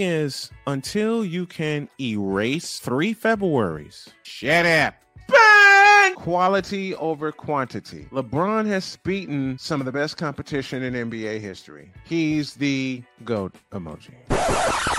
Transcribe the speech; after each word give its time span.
thing 0.00 0.08
is, 0.08 0.50
until 0.66 1.24
you 1.24 1.46
can 1.46 1.88
erase 2.00 2.78
three 2.78 3.14
Februarys, 3.14 4.08
shut 4.22 4.66
up. 4.66 4.94
Bang! 5.28 6.14
Quality 6.14 6.94
over 6.96 7.30
quantity. 7.30 8.06
LeBron 8.10 8.66
has 8.66 8.96
beaten 9.04 9.58
some 9.58 9.80
of 9.80 9.84
the 9.84 9.92
best 9.92 10.16
competition 10.16 10.82
in 10.82 10.94
NBA 11.10 11.40
history. 11.40 11.92
He's 12.04 12.54
the 12.54 13.02
GOAT 13.24 13.54
emoji. 13.72 14.14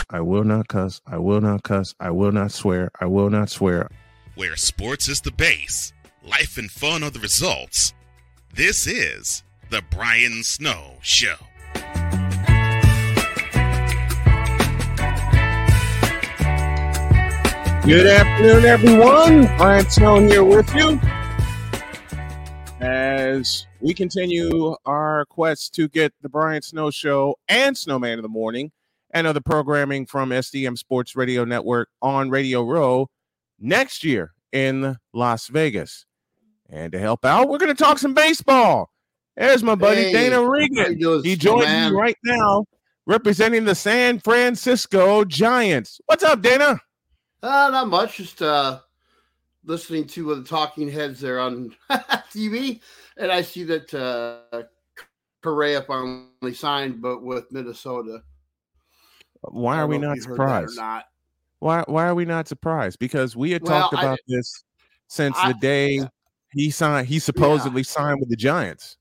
I 0.10 0.22
will 0.22 0.44
not 0.44 0.68
cuss. 0.68 1.02
I 1.08 1.18
will 1.18 1.42
not 1.42 1.64
cuss. 1.64 1.94
I 2.00 2.12
will 2.12 2.32
not 2.32 2.52
swear. 2.52 2.92
I 3.00 3.06
will 3.06 3.30
not 3.30 3.50
swear. 3.50 3.90
Where 4.36 4.56
sports 4.56 5.10
is 5.10 5.22
the 5.22 5.32
base, 5.32 5.94
life 6.24 6.58
and 6.58 6.72
fun 6.72 7.04
are 7.04 7.10
the 7.10 7.20
results. 7.20 7.94
This 8.54 8.88
is 8.88 9.44
The 9.70 9.82
Brian 9.90 10.44
Snow 10.44 10.98
Show. 11.02 11.36
Good 17.84 18.06
afternoon, 18.06 18.66
everyone. 18.66 19.58
Brian 19.58 19.90
Snow 19.90 20.20
here 20.20 20.44
with 20.44 20.72
you 20.76 21.02
as 22.80 23.66
we 23.80 23.96
continue 23.96 24.76
our 24.86 25.26
quest 25.26 25.74
to 25.76 25.88
get 25.90 26.14
the 26.22 26.30
Brian 26.30 26.62
Snow 26.62 26.92
Show 26.92 27.38
and 27.48 27.76
Snowman 27.76 28.20
of 28.20 28.22
the 28.22 28.30
Morning 28.30 28.72
and 29.10 29.26
other 29.26 29.42
programming 29.42 30.06
from 30.06 30.30
SDM 30.30 30.78
Sports 30.78 31.16
Radio 31.16 31.44
Network 31.44 31.90
on 32.04 32.30
Radio 32.30 32.62
Row 32.64 33.10
next 33.60 34.04
year 34.04 34.34
in 34.52 34.96
Las 35.12 35.48
Vegas. 35.48 36.06
And 36.70 36.92
to 36.92 37.00
help 37.00 37.26
out, 37.26 37.50
we're 37.50 37.58
going 37.58 37.76
to 37.76 37.84
talk 37.84 37.98
some 37.98 38.14
baseball. 38.14 38.92
There's 39.36 39.64
my 39.64 39.74
buddy 39.74 40.04
Hey, 40.04 40.12
Dana 40.14 40.48
Regan. 40.48 41.00
doing, 41.00 41.24
He 41.24 41.36
joins 41.36 41.66
me 41.66 41.90
right 41.98 42.18
now 42.24 42.64
representing 43.08 43.66
the 43.66 43.74
San 43.74 44.20
Francisco 44.20 45.26
Giants. 45.26 46.00
What's 46.06 46.24
up, 46.24 46.44
Dana? 46.44 46.80
Uh, 47.44 47.70
not 47.72 47.88
much. 47.88 48.18
Just 48.18 48.42
uh, 48.42 48.80
listening 49.66 50.06
to 50.08 50.36
the 50.36 50.44
talking 50.44 50.90
heads 50.90 51.20
there 51.20 51.40
on 51.40 51.76
TV, 51.90 52.82
and 53.18 53.32
I 53.32 53.42
see 53.42 53.64
that 53.64 53.94
uh, 53.94 54.64
Correa 55.42 55.82
finally 55.82 56.54
signed, 56.54 57.02
but 57.02 57.24
with 57.24 57.52
Minnesota. 57.52 58.22
Why 59.42 59.78
are 59.80 59.88
we 59.88 59.98
not 59.98 60.18
if 60.18 60.24
you 60.24 60.30
heard 60.30 60.40
that 60.40 60.44
or 60.44 60.68
surprised? 60.68 60.78
Not. 60.78 61.06
Why 61.60 61.84
why 61.88 62.06
are 62.08 62.16
we 62.16 62.26
not 62.26 62.48
surprised? 62.48 63.00
Because 63.00 63.36
we 63.36 63.52
had 63.52 63.64
Well, 63.64 63.82
talked 63.82 63.96
I- 63.96 64.04
about 64.04 64.20
this 64.28 64.64
since 65.08 65.38
I- 65.40 65.48
the 65.48 65.54
day 65.60 66.08
he 66.54 66.70
signed 66.70 67.08
he 67.08 67.18
supposedly 67.20 67.84
signed 67.84 68.20
with 68.20 68.30
the 68.30 68.36
Giants. 68.36 68.98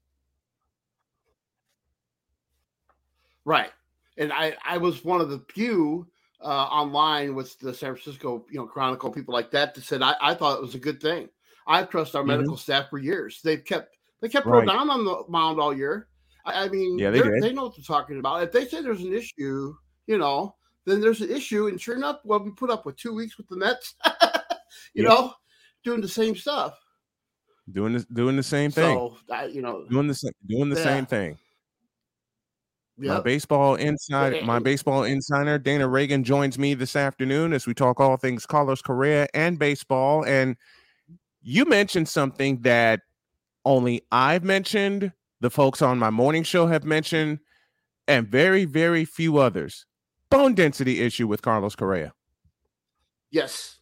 Right, 3.44 3.70
and 4.18 4.32
I 4.32 4.54
I 4.64 4.78
was 4.78 5.04
one 5.04 5.20
of 5.20 5.30
the 5.30 5.42
few 5.52 6.06
uh, 6.42 6.46
online 6.48 7.34
with 7.34 7.58
the 7.58 7.72
San 7.74 7.94
Francisco 7.94 8.44
you 8.50 8.58
know 8.58 8.66
Chronicle 8.66 9.10
people 9.10 9.34
like 9.34 9.50
that 9.52 9.74
that 9.74 9.84
said 9.84 10.02
I, 10.02 10.14
I 10.20 10.34
thought 10.34 10.56
it 10.58 10.62
was 10.62 10.74
a 10.74 10.78
good 10.78 11.00
thing. 11.00 11.28
I 11.66 11.82
trust 11.84 12.16
our 12.16 12.22
Mhm. 12.22 12.28
medical 12.28 12.56
staff 12.56 12.90
for 12.90 12.98
years. 12.98 13.40
They've 13.42 13.64
kept 13.64 13.96
they 14.20 14.28
kept 14.28 14.46
Right. 14.46 14.66
Rodon 14.66 14.90
on 14.90 15.04
the 15.04 15.24
mound 15.28 15.60
all 15.60 15.74
year. 15.76 16.08
I, 16.44 16.64
I 16.64 16.68
mean, 16.68 16.98
Yeah, 16.98 17.10
they 17.10 17.20
they 17.40 17.52
know 17.52 17.64
what 17.64 17.76
they're 17.76 17.84
talking 17.84 18.18
about. 18.18 18.42
If 18.42 18.52
they 18.52 18.66
say 18.66 18.82
there's 18.82 19.02
an 19.02 19.12
issue, 19.14 19.74
you 20.06 20.18
know, 20.18 20.56
then 20.86 21.00
there's 21.00 21.20
an 21.20 21.30
issue. 21.30 21.66
And 21.68 21.80
sure 21.80 21.96
enough, 21.96 22.20
well, 22.24 22.42
we 22.42 22.50
put 22.52 22.70
up 22.70 22.86
with 22.86 22.96
two 22.96 23.14
weeks 23.14 23.36
with 23.36 23.48
the 23.48 23.56
Mets, 23.56 23.94
you 24.94 25.02
know, 25.04 25.34
doing 25.84 26.00
the 26.00 26.08
same 26.08 26.34
stuff. 26.34 26.78
Doing 27.70 27.92
the 27.92 28.06
doing 28.12 28.36
the 28.36 28.42
same 28.42 28.70
thing. 28.70 28.96
So 28.96 29.16
I, 29.30 29.44
you 29.44 29.62
know, 29.62 29.86
doing 29.88 30.08
the 30.08 30.32
doing 30.46 30.70
the 30.70 30.76
Yeah. 30.76 30.82
same 30.82 31.06
thing. 31.06 31.38
My 33.08 33.20
baseball 33.20 33.74
inside 33.76 34.42
my 34.44 34.58
baseball 34.58 35.04
insider 35.04 35.58
Dana 35.58 35.88
Reagan 35.88 36.22
joins 36.24 36.58
me 36.58 36.74
this 36.74 36.96
afternoon 36.96 37.52
as 37.52 37.66
we 37.66 37.74
talk 37.74 37.98
all 38.00 38.16
things 38.16 38.46
Carlos 38.46 38.82
Correa 38.82 39.26
and 39.34 39.58
baseball. 39.58 40.24
And 40.24 40.56
you 41.42 41.64
mentioned 41.64 42.08
something 42.08 42.60
that 42.62 43.00
only 43.64 44.02
I've 44.12 44.44
mentioned, 44.44 45.12
the 45.40 45.50
folks 45.50 45.80
on 45.82 45.98
my 45.98 46.10
morning 46.10 46.42
show 46.42 46.66
have 46.66 46.84
mentioned, 46.84 47.38
and 48.08 48.28
very, 48.28 48.64
very 48.64 49.04
few 49.04 49.38
others. 49.38 49.86
Bone 50.30 50.54
density 50.54 51.00
issue 51.00 51.26
with 51.26 51.42
Carlos 51.42 51.74
Correa. 51.74 52.12
Yes. 53.30 53.78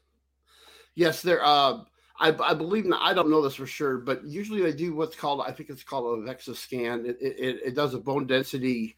Yes, 0.95 1.23
there. 1.23 1.45
Uh, 1.45 1.81
I, 2.21 2.35
I 2.43 2.55
believe 2.55 2.85
not, 2.85 3.01
I 3.03 3.15
don't 3.15 3.31
know 3.31 3.41
this 3.43 3.55
for 3.55 3.67
sure, 3.67 3.99
but 3.99 4.25
usually 4.25 4.61
they 4.63 4.73
do 4.73 4.95
what's 4.95 5.15
called 5.17 5.41
I 5.41 5.53
think 5.53 5.71
it's 5.71 5.85
called 5.85 6.19
a 6.19 6.23
DEXA 6.31 6.57
scan. 6.57 7.07
It, 7.07 7.17
it, 7.21 7.37
it- 7.39 7.61
it 7.67 7.75
does 7.75 7.95
a 7.95 7.99
bone 7.99 8.27
density 8.27 8.97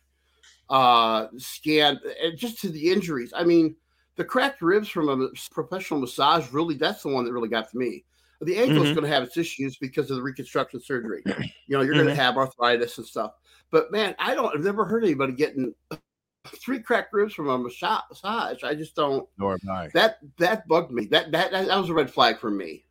uh, 0.71 1.27
scan, 1.37 2.01
and 2.23 2.39
just 2.39 2.61
to 2.61 2.69
the 2.71 2.91
injuries. 2.91 3.33
I 3.37 3.45
mean, 3.45 3.77
the 4.17 4.25
cracked 4.25 4.63
ribs 4.63 4.89
from 4.89 5.09
a 5.09 5.29
professional 5.53 6.01
massage 6.01 6.51
really 6.53 6.75
that's 6.77 7.03
the 7.03 7.09
one 7.09 7.25
that 7.25 7.33
really 7.33 7.49
got 7.49 7.71
to 7.71 7.77
me. 7.79 8.05
The 8.41 8.57
ankle 8.57 8.83
is 8.83 8.91
Mhm. 8.91 8.95
going 8.95 9.05
to 9.07 9.13
have 9.13 9.23
its 9.23 9.37
issues 9.37 9.77
because 9.77 10.11
of 10.11 10.17
the 10.17 10.23
reconstruction 10.23 10.81
surgery. 10.81 11.23
You 11.67 11.77
know, 11.77 11.83
you're 11.83 11.95
going 11.95 12.07
Mhm. 12.07 12.11
to 12.11 12.15
have 12.15 12.37
arthritis 12.39 12.97
and 12.97 13.07
stuff. 13.07 13.33
But 13.71 13.93
man, 13.93 14.15
I 14.19 14.35
don't. 14.35 14.55
I've 14.55 14.65
never 14.65 14.85
heard 14.87 15.05
anybody 15.05 15.35
getting 15.35 15.75
three 16.47 16.81
cracked 16.81 17.13
ribs 17.13 17.35
from 17.35 17.49
a 17.49 17.59
massage. 17.59 18.65
I 18.65 18.75
just 18.75 18.95
don't 18.97 19.29
Nor 19.39 19.53
have 19.53 19.69
I. 19.69 19.89
that 19.95 20.19
that 20.39 20.67
bugged 20.69 20.91
me. 20.91 21.05
That 21.07 21.31
that 21.33 21.51
that, 21.53 21.79
was 21.79 21.91
a 21.91 21.95
red 21.95 22.11
flag 22.11 22.39
for 22.39 22.51
me. 22.51 22.85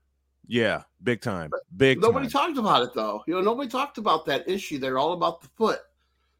Yeah, 0.47 0.83
big 1.03 1.21
time. 1.21 1.51
Big 1.77 1.99
Nobody 2.01 2.27
time. 2.27 2.47
talked 2.53 2.57
about 2.59 2.83
it 2.83 2.93
though. 2.93 3.23
You 3.27 3.35
know, 3.35 3.41
nobody 3.41 3.69
talked 3.69 3.97
about 3.97 4.25
that 4.27 4.47
issue. 4.49 4.77
They're 4.79 4.97
all 4.99 5.13
about 5.13 5.41
the 5.41 5.47
foot. 5.49 5.79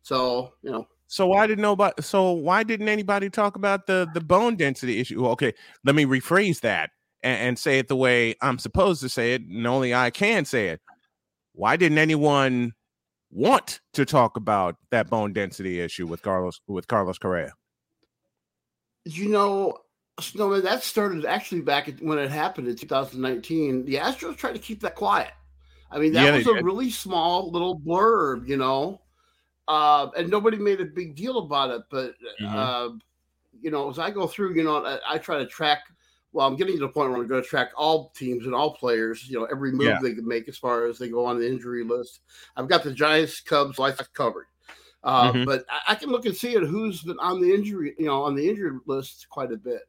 So 0.03 0.53
you 0.61 0.71
know, 0.71 0.87
So 1.11 1.25
why 1.25 1.47
did 1.47 1.57
nobody? 1.57 2.01
So 2.03 2.31
why 2.33 2.61
didn't 2.63 2.87
anybody 2.87 3.31
talk 3.31 3.55
about 3.55 3.87
the 3.87 4.07
the 4.13 4.21
bone 4.21 4.55
density 4.55 4.99
issue? 4.99 5.27
Okay, 5.29 5.53
let 5.83 5.95
me 5.95 6.05
rephrase 6.05 6.61
that 6.61 6.91
and, 7.23 7.41
and 7.49 7.59
say 7.59 7.79
it 7.79 7.87
the 7.87 7.95
way 7.95 8.35
I'm 8.41 8.59
supposed 8.59 9.01
to 9.01 9.09
say 9.09 9.33
it, 9.33 9.41
and 9.41 9.65
only 9.65 9.93
I 9.93 10.11
can 10.11 10.45
say 10.45 10.67
it. 10.67 10.81
Why 11.53 11.77
didn't 11.77 11.97
anyone 11.97 12.73
want 13.31 13.81
to 13.93 14.05
talk 14.05 14.37
about 14.37 14.75
that 14.91 15.09
bone 15.09 15.33
density 15.33 15.79
issue 15.81 16.05
with 16.05 16.21
Carlos 16.21 16.61
with 16.67 16.87
Carlos 16.87 17.17
Correa? 17.17 17.53
you 19.05 19.29
know, 19.29 19.77
Snowman. 20.19 20.63
That 20.63 20.83
started 20.83 21.25
actually 21.25 21.61
back 21.61 21.89
when 22.01 22.19
it 22.19 22.29
happened 22.29 22.67
in 22.67 22.75
2019. 22.75 23.85
The 23.85 23.95
Astros 23.95 24.37
tried 24.37 24.53
to 24.53 24.59
keep 24.59 24.81
that 24.81 24.95
quiet. 24.95 25.31
I 25.91 25.97
mean, 25.97 26.13
that 26.13 26.23
Yeah, 26.25 26.35
was 26.35 26.45
a 26.47 26.53
did. 26.53 26.63
really 26.63 26.91
small 26.91 27.51
little 27.51 27.79
blurb, 27.79 28.47
you 28.47 28.57
know, 28.57 29.01
uh, 29.69 30.09
and 30.17 30.29
nobody 30.29 30.57
made 30.57 30.81
a 30.81 30.85
big 30.85 31.15
deal 31.15 31.37
about 31.37 31.69
it. 31.69 31.83
But 31.89 32.15
Mhm. 32.41 32.55
uh, 32.55 32.89
you 33.61 33.71
know, 33.71 33.89
as 33.89 33.99
I 33.99 34.11
go 34.11 34.27
through, 34.27 34.55
you 34.55 34.63
know, 34.63 34.83
I, 34.85 34.99
I 35.15 35.17
try 35.19 35.37
to 35.37 35.45
track. 35.45 35.83
Well, 36.31 36.45
I'm 36.45 36.55
getting 36.55 36.75
to 36.75 36.81
the 36.81 36.89
point 36.89 37.09
where 37.11 37.21
I'm 37.21 37.27
going 37.27 37.41
to 37.41 37.47
track 37.47 37.71
all 37.75 38.09
teams 38.09 38.45
and 38.45 38.53
all 38.53 38.75
players. 38.75 39.27
You 39.29 39.39
know, 39.39 39.45
every 39.45 39.71
move 39.71 39.85
Yeah. 39.85 39.99
they 40.01 40.13
can 40.13 40.27
make 40.27 40.47
as 40.47 40.57
far 40.57 40.85
as 40.85 40.99
they 40.99 41.09
go 41.09 41.25
on 41.25 41.39
the 41.39 41.47
injury 41.47 41.83
list. 41.83 42.21
I've 42.55 42.67
got 42.67 42.83
the 42.83 42.93
Giants, 42.93 43.39
Cubs, 43.41 43.77
Sox 43.77 44.07
covered. 44.09 44.47
Uh, 45.03 45.33
Mhm. 45.33 45.45
But 45.45 45.65
I, 45.69 45.93
I 45.93 45.95
can 45.95 46.09
look 46.09 46.25
and 46.25 46.35
see 46.35 46.55
it 46.55 46.63
who's 46.63 47.01
been 47.03 47.19
on 47.19 47.41
the 47.41 47.53
injury, 47.53 47.95
you 47.97 48.05
know, 48.05 48.21
on 48.23 48.35
the 48.35 48.47
injured 48.47 48.79
list 48.85 49.27
quite 49.29 49.51
a 49.51 49.57
bit. 49.57 49.83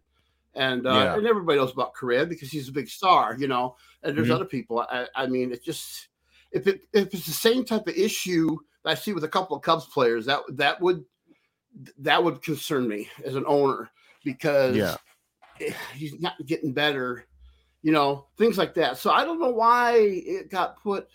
And 0.55 0.87
uh, 0.87 0.95
Yeah. 0.95 1.15
and 1.15 1.27
everybody 1.27 1.59
knows 1.59 1.73
about 1.73 1.95
Correa 1.95 2.27
because 2.27 2.51
he's 2.51 2.69
a 2.69 2.73
big 2.73 2.89
star, 2.89 3.37
you 3.39 3.49
know. 3.49 3.77
And 4.03 4.17
there's 4.17 4.31
Mhm. 4.31 4.37
other 4.37 4.45
people. 4.47 4.81
I, 4.81 5.07
I 5.15 5.27
mean, 5.27 5.53
it 5.53 5.63
just 5.63 6.09
if 6.53 6.67
it 6.67 6.83
if 6.93 7.13
it's 7.15 7.27
the 7.27 7.33
same 7.33 7.65
type 7.65 7.87
of 7.87 7.95
issue 7.95 8.59
I 8.85 8.95
see 8.95 9.13
with 9.13 9.25
a 9.25 9.29
couple 9.29 9.57
of 9.57 9.63
Cubs 9.63 9.87
players, 9.87 10.27
that 10.27 10.41
that 10.51 10.81
would 10.81 11.05
that 11.99 12.23
would 12.23 12.43
concern 12.43 12.89
me 12.89 13.09
as 13.25 13.37
an 13.37 13.45
owner 13.47 13.91
because 14.25 14.77
Yeah. 14.77 14.97
eh, 15.61 15.73
he's 15.95 16.19
not 16.21 16.35
getting 16.47 16.73
better, 16.73 17.27
you 17.83 17.93
know, 17.93 18.27
things 18.39 18.59
like 18.59 18.75
that. 18.75 18.97
So 18.99 19.11
I 19.11 19.25
don't 19.25 19.41
know 19.41 19.51
why 19.51 19.97
it 19.99 20.51
got 20.51 20.83
put 20.83 21.09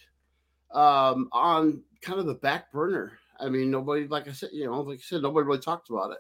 um, 0.71 1.29
on 1.31 1.81
kind 2.01 2.19
of 2.19 2.25
the 2.25 2.35
back 2.35 2.71
burner. 2.71 3.17
I 3.39 3.49
mean, 3.49 3.69
nobody, 3.71 4.07
like 4.07 4.27
I 4.27 4.31
said, 4.31 4.49
you 4.53 4.65
know, 4.65 4.81
like 4.81 4.99
I 4.99 5.01
said, 5.01 5.21
nobody 5.21 5.45
really 5.45 5.59
talked 5.59 5.89
about 5.89 6.11
it. 6.11 6.17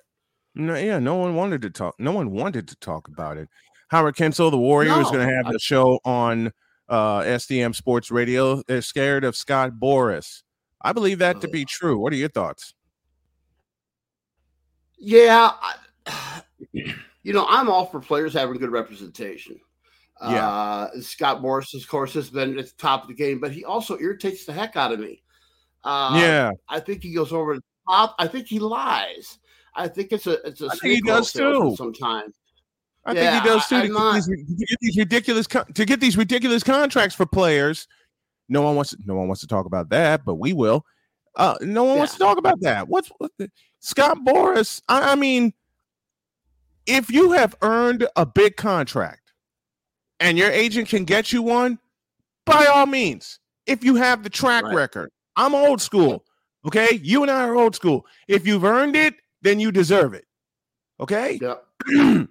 No, 0.53 0.75
yeah, 0.75 0.99
no 0.99 1.15
one 1.15 1.35
wanted 1.35 1.61
to 1.63 1.69
talk. 1.69 1.95
No 1.99 2.11
one 2.11 2.31
wanted 2.31 2.67
to 2.69 2.75
talk 2.77 3.07
about 3.07 3.37
it. 3.37 3.49
Howard 3.89 4.15
Kensel, 4.15 4.51
the 4.51 4.57
Warrior, 4.57 4.99
is 5.01 5.11
going 5.11 5.27
to 5.27 5.33
have 5.33 5.47
I- 5.47 5.51
a 5.55 5.59
show 5.59 5.99
on 6.05 6.51
uh, 6.89 7.19
SDM 7.21 7.73
Sports 7.75 8.11
Radio. 8.11 8.61
They're 8.67 8.81
scared 8.81 9.23
of 9.23 9.35
Scott 9.35 9.73
Boras. 9.81 10.43
I 10.85 10.93
believe 10.93 11.17
that 11.17 11.41
to 11.41 11.47
be 11.47 11.65
true. 11.65 11.97
What 11.97 12.13
are 12.13 12.15
your 12.15 12.29
thoughts? 12.29 12.75
Yeah, 14.99 15.49
I, 16.05 16.41
you 17.23 17.33
know, 17.33 17.47
I'm 17.49 17.69
all 17.69 17.87
for 17.87 17.99
players 17.99 18.33
having 18.33 18.57
good 18.57 18.69
representation. 18.69 19.59
Yeah. 20.21 20.47
Uh, 20.47 21.01
Scott 21.01 21.41
Boras, 21.41 21.73
of 21.73 21.87
course, 21.87 22.13
has 22.13 22.29
been 22.29 22.59
at 22.59 22.67
the 22.67 22.73
top 22.77 23.01
of 23.01 23.07
the 23.07 23.15
game, 23.15 23.39
but 23.39 23.51
he 23.51 23.65
also 23.65 23.97
irritates 23.99 24.45
the 24.45 24.53
heck 24.53 24.75
out 24.75 24.91
of 24.91 24.99
me. 24.99 25.23
Uh, 25.83 26.19
yeah, 26.21 26.51
I 26.69 26.79
think 26.79 27.01
he 27.01 27.15
goes 27.15 27.33
over 27.33 27.55
the 27.55 27.63
top. 27.89 28.13
I 28.19 28.27
think 28.27 28.45
he 28.45 28.59
lies. 28.59 29.39
I 29.75 29.87
think 29.87 30.11
it's 30.11 30.27
a 30.27 30.33
it's 30.47 30.61
a 30.61 30.67
I 30.67 30.75
think 30.75 30.93
he 30.93 31.01
does 31.01 31.31
too. 31.31 31.73
Sometimes, 31.75 32.35
I 33.05 33.13
Yeah, 33.13 33.31
think 33.31 33.43
he 33.43 33.49
does 33.49 33.67
too. 33.67 33.81
To 33.81 33.87
get, 33.87 34.13
these, 34.13 34.25
to 34.27 34.65
get 34.65 34.79
these 34.81 34.97
ridiculous 34.97 35.47
to 35.47 35.85
get 35.85 35.99
these 35.99 36.15
ridiculous 36.15 36.61
contracts 36.61 37.15
for 37.15 37.25
players. 37.25 37.87
No 38.49 38.61
one 38.61 38.75
wants. 38.75 38.95
No 39.05 39.15
one 39.15 39.27
wants 39.27 39.41
to 39.41 39.47
talk 39.47 39.65
about 39.65 39.89
that, 39.89 40.25
but 40.25 40.35
we 40.35 40.53
will. 40.53 40.85
Uh, 41.35 41.55
no 41.61 41.83
one 41.83 41.97
wants 41.97 42.13
to 42.13 42.19
talk 42.19 42.37
about 42.37 42.61
that. 42.61 42.87
What's 42.87 43.09
what 43.17 43.31
the, 43.37 43.49
Scott 43.79 44.19
Boras? 44.25 44.81
I, 44.87 45.13
I 45.13 45.15
mean, 45.15 45.53
if 46.85 47.09
you 47.09 47.31
have 47.31 47.55
earned 47.61 48.07
a 48.15 48.25
big 48.25 48.55
contract 48.55 49.31
and 50.19 50.37
your 50.37 50.49
agent 50.49 50.89
can 50.89 51.03
get 51.03 51.33
you 51.33 51.41
one, 51.41 51.79
by 52.45 52.65
all 52.65 52.85
means, 52.85 53.39
if 53.65 53.83
you 53.83 53.95
have 53.95 54.23
the 54.23 54.29
track 54.29 54.63
right. 54.63 54.75
record, 54.75 55.11
I'm 55.35 55.55
old 55.55 55.81
school. 55.81 56.23
Okay. 56.65 56.99
You 57.03 57.21
and 57.21 57.31
I 57.31 57.43
are 57.47 57.55
old 57.55 57.75
school. 57.75 58.05
If 58.27 58.47
you've 58.47 58.63
earned 58.63 58.95
it, 58.95 59.15
then 59.41 59.59
you 59.59 59.71
deserve 59.71 60.13
it. 60.13 60.25
Okay. 60.99 61.39
Yeah. 61.41 61.55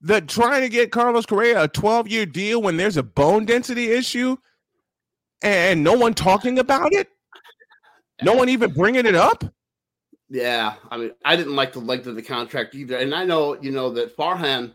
the 0.00 0.20
trying 0.20 0.62
to 0.62 0.68
get 0.68 0.92
Carlos 0.92 1.26
Correa 1.26 1.64
a 1.64 1.68
12 1.68 2.08
year 2.08 2.26
deal 2.26 2.62
when 2.62 2.76
there's 2.76 2.96
a 2.96 3.02
bone 3.02 3.44
density 3.44 3.90
issue 3.90 4.36
and 5.42 5.82
no 5.82 5.94
one 5.94 6.14
talking 6.14 6.58
about 6.58 6.92
it, 6.92 7.08
no 8.22 8.34
one 8.34 8.48
even 8.48 8.72
bringing 8.72 9.06
it 9.06 9.14
up. 9.14 9.44
Yeah, 10.28 10.74
I 10.90 10.96
mean, 10.96 11.12
I 11.24 11.36
didn't 11.36 11.54
like 11.54 11.72
the 11.72 11.80
length 11.80 12.06
of 12.06 12.16
the 12.16 12.22
contract 12.22 12.74
either, 12.74 12.96
and 12.96 13.14
I 13.14 13.24
know 13.24 13.60
you 13.60 13.70
know 13.70 13.90
that 13.90 14.16
Farhan, 14.16 14.72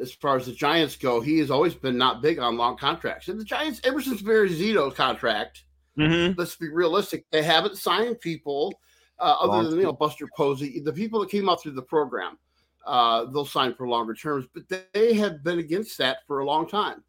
as 0.00 0.12
far 0.12 0.36
as 0.36 0.46
the 0.46 0.52
Giants 0.52 0.96
go, 0.96 1.20
he 1.20 1.38
has 1.38 1.50
always 1.50 1.74
been 1.74 1.96
not 1.96 2.20
big 2.20 2.38
on 2.38 2.58
long 2.58 2.76
contracts. 2.76 3.28
And 3.28 3.40
the 3.40 3.44
Giants, 3.44 3.80
ever 3.84 4.02
since 4.02 4.20
Barry 4.20 4.50
Zito's 4.50 4.94
contract, 4.94 5.64
mm-hmm. 5.98 6.38
let's 6.38 6.56
be 6.56 6.68
realistic, 6.68 7.24
they 7.30 7.42
haven't 7.42 7.78
signed 7.78 8.20
people 8.20 8.74
uh, 9.18 9.36
other 9.40 9.70
than 9.70 9.78
you 9.78 9.84
know 9.84 9.92
Buster 9.92 10.28
Posey, 10.36 10.80
the 10.80 10.92
people 10.92 11.20
that 11.20 11.30
came 11.30 11.48
up 11.48 11.62
through 11.62 11.72
the 11.72 11.82
program. 11.82 12.38
Uh, 12.84 13.26
they'll 13.26 13.46
sign 13.46 13.72
for 13.72 13.86
longer 13.86 14.12
terms, 14.12 14.44
but 14.52 14.64
they 14.92 15.14
have 15.14 15.44
been 15.44 15.60
against 15.60 15.96
that 15.98 16.18
for 16.26 16.40
a 16.40 16.44
long 16.44 16.68
time. 16.68 17.04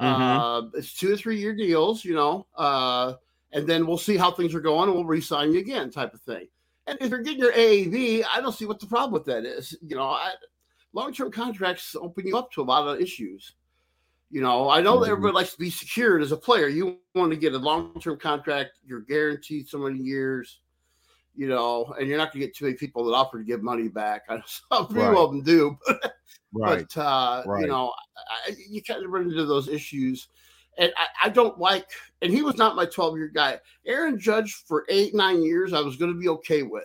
Mm-hmm. 0.00 0.22
Uh, 0.22 0.62
it's 0.74 0.92
two 0.92 1.12
or 1.12 1.16
three 1.16 1.38
year 1.38 1.54
deals, 1.54 2.04
you 2.04 2.14
know, 2.14 2.46
uh, 2.56 3.14
and 3.52 3.66
then 3.66 3.86
we'll 3.86 3.98
see 3.98 4.16
how 4.16 4.30
things 4.30 4.54
are 4.54 4.60
going 4.60 4.88
and 4.88 4.94
we'll 4.94 5.06
re-sign 5.06 5.52
you 5.52 5.60
again, 5.60 5.90
type 5.90 6.12
of 6.12 6.20
thing. 6.22 6.48
And 6.86 6.98
if 7.00 7.10
you're 7.10 7.22
getting 7.22 7.40
your 7.40 7.52
AAV, 7.52 8.24
I 8.32 8.40
don't 8.40 8.54
see 8.54 8.66
what 8.66 8.78
the 8.78 8.86
problem 8.86 9.12
with 9.12 9.24
that 9.24 9.44
is. 9.44 9.76
You 9.82 9.96
know, 9.96 10.16
long 10.92 11.12
term 11.12 11.32
contracts 11.32 11.96
open 11.96 12.26
you 12.26 12.36
up 12.36 12.52
to 12.52 12.62
a 12.62 12.64
lot 12.64 12.86
of 12.86 13.00
issues. 13.00 13.54
You 14.30 14.42
know, 14.42 14.68
I 14.68 14.80
know 14.80 14.94
mm-hmm. 14.94 15.04
that 15.04 15.10
everybody 15.10 15.34
likes 15.34 15.52
to 15.52 15.58
be 15.58 15.70
secured 15.70 16.22
as 16.22 16.32
a 16.32 16.36
player. 16.36 16.68
You 16.68 16.98
want 17.14 17.30
to 17.30 17.36
get 17.36 17.54
a 17.54 17.58
long 17.58 17.98
term 18.00 18.18
contract, 18.18 18.78
you're 18.84 19.00
guaranteed 19.00 19.68
so 19.68 19.78
many 19.78 19.98
years, 19.98 20.60
you 21.36 21.48
know, 21.48 21.94
and 21.98 22.08
you're 22.08 22.18
not 22.18 22.32
going 22.32 22.40
to 22.40 22.46
get 22.46 22.56
too 22.56 22.64
many 22.64 22.76
people 22.76 23.04
that 23.04 23.12
offer 23.12 23.38
to 23.38 23.44
give 23.44 23.62
money 23.62 23.88
back. 23.88 24.22
I 24.28 24.36
know 24.70 24.86
few 24.86 25.00
right. 25.00 25.16
of 25.16 25.30
them 25.30 25.42
do, 25.42 25.78
but, 25.86 26.14
right. 26.54 26.86
but 26.94 27.00
uh, 27.00 27.42
right. 27.46 27.62
you 27.62 27.66
know, 27.68 27.92
I, 28.46 28.56
you 28.68 28.82
kind 28.82 29.04
of 29.04 29.10
run 29.10 29.30
into 29.30 29.44
those 29.44 29.68
issues 29.68 30.28
and 30.78 30.92
I, 30.96 31.26
I, 31.26 31.28
don't 31.28 31.58
like. 31.58 31.86
And 32.22 32.32
he 32.32 32.42
was 32.42 32.56
not 32.56 32.76
my 32.76 32.86
12 32.86 33.16
year 33.16 33.28
guy. 33.28 33.58
Aaron 33.86 34.18
Judge 34.18 34.52
for 34.66 34.84
eight 34.88 35.14
nine 35.14 35.42
years, 35.42 35.72
I 35.72 35.80
was 35.80 35.96
going 35.96 36.12
to 36.12 36.18
be 36.18 36.28
okay 36.28 36.62
with. 36.62 36.84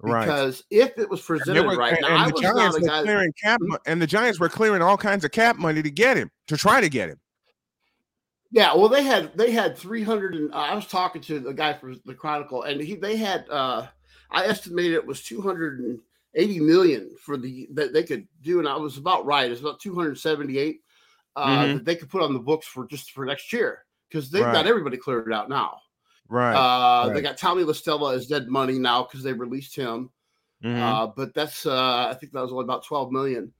Right. 0.00 0.24
Because 0.24 0.64
right. 0.72 0.82
if 0.82 0.98
it 0.98 1.08
was 1.08 1.20
presented 1.22 1.64
were, 1.64 1.76
right, 1.76 1.92
and, 1.92 2.02
now, 2.02 2.24
and 2.24 2.36
the 2.36 2.40
Giants 2.40 2.80
were 2.80 2.86
guy, 2.86 3.02
clearing 3.02 3.32
cap, 3.42 3.60
hmm? 3.62 3.74
and 3.86 4.02
the 4.02 4.06
Giants 4.06 4.40
were 4.40 4.48
clearing 4.48 4.82
all 4.82 4.96
kinds 4.96 5.24
of 5.24 5.30
cap 5.30 5.56
money 5.56 5.80
to 5.80 5.90
get 5.90 6.16
him, 6.16 6.30
to 6.48 6.56
try 6.56 6.80
to 6.80 6.88
get 6.88 7.08
him. 7.08 7.20
Yeah, 8.52 8.74
well, 8.74 8.88
they 8.88 9.02
had 9.02 9.36
they 9.36 9.50
had 9.50 9.78
300, 9.78 10.34
and 10.34 10.52
uh, 10.52 10.58
I 10.58 10.74
was 10.74 10.86
talking 10.86 11.22
to 11.22 11.40
the 11.40 11.54
guy 11.54 11.72
for 11.72 11.94
the 12.04 12.14
Chronicle, 12.14 12.62
and 12.62 12.80
he 12.80 12.94
they 12.94 13.16
had 13.16 13.46
uh 13.50 13.86
I 14.30 14.44
estimated 14.44 14.92
it 14.92 15.06
was 15.06 15.22
280 15.22 16.60
million 16.60 17.10
for 17.18 17.38
the 17.38 17.66
that 17.72 17.94
they 17.94 18.02
could 18.02 18.28
do, 18.42 18.58
and 18.58 18.68
I 18.68 18.76
was 18.76 18.98
about 18.98 19.24
right. 19.24 19.50
It's 19.50 19.62
about 19.62 19.80
278 19.80 20.80
uh, 21.34 21.46
mm-hmm. 21.46 21.72
that 21.74 21.84
they 21.86 21.96
could 21.96 22.10
put 22.10 22.22
on 22.22 22.34
the 22.34 22.38
books 22.38 22.66
for 22.66 22.86
just 22.86 23.12
for 23.12 23.24
next 23.24 23.52
year 23.54 23.84
because 24.08 24.30
they've 24.30 24.44
right. 24.44 24.52
got 24.52 24.66
everybody 24.66 24.98
cleared 24.98 25.32
out 25.32 25.48
now. 25.48 25.78
Right. 26.28 26.54
Uh, 26.54 27.06
right. 27.06 27.14
They 27.14 27.22
got 27.22 27.38
Tommy 27.38 27.64
La 27.64 27.72
Stella 27.72 28.14
as 28.14 28.26
dead 28.26 28.48
money 28.48 28.78
now 28.78 29.04
because 29.04 29.22
they 29.22 29.32
released 29.32 29.74
him. 29.74 30.10
Mm-hmm. 30.62 30.82
Uh, 30.82 31.06
but 31.08 31.34
that's 31.34 31.64
uh, 31.64 32.08
I 32.10 32.14
think 32.14 32.32
that 32.32 32.42
was 32.42 32.52
only 32.52 32.64
about 32.64 32.84
12 32.84 33.12
million, 33.12 33.52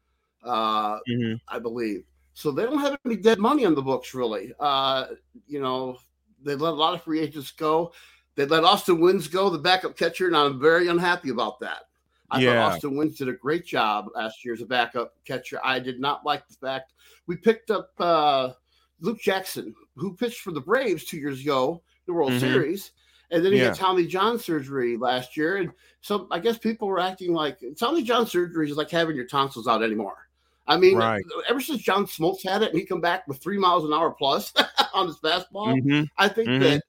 uh, 0.44 0.98
mm-hmm. 1.08 1.34
I 1.48 1.58
believe. 1.58 2.04
So 2.34 2.50
they 2.50 2.64
don't 2.64 2.78
have 2.78 2.98
any 3.04 3.16
dead 3.16 3.38
money 3.38 3.64
on 3.64 3.74
the 3.74 3.82
books 3.82 4.14
really. 4.14 4.52
Uh, 4.58 5.06
you 5.46 5.60
know, 5.60 5.98
they 6.42 6.54
let 6.54 6.72
a 6.72 6.76
lot 6.76 6.94
of 6.94 7.02
free 7.02 7.20
agents 7.20 7.50
go. 7.50 7.92
They 8.34 8.46
let 8.46 8.64
Austin 8.64 8.98
Wynns 8.98 9.30
go, 9.30 9.50
the 9.50 9.58
backup 9.58 9.96
catcher, 9.96 10.26
and 10.26 10.36
I'm 10.36 10.58
very 10.58 10.88
unhappy 10.88 11.30
about 11.30 11.60
that. 11.60 11.82
I 12.30 12.40
yeah. 12.40 12.52
thought 12.52 12.72
Austin 12.72 12.92
Wynns 12.92 13.18
did 13.18 13.28
a 13.28 13.34
great 13.34 13.66
job 13.66 14.06
last 14.14 14.42
year 14.42 14.54
as 14.54 14.62
a 14.62 14.66
backup 14.66 15.12
catcher. 15.26 15.60
I 15.62 15.78
did 15.78 16.00
not 16.00 16.24
like 16.24 16.48
the 16.48 16.54
fact 16.54 16.94
we 17.26 17.36
picked 17.36 17.70
up 17.70 17.90
uh, 17.98 18.52
Luke 19.00 19.20
Jackson, 19.20 19.74
who 19.96 20.16
pitched 20.16 20.40
for 20.40 20.52
the 20.52 20.60
Braves 20.60 21.04
two 21.04 21.18
years 21.18 21.42
ago, 21.42 21.82
the 22.06 22.14
World 22.14 22.30
mm-hmm. 22.30 22.40
Series. 22.40 22.92
And 23.30 23.44
then 23.44 23.52
he 23.52 23.58
yeah. 23.58 23.66
had 23.66 23.74
Tommy 23.74 24.06
John 24.06 24.38
surgery 24.38 24.96
last 24.96 25.36
year. 25.36 25.56
And 25.58 25.72
so 26.00 26.26
I 26.30 26.38
guess 26.38 26.58
people 26.58 26.88
were 26.88 27.00
acting 27.00 27.32
like 27.32 27.58
Tommy 27.78 28.02
John 28.02 28.26
surgery 28.26 28.70
is 28.70 28.76
like 28.76 28.90
having 28.90 29.16
your 29.16 29.26
tonsils 29.26 29.68
out 29.68 29.82
anymore. 29.82 30.21
I 30.66 30.76
mean, 30.76 30.96
right. 30.96 31.22
ever 31.48 31.60
since 31.60 31.82
John 31.82 32.06
Smoltz 32.06 32.44
had 32.44 32.62
it 32.62 32.70
and 32.70 32.78
he 32.78 32.86
come 32.86 33.00
back 33.00 33.26
with 33.26 33.42
three 33.42 33.58
miles 33.58 33.84
an 33.84 33.92
hour 33.92 34.10
plus 34.10 34.52
on 34.94 35.08
his 35.08 35.16
fastball, 35.16 35.74
mm-hmm. 35.76 36.04
I 36.18 36.28
think 36.28 36.48
mm-hmm. 36.48 36.62
that 36.62 36.82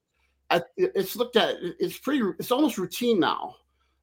I, 0.50 0.62
it's 0.76 1.16
looked 1.16 1.36
at, 1.36 1.56
it's 1.60 1.98
pretty, 1.98 2.22
it's 2.38 2.52
almost 2.52 2.78
routine 2.78 3.18
now. 3.18 3.56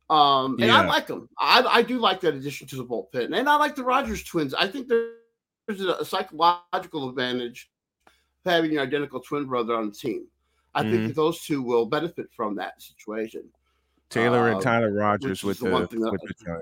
Um, 0.10 0.54
and 0.60 0.68
yeah. 0.68 0.82
I 0.82 0.86
like 0.86 1.08
them. 1.08 1.30
I, 1.40 1.62
I 1.62 1.82
do 1.84 1.98
like 1.98 2.20
that 2.22 2.36
addition 2.36 2.68
to 2.68 2.75
the 2.75 2.86
bullpen. 2.86 3.38
And 3.38 3.48
I 3.48 3.56
like 3.56 3.75
the 3.75 3.84
Rogers 3.84 4.24
twins. 4.24 4.54
I 4.54 4.68
think 4.68 4.90
there's 4.90 5.82
a 5.82 6.04
psychological 6.04 7.08
advantage 7.10 7.72
of 8.06 8.51
having 8.51 8.74
your 8.74 8.82
identical 8.82 9.22
twin 9.22 9.46
brother 9.46 9.74
on 9.74 9.88
the 9.90 9.96
team. 9.96 10.28
I 10.75 10.84
mm-hmm. 10.84 10.92
think 10.92 11.16
those 11.16 11.42
two 11.42 11.62
will 11.62 11.86
benefit 11.86 12.28
from 12.36 12.56
that 12.56 12.82
situation. 12.82 13.44
Taylor 14.10 14.50
uh, 14.50 14.54
and 14.54 14.62
Tyler 14.62 14.92
Rogers 14.92 15.44
with 15.44 15.60
the, 15.60 15.70
the, 15.70 15.72
with 15.72 15.90
the. 15.90 16.60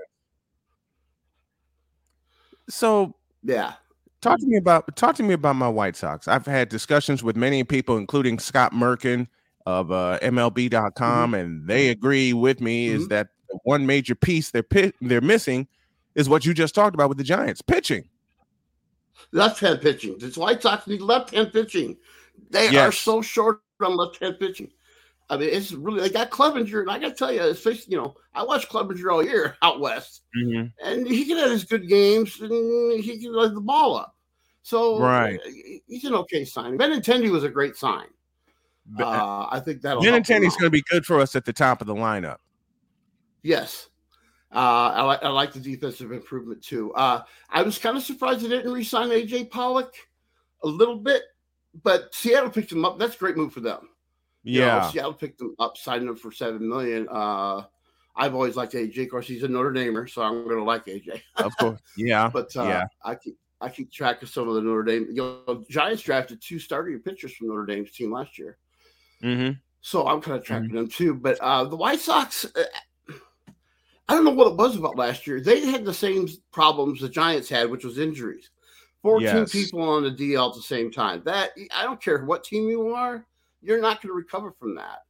So 2.70 3.14
yeah, 3.42 3.74
talk 4.20 4.38
to 4.40 4.46
me 4.46 4.56
about 4.56 4.96
talk 4.96 5.16
to 5.16 5.22
me 5.22 5.34
about 5.34 5.56
my 5.56 5.68
White 5.68 5.96
Sox. 5.96 6.28
I've 6.28 6.46
had 6.46 6.68
discussions 6.68 7.22
with 7.22 7.36
many 7.36 7.64
people, 7.64 7.96
including 7.96 8.38
Scott 8.38 8.72
Merkin 8.72 9.26
of 9.66 9.92
uh, 9.92 10.18
MLB.com, 10.22 11.32
mm-hmm. 11.32 11.34
and 11.34 11.66
they 11.66 11.88
agree 11.88 12.32
with 12.32 12.60
me 12.60 12.88
mm-hmm. 12.88 13.02
is 13.02 13.08
that 13.08 13.28
one 13.64 13.84
major 13.86 14.14
piece 14.14 14.50
they're 14.50 14.64
they're 15.00 15.20
missing 15.20 15.66
is 16.14 16.28
what 16.28 16.46
you 16.46 16.54
just 16.54 16.74
talked 16.74 16.94
about 16.94 17.08
with 17.08 17.18
the 17.18 17.24
Giants 17.24 17.62
pitching 17.62 18.08
left 19.32 19.60
hand 19.60 19.80
pitching. 19.80 20.18
The 20.18 20.28
White 20.36 20.62
Sox 20.62 20.86
need 20.86 21.00
left 21.00 21.34
hand 21.34 21.52
pitching. 21.52 21.96
They 22.50 22.70
yes. 22.70 22.88
are 22.88 22.92
so 22.92 23.22
short 23.22 23.60
on 23.80 23.96
left 23.96 24.18
hand 24.18 24.38
pitching. 24.38 24.70
I 25.30 25.36
mean, 25.36 25.48
it's 25.50 25.70
really 25.70 26.00
they 26.00 26.10
got 26.10 26.30
Clevinger, 26.30 26.80
and 26.80 26.90
I 26.90 26.98
got 26.98 27.10
to 27.10 27.14
tell 27.14 27.32
you, 27.32 27.42
it's 27.42 27.64
you 27.88 27.96
know, 27.96 28.16
I 28.34 28.42
watched 28.42 28.68
Clevinger 28.68 29.12
all 29.12 29.24
year 29.24 29.56
out 29.62 29.78
west, 29.78 30.22
mm-hmm. 30.36 30.66
and 30.84 31.06
he 31.06 31.24
can 31.24 31.38
have 31.38 31.52
his 31.52 31.64
good 31.64 31.88
games, 31.88 32.40
and 32.40 32.50
he 33.00 33.18
can 33.18 33.32
let 33.32 33.54
the 33.54 33.60
ball 33.60 33.96
up. 33.96 34.16
So 34.62 34.98
right, 34.98 35.40
he's 35.86 36.04
an 36.04 36.14
okay 36.14 36.44
sign. 36.44 36.76
Benintendi 36.76 37.30
was 37.30 37.44
a 37.44 37.48
great 37.48 37.76
sign. 37.76 38.06
Uh, 38.98 39.46
I 39.50 39.60
think 39.64 39.82
that 39.82 39.98
Benintendi's 39.98 40.56
going 40.56 40.66
to 40.66 40.70
be 40.70 40.82
good 40.90 41.06
for 41.06 41.20
us 41.20 41.36
at 41.36 41.44
the 41.44 41.52
top 41.52 41.80
of 41.80 41.86
the 41.86 41.94
lineup. 41.94 42.38
Yes, 43.42 43.88
uh, 44.52 44.90
I, 44.94 45.02
like, 45.02 45.22
I 45.22 45.28
like 45.28 45.52
the 45.52 45.60
defensive 45.60 46.10
improvement 46.10 46.60
too. 46.60 46.92
Uh, 46.94 47.22
I 47.48 47.62
was 47.62 47.78
kind 47.78 47.96
of 47.96 48.02
surprised 48.02 48.40
they 48.40 48.48
didn't 48.48 48.72
re-sign 48.72 49.10
AJ 49.10 49.50
Pollock 49.50 49.94
a 50.64 50.66
little 50.66 50.96
bit, 50.96 51.22
but 51.84 52.12
Seattle 52.12 52.50
picked 52.50 52.72
him 52.72 52.84
up. 52.84 52.98
That's 52.98 53.14
a 53.14 53.18
great 53.18 53.36
move 53.36 53.52
for 53.52 53.60
them. 53.60 53.89
Yeah, 54.42 54.76
you 54.76 54.82
know, 54.82 54.90
Seattle 54.90 55.14
picked 55.14 55.40
him 55.40 55.54
up, 55.58 55.76
signed 55.76 56.08
him 56.08 56.16
for 56.16 56.32
seven 56.32 56.68
million. 56.68 57.06
Uh, 57.10 57.62
I've 58.16 58.34
always 58.34 58.56
liked 58.56 58.72
AJ. 58.74 59.04
Of 59.04 59.10
course, 59.10 59.26
he's 59.26 59.42
a 59.42 59.48
Notre 59.48 59.72
Damer, 59.72 60.06
so 60.06 60.22
I'm 60.22 60.44
going 60.44 60.56
to 60.56 60.64
like 60.64 60.86
AJ. 60.86 61.20
of 61.36 61.56
course, 61.56 61.80
yeah. 61.96 62.28
but 62.32 62.54
uh, 62.56 62.64
yeah, 62.64 62.84
I 63.04 63.14
keep 63.14 63.36
I 63.60 63.68
keep 63.68 63.92
track 63.92 64.22
of 64.22 64.28
some 64.28 64.48
of 64.48 64.54
the 64.54 64.62
Notre 64.62 64.82
Dame. 64.82 65.08
You 65.10 65.42
know, 65.46 65.64
Giants 65.68 66.02
drafted 66.02 66.40
two 66.40 66.58
starting 66.58 66.98
pitchers 67.00 67.34
from 67.34 67.48
Notre 67.48 67.66
Dame's 67.66 67.92
team 67.92 68.12
last 68.12 68.38
year. 68.38 68.56
Mm-hmm. 69.22 69.52
So 69.82 70.06
I'm 70.06 70.20
kind 70.20 70.38
of 70.38 70.44
tracking 70.44 70.68
mm-hmm. 70.68 70.76
them 70.76 70.88
too. 70.88 71.14
But 71.14 71.38
uh, 71.40 71.64
the 71.64 71.76
White 71.76 72.00
Sox, 72.00 72.44
uh, 72.44 73.12
I 74.08 74.14
don't 74.14 74.24
know 74.24 74.30
what 74.30 74.48
it 74.48 74.56
was 74.56 74.76
about 74.76 74.96
last 74.96 75.26
year. 75.26 75.40
They 75.40 75.66
had 75.66 75.84
the 75.84 75.94
same 75.94 76.28
problems 76.52 77.00
the 77.00 77.08
Giants 77.08 77.48
had, 77.48 77.70
which 77.70 77.84
was 77.84 77.98
injuries. 77.98 78.50
14 79.02 79.26
yes. 79.26 79.52
people 79.52 79.80
on 79.80 80.02
the 80.02 80.10
DL 80.10 80.50
at 80.50 80.54
the 80.54 80.62
same 80.62 80.90
time. 80.90 81.22
That 81.24 81.50
I 81.74 81.84
don't 81.84 82.02
care 82.02 82.24
what 82.24 82.44
team 82.44 82.68
you 82.68 82.92
are, 82.94 83.24
you're 83.62 83.80
not 83.80 84.02
going 84.02 84.10
to 84.10 84.16
recover 84.16 84.52
from 84.58 84.74
that. 84.76 85.00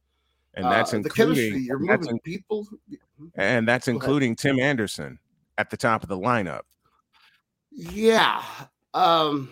And 0.53 0.65
that's 0.65 0.93
uh, 0.93 0.97
including. 0.97 1.63
You're 1.63 1.79
moving 1.79 2.09
in, 2.09 2.19
people, 2.19 2.67
and 3.35 3.67
that's 3.67 3.87
including 3.87 4.35
Tim 4.35 4.59
Anderson 4.59 5.17
at 5.57 5.69
the 5.69 5.77
top 5.77 6.03
of 6.03 6.09
the 6.09 6.17
lineup. 6.17 6.63
Yeah, 7.71 8.43
um, 8.93 9.49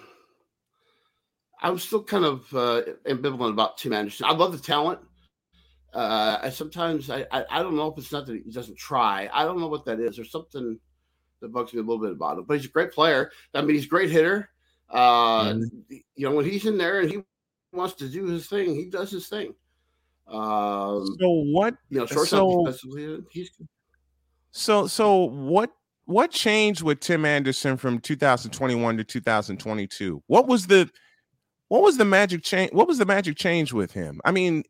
I'm 1.62 1.80
still 1.80 2.04
kind 2.04 2.26
of 2.26 2.54
uh, 2.54 2.82
ambivalent 3.08 3.52
about 3.52 3.78
Tim 3.78 3.94
Anderson. 3.94 4.26
I 4.26 4.34
love 4.34 4.52
the 4.52 4.58
talent 4.58 5.00
uh, 5.94 6.38
I 6.44 6.50
sometimes 6.50 7.10
I, 7.10 7.26
I, 7.32 7.46
I 7.50 7.64
don't 7.64 7.76
know 7.76 7.88
if 7.88 7.98
it's 7.98 8.12
not 8.12 8.26
that 8.28 8.42
he 8.44 8.52
doesn't 8.52 8.78
try. 8.78 9.30
I 9.34 9.44
don't 9.44 9.60
know 9.60 9.68
what 9.68 9.86
that 9.86 10.00
is. 10.00 10.16
There's 10.16 10.32
something 10.32 10.80
that 11.42 11.52
bugs 11.52 11.74
me 11.74 11.80
a 11.80 11.84
little 11.84 12.02
bit 12.02 12.12
about 12.12 12.38
him. 12.38 12.46
But 12.46 12.58
he's 12.58 12.68
a 12.68 12.72
great 12.72 12.92
player. 12.92 13.32
I 13.54 13.62
mean, 13.62 13.76
he's 13.76 13.86
a 13.86 13.90
great 13.90 14.12
hitter. 14.12 14.50
Uh, 14.90 15.54
mm-hmm. 15.54 15.96
You 16.16 16.30
know, 16.30 16.36
when 16.36 16.46
he's 16.46 16.66
in 16.66 16.78
there 16.78 17.00
and 17.00 17.10
he 17.10 17.18
wants 17.72 17.96
to 17.96 18.10
do 18.10 18.26
his 18.26 18.48
thing, 18.48 18.76
he 18.76 18.86
does 18.86 19.12
his 19.12 19.28
thing. 19.28 19.54
Um, 20.28 21.06
so 21.20 21.44
what? 21.52 21.76
You 21.90 22.00
know, 22.00 22.06
shortstop 22.06 22.40
so, 22.40 22.66
defensively, 22.66 23.24
he's. 23.32 23.52
So 24.52 24.88
so 24.88 25.26
what 25.26 25.72
what 26.06 26.32
changed 26.32 26.82
with 26.82 27.00
Tim 27.00 27.26
Anderson 27.26 27.78
from 27.78 28.00
2021 28.00 28.98
to 28.98 29.04
2022? 29.04 30.24
What 30.28 30.48
was 30.48 30.68
the 30.68 30.90
what 31.68 31.82
was 31.82 31.98
the 31.98 32.06
magic 32.06 32.44
change? 32.44 32.72
What 32.74 32.88
was 32.88 32.98
the 32.98 33.06
magic 33.06 33.38
change 33.38 33.74
with 33.74 33.92
him? 33.92 34.20
I 34.26 34.32
mean, 34.32 34.64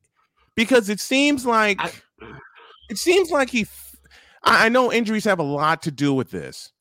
because 0.55 0.89
it 0.89 0.99
seems 0.99 1.45
like 1.45 1.79
I, 1.79 1.91
it 2.89 2.97
seems 2.97 3.31
like 3.31 3.49
he. 3.49 3.65
I 4.43 4.69
know 4.69 4.91
injuries 4.91 5.25
have 5.25 5.39
a 5.39 5.43
lot 5.43 5.81
to 5.83 5.91
do 5.91 6.13
with 6.13 6.31
this, 6.31 6.71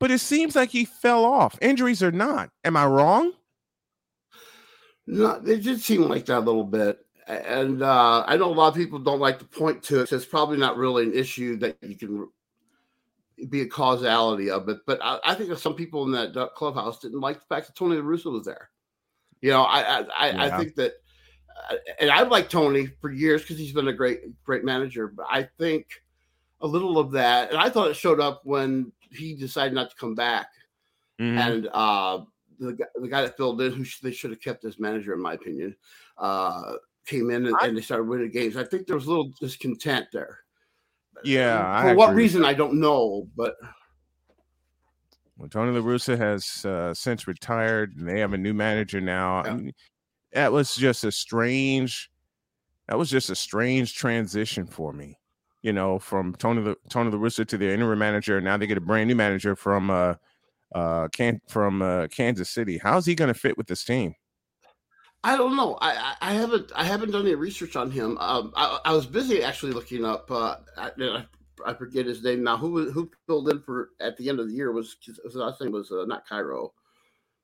but 0.00 0.10
it 0.10 0.18
seems 0.18 0.56
like 0.56 0.70
he 0.70 0.84
fell 0.84 1.24
off. 1.24 1.56
Injuries 1.60 2.02
or 2.02 2.10
not, 2.10 2.50
am 2.64 2.76
I 2.76 2.86
wrong? 2.86 3.32
No, 5.06 5.40
it 5.46 5.62
did 5.62 5.80
seem 5.80 6.02
like 6.02 6.26
that 6.26 6.38
a 6.38 6.40
little 6.40 6.64
bit. 6.64 7.04
And 7.26 7.82
uh, 7.82 8.24
I 8.26 8.36
know 8.36 8.46
a 8.46 8.54
lot 8.54 8.68
of 8.68 8.74
people 8.74 8.98
don't 8.98 9.20
like 9.20 9.38
to 9.40 9.44
point 9.44 9.82
to 9.84 10.00
it. 10.00 10.08
So 10.08 10.16
it's 10.16 10.24
probably 10.24 10.58
not 10.58 10.76
really 10.76 11.04
an 11.04 11.14
issue 11.14 11.56
that 11.56 11.76
you 11.82 11.96
can 11.96 12.28
be 13.48 13.62
a 13.62 13.66
causality 13.66 14.50
of 14.50 14.68
it. 14.68 14.78
But 14.86 15.00
I, 15.02 15.18
I 15.24 15.34
think 15.34 15.48
that 15.48 15.58
some 15.58 15.74
people 15.74 16.04
in 16.04 16.12
that 16.12 16.50
clubhouse 16.54 17.00
didn't 17.00 17.20
like 17.20 17.40
the 17.40 17.54
fact 17.54 17.66
that 17.66 17.76
Tony 17.76 17.96
La 17.96 18.02
Russa 18.02 18.30
was 18.30 18.44
there. 18.44 18.70
You 19.40 19.50
know, 19.50 19.62
I 19.62 20.00
I, 20.00 20.30
yeah. 20.30 20.44
I 20.44 20.58
think 20.58 20.74
that, 20.76 20.94
uh, 21.70 21.76
and 22.00 22.10
I've 22.10 22.30
liked 22.30 22.50
Tony 22.50 22.86
for 23.00 23.10
years 23.10 23.42
because 23.42 23.58
he's 23.58 23.72
been 23.72 23.88
a 23.88 23.92
great 23.92 24.20
great 24.44 24.64
manager. 24.64 25.08
But 25.08 25.26
I 25.28 25.48
think 25.58 25.86
a 26.60 26.66
little 26.66 26.98
of 26.98 27.12
that, 27.12 27.50
and 27.50 27.58
I 27.58 27.68
thought 27.68 27.90
it 27.90 27.96
showed 27.96 28.20
up 28.20 28.40
when 28.44 28.92
he 29.10 29.34
decided 29.34 29.74
not 29.74 29.90
to 29.90 29.96
come 29.96 30.14
back, 30.14 30.48
mm-hmm. 31.20 31.38
and 31.38 31.68
uh, 31.72 32.20
the 32.58 32.76
the 32.96 33.08
guy 33.08 33.22
that 33.22 33.36
filled 33.36 33.60
in, 33.62 33.72
who 33.72 33.84
sh- 33.84 34.00
they 34.00 34.12
should 34.12 34.30
have 34.30 34.40
kept 34.40 34.64
as 34.64 34.78
manager, 34.78 35.14
in 35.14 35.20
my 35.20 35.34
opinion, 35.34 35.74
uh, 36.18 36.74
came 37.06 37.30
in 37.30 37.46
and, 37.46 37.56
I, 37.60 37.66
and, 37.66 37.76
they 37.76 37.80
started 37.80 38.08
winning 38.08 38.30
games. 38.30 38.56
I 38.56 38.64
think 38.64 38.86
there 38.86 38.96
was 38.96 39.06
a 39.06 39.10
little 39.10 39.32
discontent 39.40 40.06
there. 40.12 40.40
Yeah, 41.24 41.82
for 41.82 41.88
I 41.88 41.94
what 41.94 42.10
agree. 42.10 42.24
reason 42.24 42.44
I 42.44 42.54
don't 42.54 42.78
know, 42.80 43.28
but 43.36 43.56
well, 45.36 45.48
Tony 45.48 45.78
La 45.78 45.84
Russa 45.84 46.16
has 46.16 46.64
uh, 46.64 46.94
since 46.94 47.26
retired, 47.26 47.96
and 47.96 48.08
they 48.08 48.20
have 48.20 48.32
a 48.32 48.38
new 48.38 48.54
manager 48.54 49.00
now. 49.00 49.42
Yeah. 49.44 49.50
I 49.50 49.54
mean, 49.56 49.72
that 50.32 50.52
was 50.52 50.74
just 50.74 51.04
a 51.04 51.12
strange. 51.12 52.10
That 52.88 52.98
was 52.98 53.10
just 53.10 53.30
a 53.30 53.36
strange 53.36 53.94
transition 53.94 54.66
for 54.66 54.92
me, 54.92 55.18
you 55.62 55.72
know, 55.72 55.98
from 55.98 56.34
Tony 56.36 56.62
the 56.62 56.76
Tony 56.88 57.10
La 57.10 57.18
Russa 57.18 57.46
to 57.46 57.58
their 57.58 57.72
interim 57.72 57.98
manager. 57.98 58.40
Now 58.40 58.56
they 58.56 58.66
get 58.66 58.78
a 58.78 58.82
brand 58.82 59.08
new 59.08 59.16
manager 59.16 59.56
from 59.56 59.90
uh, 59.90 60.14
uh, 60.74 61.08
can 61.08 61.40
from 61.48 61.82
uh, 61.82 62.08
Kansas 62.08 62.50
City. 62.50 62.78
How's 62.78 63.06
he 63.06 63.14
going 63.14 63.32
to 63.32 63.38
fit 63.38 63.56
with 63.56 63.66
this 63.66 63.84
team? 63.84 64.14
I 65.24 65.36
don't 65.36 65.56
know. 65.56 65.76
I, 65.80 66.14
I 66.20 66.34
haven't 66.34 66.70
I 66.76 66.84
haven't 66.84 67.10
done 67.10 67.22
any 67.22 67.34
research 67.34 67.74
on 67.74 67.90
him. 67.90 68.16
Um, 68.18 68.52
I, 68.54 68.78
I 68.84 68.92
was 68.92 69.06
busy 69.06 69.42
actually 69.42 69.72
looking 69.72 70.04
up. 70.04 70.30
Uh, 70.30 70.56
I, 70.76 71.24
I 71.64 71.74
forget 71.74 72.06
his 72.06 72.22
name 72.22 72.44
now. 72.44 72.56
Who 72.56 72.90
who 72.90 73.10
filled 73.26 73.48
in 73.48 73.60
for 73.60 73.90
at 74.00 74.16
the 74.16 74.28
end 74.28 74.38
of 74.38 74.48
the 74.48 74.54
year 74.54 74.70
was 74.72 74.96
his 75.04 75.34
last 75.34 75.60
name 75.60 75.72
was 75.72 75.90
uh, 75.90 76.04
not 76.06 76.28
Cairo. 76.28 76.72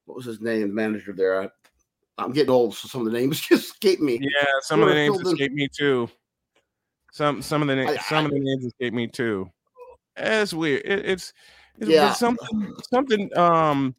What 0.04 0.16
was 0.16 0.26
his 0.26 0.40
name? 0.40 0.72
Manager 0.74 1.12
there. 1.12 1.42
I, 1.42 2.24
am 2.24 2.32
getting 2.32 2.50
old, 2.50 2.74
so 2.74 2.86
some 2.86 3.04
of 3.04 3.12
the 3.12 3.18
names 3.18 3.40
just 3.48 3.64
escape 3.64 4.00
me. 4.00 4.18
Yeah, 4.20 4.44
some 4.60 4.80
Who 4.80 4.86
of 4.86 4.90
the 4.90 4.94
names 4.94 5.20
escape 5.20 5.50
in... 5.50 5.56
me 5.56 5.68
too. 5.68 6.08
Some 7.12 7.42
some 7.42 7.62
of 7.62 7.68
the 7.68 7.76
names 7.76 7.98
some 8.06 8.24
I, 8.24 8.26
of 8.26 8.30
the 8.30 8.40
names 8.40 8.64
escape 8.64 8.94
me 8.94 9.08
too. 9.08 9.50
It's 10.16 10.54
weird. 10.54 10.82
It, 10.84 11.06
it's 11.06 11.32
yeah. 11.78 12.12
something 12.12 12.74
something 12.90 13.36
um 13.38 13.94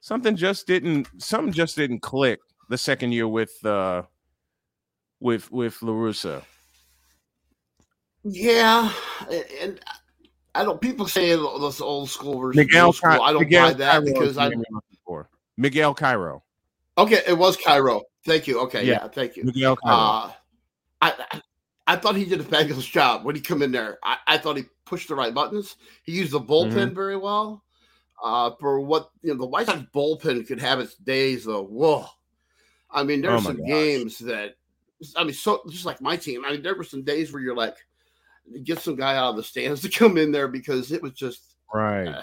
something 0.00 0.36
just 0.36 0.66
didn't 0.66 1.08
something 1.18 1.52
just 1.52 1.76
didn't 1.76 2.00
click 2.00 2.40
the 2.68 2.78
second 2.78 3.12
year 3.12 3.28
with 3.28 3.64
uh 3.64 4.02
with 5.20 5.50
with 5.50 5.80
La 5.82 5.92
Russa. 5.92 6.42
Yeah, 8.24 8.92
and 9.62 9.80
I 10.54 10.64
don't. 10.64 10.80
People 10.80 11.06
say 11.06 11.30
this 11.30 11.80
old 11.80 12.10
school 12.10 12.40
versus 12.40 12.56
Miguel 12.56 12.92
school. 12.92 13.22
I 13.22 13.32
don't 13.32 13.42
Miguel 13.42 13.68
buy 13.68 13.72
that 13.74 13.92
Cairo 13.92 14.04
because 14.04 14.38
I 14.38 14.50
Miguel 15.56 15.94
Cairo. 15.94 16.42
Okay, 16.98 17.22
it 17.26 17.36
was 17.36 17.56
Cairo. 17.56 18.02
Thank 18.24 18.46
you. 18.46 18.60
Okay, 18.62 18.84
yeah, 18.84 19.02
yeah 19.02 19.08
thank 19.08 19.36
you. 19.36 19.44
Miguel 19.44 19.76
Cairo. 19.76 19.96
Uh, 19.96 20.32
I, 21.02 21.12
I, 21.30 21.40
I 21.86 21.96
thought 21.96 22.16
he 22.16 22.24
did 22.24 22.40
a 22.40 22.44
fabulous 22.44 22.86
job 22.86 23.24
when 23.24 23.34
he 23.34 23.40
come 23.40 23.62
in 23.62 23.72
there. 23.72 23.98
I, 24.02 24.18
I 24.26 24.38
thought 24.38 24.56
he 24.56 24.64
pushed 24.84 25.08
the 25.08 25.14
right 25.14 25.32
buttons. 25.32 25.76
He 26.02 26.12
used 26.12 26.32
the 26.32 26.40
bullpen 26.40 26.72
mm-hmm. 26.72 26.94
very 26.94 27.16
well. 27.16 27.62
Uh, 28.22 28.50
for 28.58 28.80
what 28.80 29.10
you 29.22 29.32
know, 29.32 29.38
the 29.38 29.46
White 29.46 29.66
Sox 29.66 29.82
bullpen 29.94 30.46
could 30.46 30.60
have 30.60 30.80
its 30.80 30.94
days 30.96 31.44
though. 31.44 31.64
Whoa, 31.64 32.06
I 32.90 33.02
mean, 33.02 33.20
there's 33.20 33.42
oh 33.42 33.44
some 33.44 33.58
gosh. 33.58 33.66
games 33.66 34.18
that 34.20 34.56
I 35.16 35.24
mean, 35.24 35.34
so 35.34 35.62
just 35.68 35.84
like 35.84 36.00
my 36.00 36.16
team. 36.16 36.44
I 36.44 36.52
mean, 36.52 36.62
there 36.62 36.74
were 36.74 36.84
some 36.84 37.02
days 37.02 37.32
where 37.32 37.42
you're 37.42 37.56
like, 37.56 37.76
get 38.64 38.80
some 38.80 38.96
guy 38.96 39.16
out 39.16 39.30
of 39.30 39.36
the 39.36 39.42
stands 39.42 39.80
to 39.82 39.88
come 39.88 40.16
in 40.16 40.32
there 40.32 40.48
because 40.48 40.92
it 40.92 41.02
was 41.02 41.12
just 41.12 41.56
right. 41.72 42.08
Uh, 42.08 42.22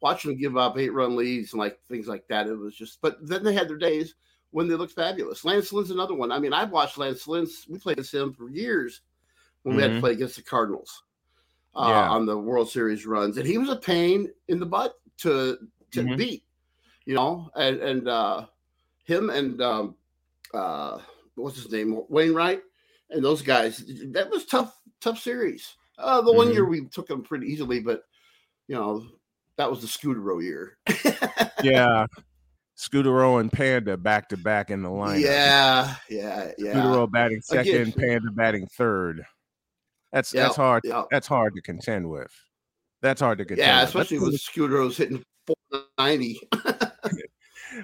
watching 0.00 0.32
them 0.32 0.40
give 0.40 0.56
up 0.56 0.76
eight 0.76 0.92
run 0.92 1.14
leads 1.16 1.52
and 1.52 1.60
like 1.60 1.78
things 1.88 2.08
like 2.08 2.26
that. 2.28 2.48
It 2.48 2.58
was 2.58 2.74
just, 2.74 3.00
but 3.00 3.16
then 3.26 3.44
they 3.44 3.54
had 3.54 3.68
their 3.68 3.78
days 3.78 4.14
when 4.52 4.68
they 4.68 4.74
looked 4.74 4.94
fabulous. 4.94 5.44
Lance 5.44 5.72
Lynn's 5.72 5.90
another 5.90 6.14
one. 6.14 6.30
I 6.30 6.38
mean, 6.38 6.52
I've 6.52 6.70
watched 6.70 6.98
Lance 6.98 7.26
Lynn. 7.26 7.46
We 7.68 7.78
played 7.78 7.94
against 7.94 8.14
him 8.14 8.32
for 8.32 8.48
years 8.48 9.00
when 9.62 9.72
mm-hmm. 9.72 9.76
we 9.76 9.82
had 9.82 9.88
to 9.88 9.94
mm-hmm. 9.94 10.00
play 10.02 10.12
against 10.12 10.36
the 10.36 10.42
Cardinals 10.42 11.02
uh, 11.74 11.86
yeah. 11.88 12.10
on 12.10 12.26
the 12.26 12.38
World 12.38 12.70
Series 12.70 13.06
runs, 13.06 13.38
and 13.38 13.46
he 13.46 13.58
was 13.58 13.70
a 13.70 13.76
pain 13.76 14.30
in 14.48 14.60
the 14.60 14.66
butt 14.66 14.94
to 15.18 15.58
to 15.92 16.02
mm-hmm. 16.02 16.16
beat. 16.16 16.44
You 17.04 17.14
know, 17.14 17.50
and 17.56 17.80
and 17.80 18.08
uh, 18.08 18.46
him 19.04 19.30
and 19.30 19.60
um, 19.60 19.96
uh, 20.54 20.98
what's 21.34 21.56
his 21.56 21.72
name, 21.72 22.00
Wainwright, 22.08 22.62
and 23.10 23.24
those 23.24 23.42
guys. 23.42 23.82
That 24.12 24.30
was 24.30 24.44
tough 24.44 24.76
tough 25.00 25.18
series. 25.18 25.76
Uh, 25.98 26.20
the 26.20 26.30
mm-hmm. 26.30 26.36
one 26.36 26.52
year 26.52 26.64
we 26.64 26.86
took 26.86 27.08
them 27.08 27.22
pretty 27.22 27.46
easily, 27.46 27.80
but 27.80 28.04
you 28.68 28.74
know 28.74 29.06
that 29.56 29.70
was 29.70 29.80
the 29.80 29.86
Scutaro 29.86 30.42
year. 30.42 30.76
yeah, 31.62 32.06
Scutaro 32.76 33.40
and 33.40 33.52
Panda 33.52 33.96
back 33.96 34.28
to 34.30 34.36
back 34.36 34.70
in 34.70 34.82
the 34.82 34.90
line. 34.90 35.20
Yeah, 35.20 35.94
yeah, 36.08 36.52
yeah. 36.58 36.74
Scutaro 36.74 37.10
batting 37.10 37.40
second, 37.40 37.74
Again, 37.74 37.92
Panda 37.92 38.30
batting 38.30 38.66
third. 38.66 39.24
That's 40.12 40.32
yep, 40.34 40.44
that's 40.44 40.56
hard. 40.56 40.82
Yep. 40.84 41.06
That's 41.10 41.26
hard 41.26 41.54
to 41.54 41.62
contend 41.62 42.08
with. 42.10 42.32
That's 43.00 43.20
hard 43.20 43.38
to 43.38 43.44
contend. 43.44 43.66
Yeah, 43.66 43.82
especially 43.82 44.18
with 44.18 44.34
Scutaro's 44.34 44.96
hitting 44.96 45.22
490. 45.46 46.40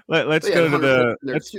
Let, 0.07 0.29
us 0.29 0.47
go 0.47 0.69
to 0.71 0.77
the 0.77 1.17
let's, 1.23 1.55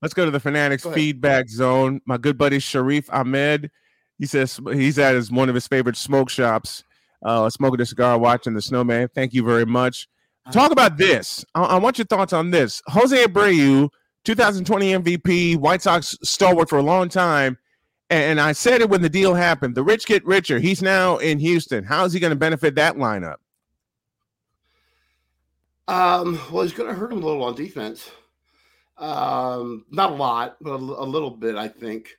let's, 0.00 0.14
go 0.14 0.24
to 0.24 0.30
the 0.30 0.38
Fanatics 0.38 0.86
feedback 0.86 1.48
zone. 1.48 2.00
My 2.06 2.16
good 2.16 2.38
buddy 2.38 2.60
Sharif 2.60 3.12
Ahmed 3.12 3.70
he 4.18 4.26
says 4.26 4.60
he's 4.72 4.98
at 4.98 5.14
his 5.14 5.30
one 5.30 5.48
of 5.48 5.54
his 5.54 5.66
favorite 5.66 5.96
smoke 5.96 6.28
shops, 6.28 6.84
uh, 7.24 7.48
smoking 7.50 7.80
a 7.80 7.86
cigar, 7.86 8.18
watching 8.18 8.54
the 8.54 8.62
snowman. 8.62 9.08
Thank 9.14 9.32
you 9.32 9.44
very 9.44 9.64
much. 9.64 10.08
Talk 10.52 10.72
about 10.72 10.96
this. 10.96 11.44
I, 11.54 11.62
I 11.62 11.78
want 11.78 11.98
your 11.98 12.06
thoughts 12.06 12.32
on 12.32 12.50
this. 12.50 12.82
Jose 12.86 13.24
Abreu, 13.24 13.88
2020 14.24 14.92
MVP, 14.92 15.56
White 15.56 15.82
Sox 15.82 16.16
stalwart 16.22 16.68
for 16.68 16.78
a 16.78 16.82
long 16.82 17.08
time. 17.08 17.58
And, 18.10 18.40
I 18.40 18.52
said 18.52 18.80
it 18.80 18.88
when 18.88 19.02
the 19.02 19.10
deal 19.10 19.34
happened. 19.34 19.74
The 19.74 19.82
rich 19.82 20.06
get 20.06 20.24
richer. 20.24 20.58
He's 20.58 20.80
now 20.80 21.18
in 21.18 21.38
Houston. 21.38 21.84
How 21.84 22.06
is 22.06 22.12
he 22.14 22.20
going 22.20 22.30
to 22.30 22.36
benefit 22.36 22.74
that 22.76 22.96
lineup? 22.96 23.36
Um, 25.88 26.40
well, 26.50 26.62
he's 26.62 26.72
going 26.72 26.88
to 26.88 26.94
hurt 26.94 27.12
him 27.12 27.22
a 27.22 27.26
little 27.26 27.44
on 27.44 27.54
defense. 27.54 28.10
Um, 28.96 29.84
not 29.90 30.10
a 30.10 30.14
lot, 30.14 30.56
but 30.60 30.72
a, 30.72 30.76
a 30.76 31.04
little 31.04 31.30
bit, 31.30 31.56
I 31.56 31.68
think. 31.68 32.16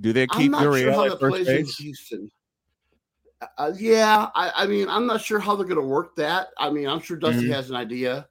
Do 0.00 0.12
they 0.12 0.26
keep 0.26 0.52
Gurriel 0.52 0.94
sure 0.94 1.12
at 1.12 1.20
first 1.20 1.46
base? 1.46 1.76
Houston. 1.76 2.30
Uh, 3.56 3.72
yeah, 3.78 4.28
I, 4.34 4.52
I, 4.54 4.66
mean, 4.66 4.88
I'm 4.88 5.06
not 5.06 5.22
sure 5.22 5.38
how 5.38 5.56
they're 5.56 5.66
going 5.66 5.80
to 5.80 5.86
work 5.86 6.16
that. 6.16 6.48
I 6.58 6.70
mean, 6.70 6.86
I'm 6.86 7.00
sure 7.00 7.16
Dusty 7.16 7.44
mm-hmm. 7.44 7.52
has 7.52 7.70
an 7.70 7.76
idea. 7.76 8.28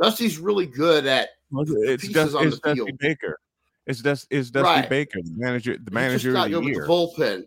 Dusty's 0.00 0.38
really 0.38 0.66
good 0.66 1.06
at 1.06 1.30
it's 1.52 2.02
pieces 2.02 2.14
Dust, 2.14 2.36
on 2.36 2.46
it's 2.46 2.56
the 2.56 2.68
Dusty 2.68 2.84
field. 2.84 2.98
Baker. 2.98 3.38
It's 3.86 4.00
Dust, 4.00 4.26
it's 4.30 4.50
Dusty 4.50 4.80
right. 4.80 4.88
Baker, 4.88 5.20
the 5.22 5.36
manager, 5.36 5.76
the 5.76 5.90
manager 5.90 6.36
of 6.36 6.50
the 6.50 6.60
year. 6.62 6.82
The 6.82 6.88
bullpen, 6.88 7.44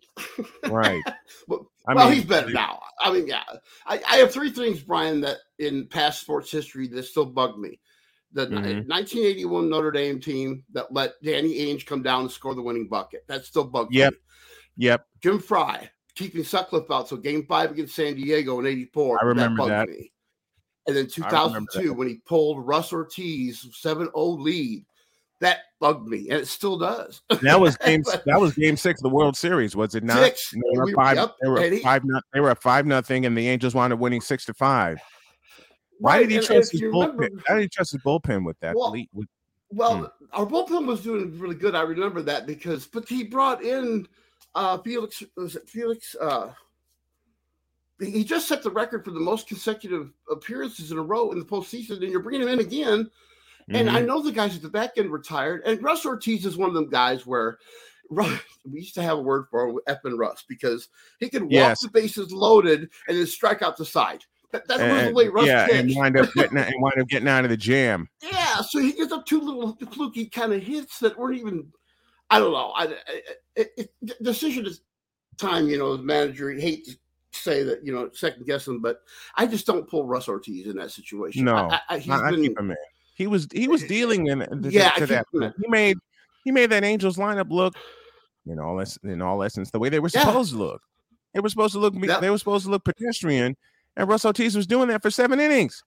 right? 0.70 1.02
well, 1.48 1.72
I 1.88 1.96
well 1.96 2.10
mean, 2.10 2.18
he's 2.18 2.26
better 2.26 2.52
now. 2.52 2.80
I 3.00 3.12
mean, 3.12 3.28
yeah. 3.28 3.44
I, 3.86 4.02
I 4.08 4.18
have 4.18 4.32
three 4.32 4.52
things, 4.52 4.82
Brian, 4.82 5.22
that 5.22 5.38
in 5.60 5.88
past 5.88 6.22
sports 6.22 6.52
history 6.52 6.88
that 6.90 7.04
still 7.04 7.26
bug 7.26 7.58
me 7.58 7.80
the 8.34 8.46
mm-hmm. 8.46 8.90
1981 8.90 9.70
Notre 9.70 9.92
Dame 9.92 10.20
team 10.20 10.64
that 10.74 10.94
let 10.94 11.14
Danny 11.24 11.60
Ainge 11.60 11.86
come 11.86 12.04
down 12.04 12.22
and 12.22 12.32
score 12.32 12.54
the 12.54 12.62
winning 12.62 12.88
bucket. 12.88 13.26
That 13.28 13.46
still 13.46 13.64
bugs 13.64 13.96
yep. 13.96 14.14
me. 14.14 14.20
Yep. 14.78 15.08
Jim 15.22 15.40
Frey 15.40 15.90
keeping 16.18 16.44
Sutcliffe 16.44 16.92
out. 16.92 17.08
So 17.08 17.16
game 17.18 17.46
five 17.46 17.72
against 17.72 17.96
San 17.96 18.16
Diego 18.16 18.60
in 18.60 18.66
84. 18.66 19.20
I 19.22 19.26
remember 19.26 19.68
that. 19.68 19.88
that. 19.88 19.90
Me. 19.90 20.12
And 20.88 20.96
then 20.96 21.08
2002, 21.08 21.94
when 21.94 22.08
he 22.08 22.16
pulled 22.26 22.66
Russ 22.66 22.94
Ortiz 22.94 23.68
7 23.74 24.06
0 24.06 24.12
lead, 24.16 24.86
that 25.40 25.60
bugged 25.80 26.08
me, 26.08 26.30
and 26.30 26.40
it 26.40 26.48
still 26.48 26.78
does. 26.78 27.22
that 27.30 27.60
was 27.60 27.78
game. 27.86 28.04
that 28.26 28.40
was 28.40 28.56
game 28.56 28.76
six 28.76 29.00
of 29.00 29.04
the 29.04 29.16
World 29.16 29.38
Series, 29.38 29.76
was 29.76 29.94
it 29.96 30.04
not? 30.04 30.18
Six. 30.18 30.52
They 30.52 30.60
were 30.74 30.86
we, 30.86 30.94
five. 30.94 31.18
Yep. 31.18 31.36
They 31.42 31.50
were 31.50 31.62
he, 31.62 31.80
five. 31.80 32.04
They 32.34 32.40
were 32.40 32.56
five 32.56 32.88
nothing, 32.88 33.26
and 33.26 33.38
the 33.38 33.48
Angels 33.48 33.76
wound 33.76 33.94
up 33.94 34.00
winning 34.00 34.22
six 34.22 34.46
to 34.46 34.54
five. 34.54 35.00
Why 36.00 36.20
did 36.20 36.32
he 36.32 36.40
trust 36.40 36.72
his 36.72 36.82
bullpen? 36.82 37.20
Remember, 37.20 37.44
Why 37.48 37.56
did 37.56 37.62
he 37.64 37.70
trust 37.70 37.92
his 37.92 38.02
bullpen 38.02 38.46
with 38.46 38.60
that? 38.62 38.76
Well, 38.76 38.96
with, 39.14 39.28
well 39.70 39.98
hmm. 39.98 40.06
our 40.34 40.46
bullpen 40.46 40.88
was 40.88 41.02
doing 41.04 41.38
really 41.38 41.56
good. 41.56 41.76
I 41.76 41.82
remember 41.82 42.22
that 42.24 42.48
because, 42.48 42.88
but 42.88 43.08
he 43.08 43.24
brought 43.24 43.64
in 43.64 44.08
uh 44.58 44.78
Felix. 44.80 45.24
Was 45.36 45.56
it 45.56 45.70
Felix? 45.70 46.16
Uh, 46.20 46.52
he 48.00 48.24
just 48.24 48.48
set 48.48 48.62
the 48.62 48.70
record 48.70 49.04
for 49.04 49.12
the 49.12 49.20
most 49.20 49.48
consecutive 49.48 50.12
appearances 50.30 50.92
in 50.92 50.98
a 50.98 51.02
row 51.02 51.32
in 51.32 51.40
the 51.40 51.46
postseason, 51.46 52.02
and 52.02 52.12
you're 52.12 52.22
bringing 52.22 52.44
him 52.44 52.50
in 52.50 52.60
again. 52.60 53.06
Mm-hmm. 53.06 53.76
And 53.76 53.90
I 53.90 53.98
mm-hmm. 53.98 54.08
know 54.08 54.22
the 54.22 54.32
guys 54.32 54.56
at 54.56 54.62
the 54.62 54.70
back 54.70 54.92
end 54.98 55.12
retired, 55.12 55.64
and 55.66 55.82
Russ 55.84 56.06
Ortiz 56.06 56.46
is 56.46 56.58
one 56.58 56.70
of 56.70 56.76
them 56.76 56.90
guys 56.90 57.26
where 57.26 57.58
Russ, 58.10 58.40
we 58.66 58.80
used 58.80 58.96
to 58.96 59.04
have 59.04 59.18
a 59.18 59.22
word 59.22 59.48
for 59.50 59.70
him, 59.70 59.80
F 59.88 60.06
and 60.06 60.18
Russ, 60.18 60.44
because 60.48 60.90
he 61.20 61.30
could 61.30 61.44
walk 61.44 61.52
yes. 61.52 61.82
the 61.82 61.90
bases 61.90 62.32
loaded 62.32 62.90
and 63.08 63.18
then 63.18 63.26
strike 63.26 63.62
out 63.62 63.78
the 63.78 63.86
side. 63.86 64.24
That, 64.52 64.68
that's 64.68 64.82
and, 64.82 65.10
the 65.10 65.14
way 65.14 65.28
Russ 65.28 65.48
yeah, 65.48 65.66
pitched. 65.66 65.80
and 65.80 65.96
wind 65.96 66.18
up 66.18 66.34
getting 66.34 66.58
and 66.58 66.82
wind 66.82 67.02
up 67.02 67.08
getting 67.08 67.28
out 67.28 67.44
of 67.44 67.50
the 67.50 67.58
jam. 67.58 68.08
Yeah, 68.24 68.62
so 68.62 68.80
he 68.80 68.94
gets 68.94 69.12
up 69.12 69.26
two 69.26 69.42
little 69.42 69.78
fluky 69.92 70.28
kind 70.28 70.54
of 70.54 70.64
hits 70.64 71.00
that 71.00 71.18
weren't 71.18 71.38
even. 71.38 71.72
I 72.30 72.40
don't 72.40 72.52
know. 72.52 72.74
I, 72.76 72.96
it, 73.56 73.70
it, 73.78 74.24
decision 74.24 74.66
is 74.66 74.82
time. 75.38 75.68
You 75.68 75.78
know, 75.78 75.96
the 75.96 76.04
manager 76.04 76.52
hate 76.52 76.86
to 76.86 76.98
say 77.32 77.64
that 77.64 77.86
you 77.86 77.94
know 77.94 78.10
second 78.14 78.46
guess 78.46 78.68
him, 78.68 78.82
but 78.82 79.02
I 79.36 79.48
just 79.48 79.66
don't 79.66 79.88
pull 79.88 80.06
Russ 80.06 80.28
Ortiz 80.28 80.68
in 80.68 80.76
that 80.78 80.92
situation. 80.92 81.46
No, 81.46 81.56
I, 81.56 81.80
I, 81.90 82.00
he's 82.00 82.12
I, 82.12 82.32
been, 82.32 82.42
keep 82.42 82.60
him 82.60 82.72
in. 82.72 82.78
He 83.16 83.28
was 83.28 83.48
he 83.52 83.68
was 83.68 83.84
eh, 83.84 83.88
dealing 83.88 84.28
in 84.28 84.42
uh, 84.42 84.48
yeah, 84.64 84.92
to 84.92 85.06
that. 85.08 85.26
He 85.34 85.68
made 85.70 85.98
he 86.44 86.52
made 86.52 86.70
that 86.70 86.84
Angels 86.84 87.18
lineup 87.18 87.50
look 87.50 87.76
in 88.46 88.60
all 88.60 88.84
in 89.04 89.22
all 89.22 89.44
essence 89.44 89.72
the 89.72 89.80
way 89.80 89.90
they 89.90 90.00
were 90.00 90.10
supposed 90.10 90.52
yeah. 90.52 90.58
to 90.58 90.64
look. 90.64 90.82
They 91.34 91.40
were 91.40 91.50
supposed 91.50 91.74
to 91.74 91.80
look. 91.80 91.94
Yep. 91.96 92.22
They 92.22 92.30
were 92.30 92.38
supposed 92.38 92.66
to 92.66 92.72
look 92.72 92.84
pedestrian, 92.84 93.56
and 93.96 94.08
Russ 94.08 94.26
Ortiz 94.26 94.56
was 94.56 94.68
doing 94.68 94.88
that 94.90 95.02
for 95.02 95.12
seven 95.12 95.40
innings. 95.40 95.84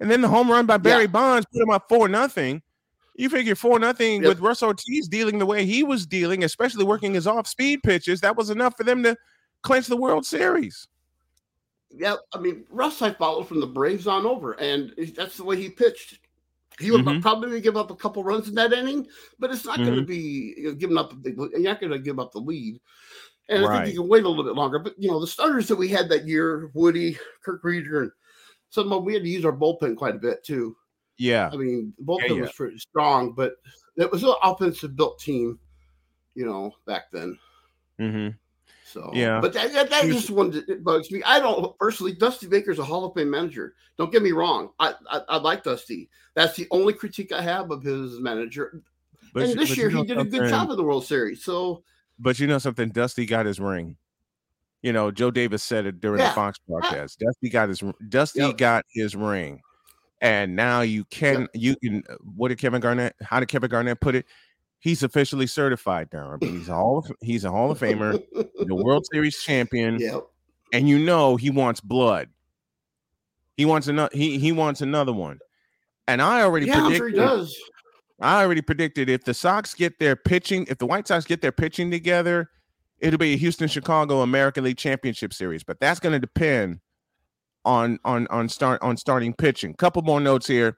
And 0.00 0.10
then 0.10 0.20
the 0.20 0.28
home 0.28 0.50
run 0.50 0.66
by 0.66 0.76
Barry 0.76 1.04
yeah. 1.04 1.08
Bonds 1.08 1.46
put 1.52 1.62
him 1.62 1.70
up 1.70 1.88
four 1.88 2.08
nothing. 2.08 2.62
You 3.18 3.28
figure 3.28 3.56
four 3.56 3.80
nothing 3.80 4.22
yep. 4.22 4.28
with 4.28 4.40
Russ 4.40 4.62
Ortiz 4.62 5.08
dealing 5.08 5.40
the 5.40 5.46
way 5.46 5.66
he 5.66 5.82
was 5.82 6.06
dealing, 6.06 6.44
especially 6.44 6.84
working 6.84 7.14
his 7.14 7.26
off 7.26 7.48
speed 7.48 7.82
pitches. 7.82 8.20
That 8.20 8.36
was 8.36 8.48
enough 8.48 8.76
for 8.76 8.84
them 8.84 9.02
to 9.02 9.16
clinch 9.62 9.88
the 9.88 9.96
World 9.96 10.24
Series. 10.24 10.86
Yeah, 11.90 12.14
I 12.32 12.38
mean 12.38 12.64
Russ, 12.70 13.02
I 13.02 13.12
followed 13.12 13.48
from 13.48 13.60
the 13.60 13.66
Braves 13.66 14.06
on 14.06 14.24
over, 14.24 14.52
and 14.52 14.94
that's 15.16 15.36
the 15.36 15.42
way 15.42 15.56
he 15.56 15.68
pitched. 15.68 16.20
He 16.78 16.92
would 16.92 17.04
mm-hmm. 17.04 17.20
probably 17.20 17.60
give 17.60 17.76
up 17.76 17.90
a 17.90 17.96
couple 17.96 18.22
runs 18.22 18.48
in 18.48 18.54
that 18.54 18.72
inning, 18.72 19.08
but 19.40 19.50
it's 19.50 19.64
not 19.64 19.78
mm-hmm. 19.78 19.86
going 19.86 19.98
to 19.98 20.06
be 20.06 20.54
you 20.56 20.68
know, 20.68 20.74
giving 20.74 20.96
up. 20.96 21.12
You're 21.24 21.58
not 21.58 21.80
going 21.80 21.92
to 21.92 21.98
give 21.98 22.20
up 22.20 22.30
the 22.30 22.38
lead. 22.38 22.78
And 23.48 23.64
right. 23.64 23.80
I 23.80 23.84
think 23.84 23.94
you 23.94 24.02
can 24.02 24.10
wait 24.10 24.22
a 24.22 24.28
little 24.28 24.44
bit 24.44 24.54
longer. 24.54 24.78
But 24.78 24.94
you 24.96 25.10
know, 25.10 25.18
the 25.18 25.26
starters 25.26 25.66
that 25.68 25.76
we 25.76 25.88
had 25.88 26.08
that 26.10 26.28
year, 26.28 26.70
Woody, 26.74 27.18
Kirk 27.42 27.64
Rueter, 27.64 28.02
and 28.02 28.12
some 28.70 28.84
of 28.84 28.90
them, 28.90 29.04
we 29.04 29.14
had 29.14 29.24
to 29.24 29.28
use 29.28 29.44
our 29.44 29.52
bullpen 29.52 29.96
quite 29.96 30.14
a 30.14 30.20
bit 30.20 30.44
too. 30.44 30.76
Yeah. 31.18 31.50
I 31.52 31.56
mean, 31.56 31.92
the 31.98 32.12
of 32.12 32.20
yeah, 32.22 32.34
yeah. 32.34 32.40
was 32.42 32.52
pretty 32.52 32.78
strong, 32.78 33.32
but 33.32 33.54
it 33.96 34.10
was 34.10 34.22
an 34.22 34.34
offensive 34.42 34.96
built 34.96 35.18
team, 35.18 35.58
you 36.34 36.46
know, 36.46 36.72
back 36.86 37.10
then. 37.12 37.38
Mm-hmm. 38.00 38.28
So 38.84 39.10
yeah, 39.12 39.38
but 39.40 39.52
that, 39.52 39.70
that, 39.74 39.90
that 39.90 40.04
just 40.06 40.30
one 40.30 40.50
that 40.50 40.82
bugs 40.82 41.10
me. 41.10 41.22
I 41.24 41.40
don't 41.40 41.76
personally. 41.78 42.14
Dusty 42.14 42.46
Baker's 42.46 42.78
a 42.78 42.84
Hall 42.84 43.04
of 43.04 43.12
Fame 43.12 43.28
manager. 43.28 43.74
Don't 43.98 44.10
get 44.10 44.22
me 44.22 44.32
wrong. 44.32 44.70
I 44.80 44.94
I, 45.10 45.20
I 45.28 45.36
like 45.36 45.62
Dusty. 45.62 46.08
That's 46.34 46.56
the 46.56 46.66
only 46.70 46.94
critique 46.94 47.30
I 47.30 47.42
have 47.42 47.70
of 47.70 47.82
his 47.82 48.18
manager. 48.18 48.80
But, 49.34 49.42
and 49.42 49.58
this 49.58 49.76
year 49.76 49.90
he 49.90 50.02
did 50.04 50.16
a 50.16 50.24
good 50.24 50.48
job 50.48 50.70
in 50.70 50.76
the 50.78 50.82
World 50.82 51.04
Series. 51.04 51.44
So 51.44 51.82
but 52.18 52.38
you 52.38 52.46
know 52.46 52.56
something? 52.56 52.88
Dusty 52.88 53.26
got 53.26 53.44
his 53.44 53.60
ring. 53.60 53.96
You 54.80 54.94
know, 54.94 55.10
Joe 55.10 55.30
Davis 55.30 55.62
said 55.62 55.84
it 55.84 56.00
during 56.00 56.20
yeah. 56.20 56.28
the 56.28 56.34
Fox 56.34 56.58
broadcast. 56.66 57.18
Yeah. 57.20 57.26
Dusty 57.26 57.50
got 57.50 57.68
his 57.68 57.82
Dusty 58.08 58.40
yep. 58.40 58.56
got 58.56 58.84
his 58.94 59.14
ring. 59.14 59.60
And 60.20 60.56
now 60.56 60.80
you 60.80 61.04
can 61.04 61.42
yep. 61.42 61.50
you 61.54 61.76
can 61.76 62.02
uh, 62.08 62.16
what 62.34 62.48
did 62.48 62.58
Kevin 62.58 62.80
Garnett 62.80 63.14
how 63.22 63.38
did 63.40 63.46
Kevin 63.46 63.70
Garnett 63.70 64.00
put 64.00 64.14
it? 64.14 64.26
He's 64.80 65.02
officially 65.02 65.46
certified 65.46 66.08
now. 66.12 66.32
I 66.32 66.44
mean, 66.44 66.58
he's 66.58 66.68
a 66.68 66.74
Hall 66.74 66.98
of, 66.98 67.12
he's 67.20 67.44
a 67.44 67.50
Hall 67.50 67.70
of 67.70 67.78
Famer, 67.78 68.22
the 68.32 68.74
World 68.74 69.06
Series 69.12 69.40
champion. 69.42 69.98
Yep. 69.98 70.24
And 70.72 70.88
you 70.88 70.98
know 70.98 71.36
he 71.36 71.50
wants 71.50 71.80
blood. 71.80 72.28
He 73.56 73.64
wants 73.64 73.88
another 73.88 74.10
he 74.12 74.38
he 74.38 74.52
wants 74.52 74.80
another 74.80 75.12
one. 75.12 75.38
And 76.06 76.22
I 76.22 76.42
already 76.42 76.66
yeah, 76.66 76.74
predicted, 76.74 76.96
sure 76.96 77.08
he 77.08 77.14
does. 77.14 77.56
I 78.20 78.42
already 78.42 78.62
predicted 78.62 79.08
if 79.08 79.24
the 79.24 79.34
Sox 79.34 79.74
get 79.74 79.98
their 79.98 80.16
pitching, 80.16 80.66
if 80.68 80.78
the 80.78 80.86
White 80.86 81.06
Sox 81.06 81.24
get 81.24 81.42
their 81.42 81.52
pitching 81.52 81.90
together, 81.90 82.50
it'll 82.98 83.18
be 83.18 83.34
a 83.34 83.36
Houston 83.36 83.68
Chicago 83.68 84.22
American 84.22 84.64
League 84.64 84.78
Championship 84.78 85.32
Series. 85.32 85.62
But 85.62 85.78
that's 85.80 86.00
going 86.00 86.14
to 86.14 86.18
depend 86.18 86.80
on 87.64 87.98
on 88.04 88.26
on 88.28 88.48
start 88.48 88.82
on 88.82 88.96
starting 88.96 89.34
pitching. 89.34 89.74
Couple 89.74 90.02
more 90.02 90.20
notes 90.20 90.46
here. 90.46 90.76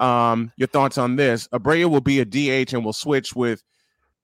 Um, 0.00 0.52
your 0.56 0.68
thoughts 0.68 0.96
on 0.96 1.16
this? 1.16 1.46
Abreu 1.48 1.90
will 1.90 2.00
be 2.00 2.20
a 2.20 2.24
DH 2.24 2.72
and 2.72 2.84
will 2.84 2.94
switch 2.94 3.34
with 3.36 3.62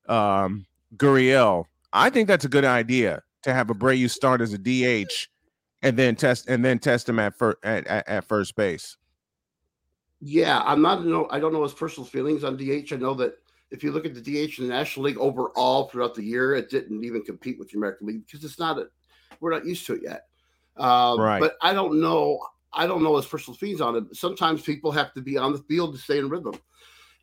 um, 0.09 0.67
Gurriel. 0.97 1.67
I 1.93 2.11
think 2.11 2.29
that's 2.29 2.45
a 2.45 2.49
good 2.49 2.65
idea 2.65 3.23
to 3.43 3.53
have 3.53 3.69
Abreu 3.69 4.11
start 4.11 4.41
as 4.41 4.55
a 4.55 4.59
DH 4.59 5.29
and 5.83 5.97
then 5.97 6.17
test 6.17 6.49
and 6.49 6.65
then 6.65 6.79
test 6.79 7.09
him 7.09 7.19
at, 7.19 7.37
fir- 7.37 7.59
at, 7.63 7.87
at, 7.87 8.09
at 8.09 8.25
first 8.25 8.57
base. 8.57 8.97
Yeah, 10.21 10.63
I'm 10.65 10.81
not 10.81 11.05
no. 11.05 11.29
I 11.31 11.39
don't 11.39 11.53
know 11.53 11.63
his 11.63 11.75
personal 11.75 12.07
feelings 12.07 12.43
on 12.43 12.57
DH. 12.57 12.93
I 12.93 12.97
know 12.97 13.15
that 13.15 13.35
if 13.71 13.85
you 13.85 13.93
look 13.93 14.07
at 14.07 14.15
the 14.15 14.21
DH 14.21 14.59
in 14.59 14.67
the 14.67 14.75
National 14.75 15.07
League 15.07 15.19
overall 15.19 15.89
throughout 15.89 16.15
the 16.15 16.25
year, 16.25 16.55
it 16.55 16.71
didn't 16.71 17.05
even 17.05 17.23
compete 17.23 17.59
with 17.59 17.71
the 17.71 17.77
American 17.77 18.07
League 18.07 18.27
because 18.27 18.45
it's 18.45 18.59
not 18.59 18.79
a. 18.79 18.87
We're 19.41 19.51
not 19.53 19.67
used 19.67 19.87
to 19.87 19.95
it 19.95 20.03
yet. 20.05 20.23
Um, 20.77 21.21
right. 21.21 21.41
But 21.41 21.57
I 21.63 21.73
don't 21.73 22.01
know. 22.01 22.41
I 22.73 22.87
don't 22.87 23.03
know 23.03 23.17
his 23.17 23.27
personal 23.27 23.57
feelings 23.57 23.81
on 23.81 23.97
it. 23.97 24.05
Sometimes 24.15 24.63
people 24.63 24.93
have 24.93 25.15
to 25.15 25.23
be 25.23 25.39
on 25.39 25.53
the 25.53 25.59
field 25.61 25.95
to 25.95 26.01
stay 26.01 26.19
in 26.19 26.29
rhythm. 26.29 26.55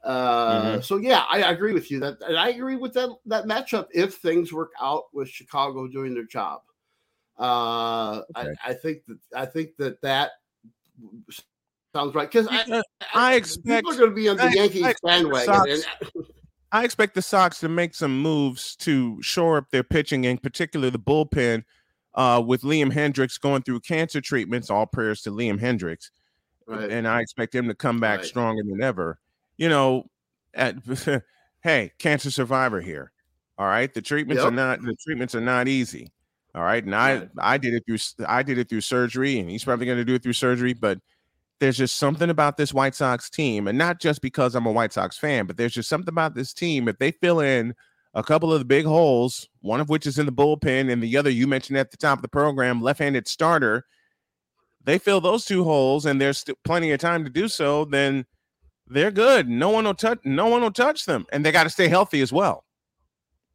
Uh, 0.04 0.62
mm-hmm. 0.64 0.82
So 0.82 0.98
yeah, 0.98 1.24
I, 1.30 1.44
I, 1.44 1.52
agree 1.52 1.72
with 1.72 1.90
you 1.90 2.00
that, 2.02 2.18
and 2.28 2.36
I 2.36 2.50
agree 2.50 2.76
with 2.76 2.94
that 2.94 3.10
that 3.28 3.46
matchup 3.46 3.88
if 3.94 4.16
things 4.16 4.52
work 4.52 4.72
out 4.82 5.04
with 5.14 5.30
Chicago 5.30 5.88
doing 5.88 6.14
their 6.14 6.26
job. 6.26 6.62
Uh, 7.40 8.22
okay. 8.36 8.54
I, 8.66 8.72
I 8.72 8.74
think 8.74 9.06
that 9.08 9.20
I 9.34 9.46
think 9.46 9.78
that 9.78 10.02
that 10.02 10.32
Sounds 11.94 12.16
right. 12.16 12.30
Because 12.30 12.48
I, 12.50 12.82
I, 13.14 13.36
expect 13.36 13.86
people 13.86 13.92
are 13.92 13.98
going 13.98 14.10
to 14.10 14.16
be 14.16 14.28
on 14.28 14.38
the 14.38 14.44
I, 14.44 14.50
Yankees 14.50 14.84
I 14.84 14.94
bandwagon. 15.04 15.82
I 16.72 16.84
expect 16.84 17.14
the 17.14 17.22
Sox 17.22 17.60
to 17.60 17.70
make 17.70 17.94
some 17.94 18.20
moves 18.20 18.76
to 18.78 19.22
shore 19.22 19.58
up 19.58 19.70
their 19.70 19.84
pitching, 19.84 20.24
in 20.24 20.40
particular 20.40 20.90
the 20.90 20.98
bullpen. 20.98 21.64
Uh, 22.16 22.44
with 22.46 22.62
Liam 22.62 22.94
Hendriks 22.94 23.42
going 23.42 23.64
through 23.64 23.80
cancer 23.80 24.22
treatments, 24.22 24.70
all 24.70 24.86
prayers 24.86 25.24
to 25.24 25.32
Liam 25.32 25.60
Hendriks, 25.60 26.12
right. 26.68 26.92
and 26.92 27.08
I 27.08 27.22
expect 27.22 27.56
him 27.56 27.68
to 27.68 27.74
come 27.74 28.00
back 28.00 28.20
right. 28.20 28.28
stronger 28.28 28.62
than 28.64 28.84
ever. 28.84 29.20
You 29.58 29.70
know, 29.70 30.06
at 30.54 30.76
hey, 31.64 31.92
cancer 31.98 32.30
survivor 32.30 32.82
here. 32.82 33.12
All 33.58 33.66
right, 33.68 33.92
the 33.94 34.02
treatments 34.02 34.44
yep. 34.44 34.52
are 34.52 34.56
not 34.56 34.82
the 34.82 34.96
treatments 35.04 35.36
are 35.36 35.42
not 35.42 35.68
easy. 35.68 36.12
All 36.56 36.64
right, 36.64 36.84
and 36.84 36.94
right. 36.94 37.30
I 37.40 37.54
I 37.54 37.58
did 37.58 37.74
it 37.74 37.84
through 37.86 38.26
I 38.28 38.44
did 38.44 38.58
it 38.58 38.70
through 38.70 38.82
surgery, 38.82 39.40
and 39.40 39.50
he's 39.50 39.64
probably 39.64 39.86
going 39.86 39.98
to 39.98 40.06
do 40.06 40.16
it 40.16 40.24
through 40.24 40.34
surgery, 40.34 40.74
but 40.74 41.00
there's 41.60 41.78
just 41.78 41.96
something 41.96 42.30
about 42.30 42.58
this 42.58 42.74
White 42.74 42.94
Sox 42.96 43.30
team, 43.30 43.68
and 43.68 43.78
not 43.78 44.00
just 44.00 44.22
because 44.22 44.54
I'm 44.54 44.66
a 44.66 44.72
White 44.72 44.94
Sox 44.94 45.18
fan, 45.18 45.46
but 45.46 45.58
there's 45.58 45.74
just 45.74 45.90
something 45.90 46.10
about 46.10 46.36
this 46.36 46.54
team. 46.54 46.88
If 46.88 46.98
they 46.98 47.12
fill 47.12 47.40
in 47.40 47.74
a 48.14 48.24
couple 48.24 48.54
of 48.54 48.60
the 48.60 48.66
big 48.66 48.86
holes, 48.86 49.50
one 49.62 49.80
of 49.80 49.90
which 49.90 50.06
is 50.06 50.20
in 50.20 50.26
the 50.26 50.32
bullpen, 50.32 50.92
and 50.92 51.02
the 51.02 51.18
other 51.18 51.30
you 51.30 51.48
mentioned 51.48 51.78
at 51.78 51.92
the 51.92 51.98
top 51.98 52.20
of 52.20 52.22
the 52.22 52.28
program, 52.28 52.82
left-handed 52.82 53.28
starter, 53.28 53.86
they 54.84 54.98
fill 54.98 55.22
those 55.22 55.46
two 55.46 55.64
holes, 55.64 56.06
and 56.06 56.20
there's 56.20 56.38
still 56.38 56.56
plenty 56.64 56.92
of 56.92 57.00
time 57.00 57.24
to 57.24 57.30
do 57.30 57.48
so. 57.48 57.86
Then 57.86 58.26
they're 58.88 59.12
good. 59.12 59.48
No 59.48 59.70
one 59.70 59.86
will 59.86 59.94
touch. 59.94 60.20
No 60.26 60.48
one 60.48 60.62
will 60.62 60.72
touch 60.72 61.06
them, 61.06 61.26
and 61.32 61.46
they 61.46 61.52
got 61.52 61.64
to 61.64 61.70
stay 61.70 61.88
healthy 61.88 62.22
as 62.22 62.34
well. 62.34 62.66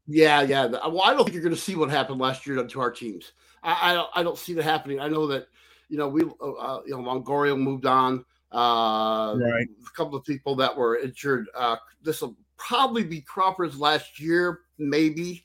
Yeah, 0.07 0.41
yeah. 0.41 0.67
Well, 0.67 1.03
I 1.03 1.13
don't 1.13 1.25
think 1.25 1.35
you're 1.35 1.43
going 1.43 1.55
to 1.55 1.61
see 1.61 1.77
what 1.77 1.91
happened 1.91 2.19
last 2.19 2.47
year 2.47 2.65
to 2.65 2.81
our 2.81 2.91
teams. 2.91 3.33
I, 3.63 3.91
I 3.91 3.95
don't. 3.95 4.09
I 4.15 4.23
don't 4.23 4.39
see 4.39 4.55
that 4.55 4.63
happening. 4.63 5.01
I 5.01 5.09
know 5.09 5.27
that 5.27 5.49
you 5.89 5.97
know, 5.97 6.09
we, 6.09 6.23
uh, 6.23 6.53
uh, 6.53 6.83
you 6.87 6.93
know, 6.93 7.03
Longoria 7.03 7.59
moved 7.59 7.87
on. 7.87 8.25
Uh, 8.53 9.37
right. 9.39 9.69
A 9.87 9.97
couple 9.97 10.17
of 10.17 10.25
people 10.25 10.55
that 10.57 10.75
were 10.75 10.99
injured. 10.99 11.47
Uh, 11.55 11.77
this 12.03 12.21
will 12.23 12.37
probably 12.59 13.05
be 13.05 13.21
Crawford's 13.21 13.79
last 13.79 14.21
year, 14.21 14.61
maybe. 14.79 15.45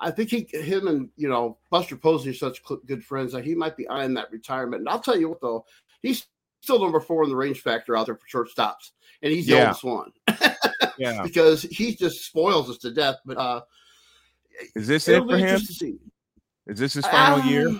I 0.00 0.10
think 0.10 0.30
he, 0.30 0.48
him, 0.52 0.86
and 0.86 1.10
you 1.16 1.28
know, 1.28 1.58
Buster 1.70 1.96
Posey 1.96 2.30
are 2.30 2.34
such 2.34 2.62
good 2.86 3.04
friends 3.04 3.32
that 3.32 3.44
he 3.44 3.54
might 3.54 3.76
be 3.76 3.88
eyeing 3.88 4.14
that 4.14 4.30
retirement. 4.30 4.80
And 4.80 4.88
I'll 4.88 5.00
tell 5.00 5.18
you 5.18 5.28
what, 5.28 5.40
though, 5.40 5.66
he's 6.02 6.26
still 6.60 6.80
number 6.80 7.00
four 7.00 7.24
in 7.24 7.30
the 7.30 7.36
range 7.36 7.60
factor 7.60 7.96
out 7.96 8.06
there 8.06 8.16
for 8.16 8.46
shortstops, 8.46 8.92
and 9.22 9.32
he's 9.32 9.46
the 9.46 9.54
yeah. 9.54 9.66
oldest 9.66 9.84
one. 9.84 10.12
yeah, 10.98 11.22
because 11.22 11.62
he 11.62 11.94
just 11.94 12.24
spoils 12.24 12.70
us 12.70 12.78
to 12.78 12.92
death. 12.92 13.16
But 13.26 13.38
uh, 13.38 13.60
is 14.76 14.86
this 14.86 15.08
it 15.08 15.24
for 15.26 15.36
him? 15.36 15.56
Is 15.56 16.78
this 16.78 16.94
his 16.94 17.06
final 17.06 17.40
um, 17.40 17.48
year? 17.48 17.74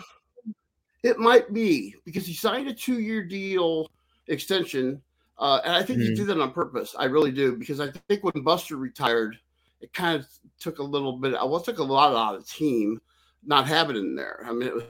It 1.04 1.18
might 1.18 1.52
be 1.52 1.94
because 2.04 2.26
he 2.26 2.34
signed 2.34 2.68
a 2.68 2.74
two 2.74 2.98
year 2.98 3.22
deal 3.22 3.90
extension. 4.26 5.00
Uh, 5.38 5.60
and 5.64 5.72
I 5.72 5.82
think 5.82 6.00
mm-hmm. 6.00 6.10
he 6.10 6.14
did 6.14 6.26
that 6.26 6.40
on 6.40 6.52
purpose. 6.52 6.94
I 6.98 7.04
really 7.04 7.30
do 7.30 7.56
because 7.56 7.80
I 7.80 7.90
think 8.08 8.24
when 8.24 8.42
Buster 8.42 8.76
retired, 8.76 9.38
it 9.80 9.92
kind 9.92 10.18
of 10.18 10.26
took 10.58 10.78
a 10.78 10.82
little 10.82 11.18
bit. 11.18 11.34
I 11.34 11.44
well, 11.44 11.60
took 11.60 11.78
a 11.78 11.84
lot 11.84 12.14
out 12.14 12.34
of 12.34 12.44
the 12.44 12.48
team 12.48 13.00
not 13.44 13.66
having 13.66 13.96
him 13.96 14.16
there. 14.16 14.44
I 14.44 14.52
mean, 14.52 14.74
was, 14.74 14.84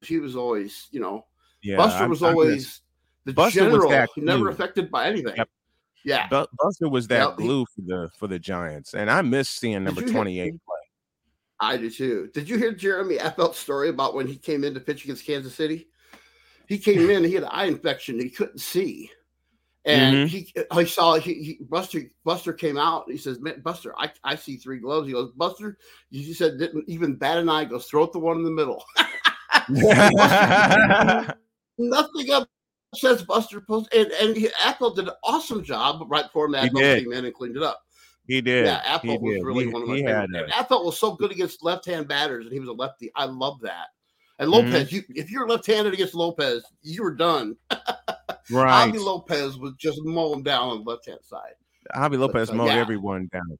he 0.00 0.18
was 0.18 0.34
always, 0.34 0.88
you 0.90 1.00
know, 1.00 1.26
yeah, 1.62 1.76
Buster 1.76 2.08
was 2.08 2.22
I'm, 2.22 2.30
always 2.30 2.80
the 3.24 3.34
Buster 3.34 3.60
general, 3.60 3.88
was 3.88 4.08
never 4.16 4.48
affected 4.48 4.90
by 4.90 5.08
anything. 5.08 5.34
Yep. 5.36 5.48
Yeah, 6.04 6.28
Buster 6.28 6.88
was 6.88 7.06
that 7.08 7.28
yep. 7.28 7.36
glue 7.36 7.64
for 7.66 7.82
the 7.82 8.10
for 8.18 8.26
the 8.26 8.38
Giants, 8.38 8.94
and 8.94 9.08
I 9.10 9.22
miss 9.22 9.48
seeing 9.48 9.84
number 9.84 10.02
twenty 10.02 10.40
eight 10.40 10.54
play. 10.64 10.76
I 11.60 11.76
do 11.76 11.90
too. 11.90 12.28
Did 12.34 12.48
you 12.48 12.58
hear 12.58 12.72
Jeremy 12.72 13.18
Affeldt's 13.18 13.58
story 13.58 13.88
about 13.88 14.14
when 14.14 14.26
he 14.26 14.36
came 14.36 14.64
in 14.64 14.74
to 14.74 14.80
pitch 14.80 15.04
against 15.04 15.24
Kansas 15.24 15.54
City? 15.54 15.86
He 16.66 16.76
came 16.76 17.08
in, 17.10 17.22
he 17.22 17.34
had 17.34 17.44
an 17.44 17.50
eye 17.52 17.66
infection, 17.66 18.18
he 18.18 18.30
couldn't 18.30 18.58
see. 18.58 19.10
And 19.84 20.14
mm-hmm. 20.14 20.26
he 20.26 20.52
I 20.70 20.84
saw 20.84 21.14
he, 21.14 21.34
he, 21.34 21.58
Buster 21.68 22.02
Buster 22.24 22.52
came 22.52 22.78
out. 22.78 23.10
He 23.10 23.18
says, 23.18 23.38
Buster, 23.64 23.92
I, 23.98 24.12
I 24.22 24.36
see 24.36 24.56
three 24.56 24.78
gloves. 24.78 25.08
He 25.08 25.12
goes, 25.12 25.32
Buster, 25.32 25.76
he 26.10 26.32
said 26.32 26.58
didn't 26.58 26.84
even 26.88 27.16
bat 27.16 27.38
an 27.38 27.48
eye. 27.48 27.64
Goes, 27.64 27.86
throw 27.86 28.04
it 28.04 28.12
the 28.12 28.20
one 28.20 28.36
in 28.36 28.44
the 28.44 28.50
middle. 28.50 28.84
Nothing 31.78 32.30
up 32.30 32.48
says 32.94 33.22
Buster 33.22 33.60
Post 33.60 33.92
and 33.94 34.10
and 34.12 34.36
he, 34.36 34.48
Apple 34.62 34.94
did 34.94 35.08
an 35.08 35.14
awesome 35.24 35.64
job 35.64 36.04
right 36.08 36.24
before 36.26 36.48
Mad 36.48 36.72
came 36.74 37.12
in 37.12 37.24
and 37.24 37.34
cleaned 37.34 37.56
it 37.56 37.62
up. 37.62 37.82
He 38.26 38.40
did. 38.40 38.66
Yeah, 38.66 38.82
Apple 38.84 39.20
was 39.20 39.42
really 39.42 39.64
he, 39.64 39.70
one 39.70 39.82
of 39.82 39.88
my 39.88 39.96
favorites. 39.96 40.52
Apple 40.54 40.84
was 40.84 40.98
so 40.98 41.16
good 41.16 41.32
against 41.32 41.64
left-hand 41.64 42.06
batters, 42.06 42.44
and 42.44 42.52
he 42.52 42.60
was 42.60 42.68
a 42.68 42.72
lefty. 42.72 43.10
I 43.16 43.24
love 43.24 43.60
that. 43.62 43.88
And 44.38 44.50
Lopez, 44.50 44.88
mm-hmm. 44.88 44.96
you, 44.96 45.02
if 45.16 45.30
you're 45.30 45.48
left-handed 45.48 45.92
against 45.92 46.14
Lopez, 46.14 46.64
you 46.82 47.02
were 47.02 47.14
done. 47.14 47.56
right. 48.50 48.92
Javy 48.92 49.04
Lopez 49.04 49.58
was 49.58 49.74
just 49.78 50.00
mowing 50.04 50.42
down 50.42 50.68
on 50.68 50.84
the 50.84 50.90
left-hand 50.90 51.20
side. 51.22 51.54
Javy 51.94 52.18
Lopez 52.18 52.48
but, 52.48 52.54
uh, 52.54 52.56
mowed 52.56 52.68
yeah. 52.68 52.76
everyone 52.76 53.28
down. 53.32 53.58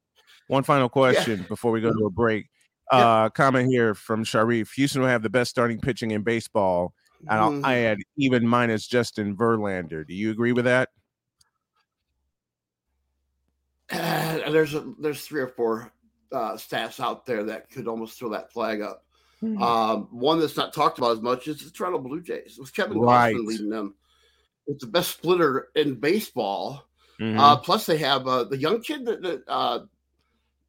One 0.49 0.63
final 0.63 0.89
question 0.89 1.41
yeah. 1.41 1.47
before 1.49 1.73
we 1.73 1.81
go 1.81 1.93
to 1.93 2.07
a 2.07 2.11
break. 2.11 2.47
Uh, 2.91 3.31
comment 3.31 3.71
here 3.71 3.95
from 3.95 4.23
Sharif. 4.23 4.73
Houston 4.73 5.01
will 5.01 5.09
have 5.09 5.23
the 5.23 5.31
best 5.31 5.49
starting 5.49 5.81
pitching 5.81 6.11
in 6.11 6.23
baseball. 6.23 6.93
And 7.27 7.41
mm-hmm. 7.41 7.65
I 7.65 7.79
add 7.85 7.99
even 8.19 8.47
minus 8.47 8.87
Justin 8.87 9.35
Verlander. 9.35 10.07
Do 10.07 10.13
you 10.13 10.31
agree 10.31 10.53
with 10.53 10.67
that? 10.67 10.91
Uh, 13.91 14.51
there's 14.51 14.75
a, 14.75 14.93
there's 14.99 15.25
three 15.25 15.41
or 15.41 15.49
four 15.49 15.91
uh, 16.33 16.53
stats 16.55 17.01
out 17.01 17.25
there 17.25 17.45
that 17.45 17.71
could 17.71 17.89
almost 17.89 18.19
throw 18.19 18.29
that 18.31 18.53
flag 18.53 18.83
up. 18.83 19.05
Mm-hmm. 19.43 19.63
Um, 19.63 20.09
one 20.11 20.39
that's 20.39 20.57
not 20.57 20.73
talked 20.73 20.99
about 20.99 21.13
as 21.13 21.21
much 21.21 21.49
is 21.49 21.65
the 21.65 21.71
Toronto 21.71 21.99
Blue 21.99 22.21
Jays 22.21 22.59
with 22.59 22.75
Kevin 22.75 22.99
right. 22.99 23.35
leading 23.35 23.71
them. 23.71 23.95
It's 24.67 24.85
the 24.85 24.91
best 24.91 25.11
splitter 25.11 25.69
in 25.75 25.97
baseball. 25.97 26.87
Mm-hmm. 27.21 27.39
Uh, 27.39 27.57
plus, 27.59 27.87
they 27.87 27.99
have 27.99 28.27
uh, 28.27 28.45
the 28.45 28.57
young 28.57 28.81
kid 28.81 29.05
that, 29.07 29.23
that 29.23 29.43
uh, 29.49 29.81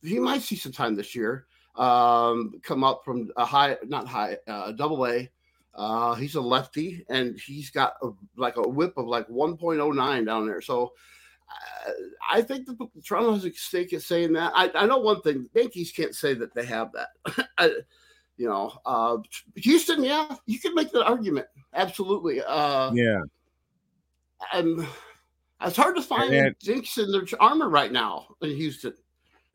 he 0.02 0.20
might 0.20 0.42
see 0.42 0.56
some 0.56 0.72
time 0.72 0.96
this 0.96 1.16
year. 1.16 1.46
Um, 1.76 2.60
come 2.62 2.84
up 2.84 3.02
from 3.04 3.32
a 3.36 3.46
high, 3.46 3.78
not 3.86 4.08
high, 4.08 4.38
uh, 4.48 4.72
double 4.74 5.06
A. 5.08 5.30
Uh, 5.74 6.14
he's 6.16 6.36
a 6.36 6.42
lefty, 6.42 7.04
and 7.10 7.40
he's 7.40 7.72
got 7.72 7.96
a, 8.04 8.10
like 8.38 8.58
a 8.58 8.68
whip 8.68 8.94
of 8.98 9.08
like 9.08 9.28
1.09 9.28 10.26
down 10.26 10.46
there. 10.46 10.62
So 10.62 10.94
I 12.32 12.42
think 12.42 12.66
the 12.66 12.76
Toronto 13.04 13.34
has 13.34 13.46
a 13.46 13.52
stake 13.54 13.94
at 13.94 14.02
saying 14.02 14.34
that. 14.34 14.52
I, 14.56 14.72
I 14.76 14.86
know 14.86 15.00
one 15.00 15.22
thing: 15.22 15.50
Yankees 15.54 15.92
can't 15.92 16.16
say 16.16 16.34
that 16.36 16.54
they 16.54 16.66
have 16.66 16.92
that. 16.94 17.48
I, 17.58 17.72
you 18.38 18.48
know, 18.48 18.74
uh, 18.86 19.18
Houston, 19.56 20.04
yeah, 20.04 20.36
you 20.46 20.60
can 20.60 20.74
make 20.74 20.92
that 20.92 21.06
argument. 21.06 21.48
Absolutely. 21.74 22.42
Uh, 22.42 22.92
yeah. 22.94 23.22
And 24.52 24.88
it's 25.62 25.78
hard 25.78 25.96
to 25.96 26.02
find 26.02 26.34
and, 26.34 26.56
jinx 26.60 26.98
in 26.98 27.12
their 27.12 27.24
armor 27.40 27.70
right 27.70 27.92
now 27.92 28.28
in 28.42 28.56
Houston. 28.56 28.94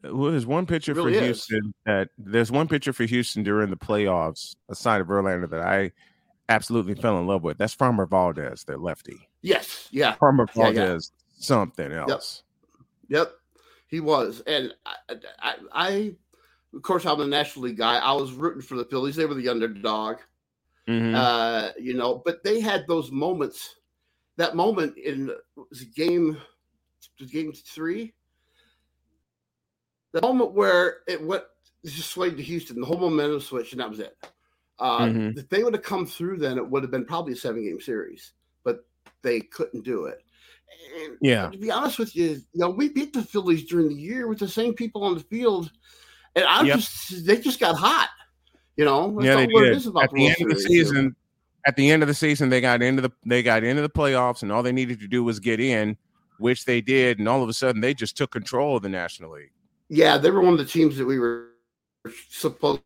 Well, 0.03 0.31
there's 0.31 0.47
one 0.47 0.67
pitcher 0.67 0.95
really 0.95 1.15
for 1.15 1.19
is. 1.19 1.25
Houston 1.47 1.75
that 1.85 2.09
there's 2.17 2.53
one 2.53 2.69
pitcher 2.69 2.93
for 2.93 3.05
Houston 3.05 3.43
during 3.43 3.71
the 3.71 3.77
playoffs, 3.77 4.55
aside 4.69 5.01
of 5.01 5.09
Verlander, 5.09 5.51
that 5.51 5.61
I 5.61 5.91
absolutely 6.49 6.95
fell 6.95 7.19
in 7.19 7.27
love 7.27 7.43
with. 7.43 7.59
That's 7.59 7.75
Framber 7.75 8.09
Valdez, 8.09 8.65
their 8.65 8.79
lefty. 8.79 9.29
Yes, 9.43 9.89
yeah. 9.91 10.15
Framber 10.17 10.53
Valdez, 10.55 10.77
yeah, 10.77 10.85
yeah. 10.85 10.99
something 11.39 11.93
else. 11.93 12.45
Yep. 13.09 13.27
yep, 13.27 13.33
he 13.89 13.99
was, 13.99 14.41
and 14.47 14.73
I, 14.87 15.15
I, 15.41 15.55
I 15.73 16.15
of 16.75 16.83
course, 16.83 17.07
I'm 17.07 17.21
a 17.21 17.27
National 17.27 17.65
League 17.67 17.79
guy. 17.79 17.97
I 17.97 18.13
was 18.13 18.33
rooting 18.33 18.63
for 18.63 18.77
the 18.77 18.85
Phillies. 18.85 19.17
They 19.17 19.27
were 19.27 19.35
the 19.35 19.49
underdog, 19.49 20.19
mm-hmm. 20.87 21.15
uh, 21.15 21.71
you 21.79 21.95
know. 21.95 22.23
But 22.25 22.45
they 22.45 22.61
had 22.61 22.85
those 22.87 23.11
moments. 23.11 23.77
That 24.39 24.57
moment 24.57 24.97
in 24.97 25.31
was 25.55 25.83
game, 25.85 26.39
game 27.31 27.53
three. 27.53 28.15
The 30.13 30.23
moment 30.23 30.53
where 30.53 31.01
it 31.07 31.23
went 31.23 31.45
just 31.85 32.11
swayed 32.11 32.39
to 32.39 32.43
Houston, 32.43 32.81
the 32.81 32.87
whole 32.87 32.97
momentum 32.97 33.41
switch, 33.41 33.73
and 33.73 33.81
that 33.81 33.91
was 33.91 34.01
it. 34.01 34.17
Uh, 34.79 35.01
mm-hmm. 35.01 35.39
If 35.39 35.51
they 35.51 35.63
would 35.63 35.75
have 35.75 35.83
come 35.83 36.07
through, 36.07 36.39
then 36.39 36.57
it 36.57 36.67
would 36.67 36.83
have 36.83 36.91
been 36.91 37.05
probably 37.05 37.35
a 37.35 37.37
seven 37.37 37.63
game 37.63 37.81
series, 37.81 38.33
but 38.65 38.87
they 39.23 39.41
couldn't 39.41 39.85
do 39.85 40.07
it. 40.07 40.23
And 41.03 41.19
yeah. 41.21 41.51
To 41.51 41.59
be 41.59 41.71
honest 41.71 41.99
with 41.99 42.17
you, 42.17 42.29
you 42.29 42.41
know, 42.55 42.71
we 42.71 42.89
beat 42.89 43.13
the 43.13 43.23
Phillies 43.23 43.67
during 43.67 43.89
the 43.89 43.95
year 43.95 44.29
with 44.29 44.39
the 44.39 44.49
same 44.49 44.73
people 44.73 45.05
on 45.05 45.15
the 45.15 45.21
field 45.21 45.71
and 46.39 46.47
I 46.47 46.63
yep. 46.63 46.77
just 46.79 47.27
they 47.27 47.39
just 47.39 47.61
got 47.61 47.77
hot. 47.77 48.11
You 48.77 48.85
know, 48.85 49.21
yeah, 49.21 49.35
they 49.35 49.47
did. 49.47 49.75
At 49.75 50.11
the 50.13 50.29
end 50.29 50.37
of 50.41 50.49
the 50.49 50.61
season, 50.61 51.17
at 51.67 51.77
the 51.77 51.91
end 51.91 52.03
of 52.03 52.09
the 52.09 52.15
season, 52.15 52.49
they 52.49 52.61
got 52.61 52.83
into 52.83 53.03
the 53.03 53.11
they 53.25 53.43
got 53.43 53.65
into 53.65 53.83
the 53.83 53.89
playoffs, 53.89 54.43
and 54.43 54.53
all 54.53 54.63
they 54.63 54.73
needed 54.73 55.01
to 55.01 55.09
do 55.09 55.25
was 55.25 55.41
get 55.41 55.61
in, 55.61 55.97
which 56.39 56.65
they 56.65 56.81
did, 56.81 57.19
and 57.19 57.29
all 57.29 57.43
of 57.43 57.49
a 57.49 57.53
sudden 57.53 57.81
they 57.81 57.95
just 57.95 58.17
took 58.17 58.31
control 58.31 58.77
of 58.77 58.83
the 58.83 58.89
National 58.89 59.33
League. 59.33 59.51
Yeah, 59.89 60.19
they 60.19 60.31
were 60.31 60.41
one 60.41 60.53
of 60.53 60.59
the 60.59 60.65
teams 60.65 60.97
that 60.97 61.07
we 61.07 61.19
were 61.19 61.51
supposedly 62.31 62.83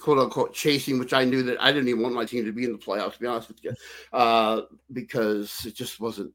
quote 0.00 0.18
unquote 0.18 0.54
chasing, 0.54 0.98
which 0.98 1.12
I 1.12 1.24
knew 1.24 1.42
that 1.44 1.60
I 1.60 1.72
didn't 1.72 1.88
even 1.88 2.02
want 2.02 2.14
my 2.14 2.24
team 2.24 2.44
to 2.44 2.52
be 2.52 2.64
in 2.64 2.72
the 2.72 2.78
playoffs, 2.78 3.14
to 3.14 3.20
be 3.20 3.26
honest 3.26 3.48
with 3.48 3.64
you, 3.64 3.72
uh, 4.12 4.62
because 4.92 5.64
it 5.66 5.74
just 5.74 6.00
wasn't 6.00 6.32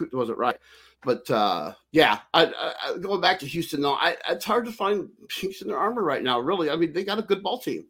it 0.00 0.14
wasn't 0.14 0.38
right 0.38 0.56
but 1.02 1.30
uh, 1.30 1.72
yeah, 1.92 2.18
I, 2.34 2.46
I, 2.46 2.98
going 2.98 3.20
back 3.20 3.38
to 3.40 3.46
Houston, 3.46 3.80
though, 3.80 3.94
I, 3.94 4.16
it's 4.28 4.44
hard 4.44 4.66
to 4.66 4.72
find 4.72 5.08
in 5.42 5.68
their 5.68 5.78
armor 5.78 6.02
right 6.02 6.22
now. 6.22 6.40
Really, 6.40 6.70
I 6.70 6.76
mean, 6.76 6.92
they 6.92 7.04
got 7.04 7.18
a 7.18 7.22
good 7.22 7.42
ball 7.42 7.58
team. 7.58 7.86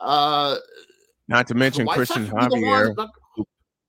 Uh, 0.00 0.56
not 1.28 1.46
to 1.48 1.54
mention 1.54 1.86
Cristian 1.86 2.26
Javier. 2.26 3.08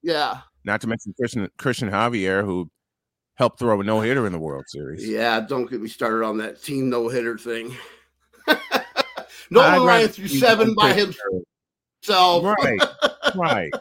Yeah. 0.01 0.41
Not 0.63 0.81
to 0.81 0.87
mention 0.87 1.13
Christian 1.19 1.49
Cristian 1.57 1.91
Javier, 1.91 2.43
who 2.43 2.69
helped 3.35 3.59
throw 3.59 3.79
a 3.79 3.83
no 3.83 4.01
hitter 4.01 4.25
in 4.25 4.31
the 4.31 4.39
World 4.39 4.65
Series. 4.67 5.07
Yeah, 5.07 5.39
don't 5.41 5.69
get 5.69 5.81
me 5.81 5.89
started 5.89 6.25
on 6.25 6.37
that 6.39 6.63
team 6.63 6.89
no 6.89 7.07
hitter 7.07 7.37
thing. 7.37 7.75
no 9.49 9.85
Ryan 9.85 10.07
threw 10.09 10.27
seven 10.27 10.73
by 10.73 10.93
himself. 10.93 12.43
Right, 12.43 12.79
right. 13.35 13.71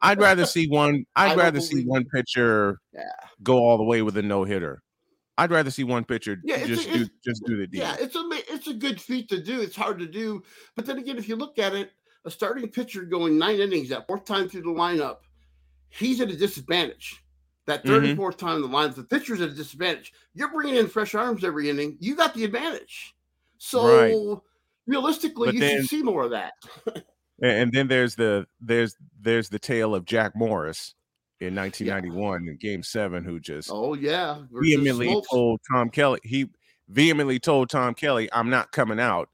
I'd 0.00 0.18
rather 0.20 0.46
see 0.46 0.68
one. 0.68 1.04
I'd 1.16 1.36
rather 1.36 1.60
see 1.60 1.84
one 1.84 2.04
pitcher 2.04 2.78
yeah. 2.92 3.02
go 3.42 3.58
all 3.58 3.76
the 3.76 3.84
way 3.84 4.02
with 4.02 4.16
a 4.16 4.22
no 4.22 4.44
hitter. 4.44 4.82
I'd 5.38 5.50
rather 5.50 5.70
see 5.70 5.84
one 5.84 6.04
pitcher 6.04 6.38
yeah, 6.44 6.66
just 6.66 6.88
a, 6.88 6.92
do 6.92 7.08
just 7.24 7.42
do 7.46 7.56
the 7.56 7.66
deal. 7.66 7.80
Yeah, 7.80 7.96
it's 7.98 8.14
a 8.14 8.22
it's 8.52 8.68
a 8.68 8.74
good 8.74 9.00
feat 9.00 9.28
to 9.30 9.42
do. 9.42 9.60
It's 9.60 9.76
hard 9.76 9.98
to 9.98 10.06
do, 10.06 10.42
but 10.76 10.86
then 10.86 10.98
again, 10.98 11.18
if 11.18 11.28
you 11.28 11.36
look 11.36 11.58
at 11.58 11.74
it, 11.74 11.92
a 12.24 12.30
starting 12.30 12.68
pitcher 12.68 13.02
going 13.02 13.38
nine 13.38 13.60
innings 13.60 13.88
that 13.88 14.06
fourth 14.06 14.24
time 14.24 14.48
through 14.48 14.62
the 14.62 14.68
lineup, 14.68 15.18
he's 15.88 16.20
at 16.20 16.30
a 16.30 16.36
disadvantage. 16.36 17.22
That 17.66 17.84
34th 17.84 18.16
mm-hmm. 18.16 18.46
time 18.46 18.56
in 18.56 18.62
the 18.62 18.68
lineup, 18.68 18.96
the 18.96 19.04
pitcher's 19.04 19.40
at 19.40 19.50
a 19.50 19.54
disadvantage. 19.54 20.12
You're 20.34 20.50
bringing 20.50 20.76
in 20.76 20.88
fresh 20.88 21.14
arms 21.14 21.44
every 21.44 21.70
inning. 21.70 21.96
You 22.00 22.16
got 22.16 22.34
the 22.34 22.42
advantage. 22.42 23.14
So 23.58 23.86
right. 23.86 24.40
realistically, 24.88 25.46
but 25.46 25.54
you 25.54 25.60
then, 25.60 25.80
should 25.80 25.88
see 25.88 26.02
more 26.02 26.24
of 26.24 26.32
that. 26.32 26.54
and 27.40 27.72
then 27.72 27.86
there's 27.86 28.16
the 28.16 28.46
there's 28.60 28.96
there's 29.20 29.48
the 29.48 29.60
tale 29.60 29.94
of 29.94 30.04
Jack 30.04 30.34
Morris 30.34 30.96
in 31.40 31.54
1991 31.54 32.44
yeah. 32.44 32.50
in 32.50 32.56
Game 32.56 32.82
Seven, 32.82 33.22
who 33.22 33.38
just 33.38 33.70
oh 33.70 33.94
yeah 33.94 34.42
vehemently 34.50 35.14
told 35.30 35.60
Tom 35.72 35.90
Kelly 35.90 36.18
he 36.24 36.50
vehemently 36.88 37.38
told 37.38 37.70
Tom 37.70 37.94
Kelly, 37.94 38.28
"I'm 38.32 38.50
not 38.50 38.72
coming 38.72 38.98
out," 38.98 39.28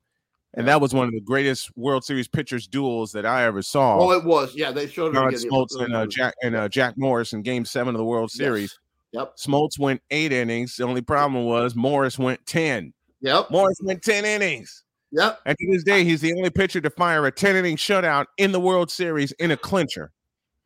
and 0.54 0.66
that 0.66 0.80
was 0.80 0.94
one 0.94 1.06
of 1.06 1.12
the 1.12 1.20
greatest 1.20 1.70
World 1.76 2.04
Series 2.04 2.28
pitchers 2.28 2.66
duels 2.66 3.12
that 3.12 3.26
I 3.26 3.44
ever 3.44 3.62
saw. 3.62 3.98
Oh, 3.98 4.10
it 4.12 4.24
was. 4.24 4.54
Yeah, 4.54 4.72
they 4.72 4.86
showed 4.86 5.14
it. 5.14 5.18
Smoltz 5.18 5.80
and 5.80 5.94
uh, 5.94 6.06
Jack 6.06 6.34
and 6.42 6.56
uh, 6.56 6.68
Jack 6.68 6.94
Morris 6.96 7.32
in 7.32 7.42
Game 7.42 7.64
Seven 7.64 7.94
of 7.94 7.98
the 7.98 8.04
World 8.04 8.30
Series. 8.30 8.78
Yes. 9.12 9.20
Yep. 9.20 9.36
Smoltz 9.36 9.78
went 9.78 10.02
eight 10.10 10.32
innings. 10.32 10.76
The 10.76 10.84
only 10.84 11.00
problem 11.00 11.44
was 11.44 11.74
Morris 11.74 12.18
went 12.18 12.44
ten. 12.46 12.92
Yep. 13.20 13.50
Morris 13.50 13.78
went 13.82 14.02
ten 14.02 14.24
innings. 14.24 14.84
Yep. 15.12 15.40
And 15.46 15.56
to 15.58 15.72
this 15.72 15.84
day, 15.84 16.04
he's 16.04 16.20
the 16.20 16.34
only 16.34 16.50
pitcher 16.50 16.80
to 16.80 16.90
fire 16.90 17.24
a 17.26 17.32
10 17.32 17.56
inning 17.56 17.76
shutout 17.76 18.26
in 18.36 18.52
the 18.52 18.60
World 18.60 18.90
Series 18.90 19.32
in 19.32 19.50
a 19.50 19.56
clincher. 19.56 20.12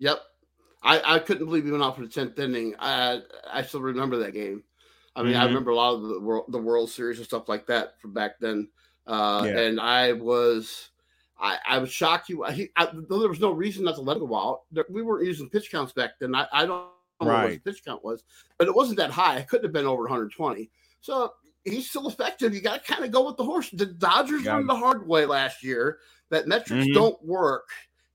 Yep. 0.00 0.20
I, 0.82 1.14
I 1.14 1.18
couldn't 1.20 1.46
believe 1.46 1.64
he 1.64 1.70
went 1.70 1.84
out 1.84 1.94
for 1.94 2.02
the 2.02 2.08
10th 2.08 2.38
inning. 2.38 2.74
I 2.78 3.20
I 3.50 3.62
still 3.62 3.82
remember 3.82 4.18
that 4.18 4.34
game. 4.34 4.64
I 5.14 5.22
mean, 5.22 5.32
mm-hmm. 5.32 5.42
I 5.42 5.44
remember 5.44 5.70
a 5.70 5.76
lot 5.76 5.94
of 5.94 6.02
the 6.02 6.20
world 6.20 6.46
the 6.48 6.58
World 6.58 6.90
Series 6.90 7.18
and 7.18 7.26
stuff 7.26 7.48
like 7.48 7.66
that 7.66 8.00
from 8.00 8.12
back 8.12 8.40
then. 8.40 8.68
Uh, 9.06 9.42
yeah. 9.46 9.58
and 9.58 9.80
I 9.80 10.12
was 10.12 10.90
I, 11.40 11.58
I 11.68 11.78
was 11.78 11.90
shocked 11.90 12.28
you 12.28 12.44
he, 12.44 12.70
I, 12.76 12.86
there 12.86 13.28
was 13.28 13.40
no 13.40 13.50
reason 13.50 13.84
not 13.84 13.96
to 13.96 14.00
let 14.00 14.16
him 14.16 14.28
go 14.28 14.36
out. 14.36 14.60
There, 14.70 14.86
we 14.88 15.02
weren't 15.02 15.26
using 15.26 15.48
pitch 15.48 15.70
counts 15.70 15.92
back 15.92 16.12
then. 16.20 16.34
I, 16.34 16.46
I 16.52 16.66
don't 16.66 16.88
know 17.20 17.28
right. 17.28 17.42
what 17.44 17.64
the 17.64 17.72
pitch 17.72 17.84
count 17.84 18.04
was, 18.04 18.22
but 18.58 18.68
it 18.68 18.74
wasn't 18.74 18.98
that 18.98 19.10
high. 19.10 19.38
It 19.38 19.48
couldn't 19.48 19.64
have 19.64 19.72
been 19.72 19.86
over 19.86 20.02
120. 20.02 20.70
So 21.00 21.32
he's 21.64 21.90
still 21.90 22.08
effective. 22.08 22.54
You 22.54 22.60
got 22.60 22.84
to 22.84 22.92
kind 22.92 23.04
of 23.04 23.10
go 23.10 23.26
with 23.26 23.36
the 23.36 23.44
horse. 23.44 23.70
The 23.70 23.86
Dodgers 23.86 24.44
learned 24.44 24.68
the 24.68 24.76
hard 24.76 25.06
way 25.06 25.26
last 25.26 25.64
year 25.64 25.98
that 26.30 26.46
metrics 26.46 26.86
mm-hmm. 26.86 26.94
don't 26.94 27.22
work. 27.24 27.68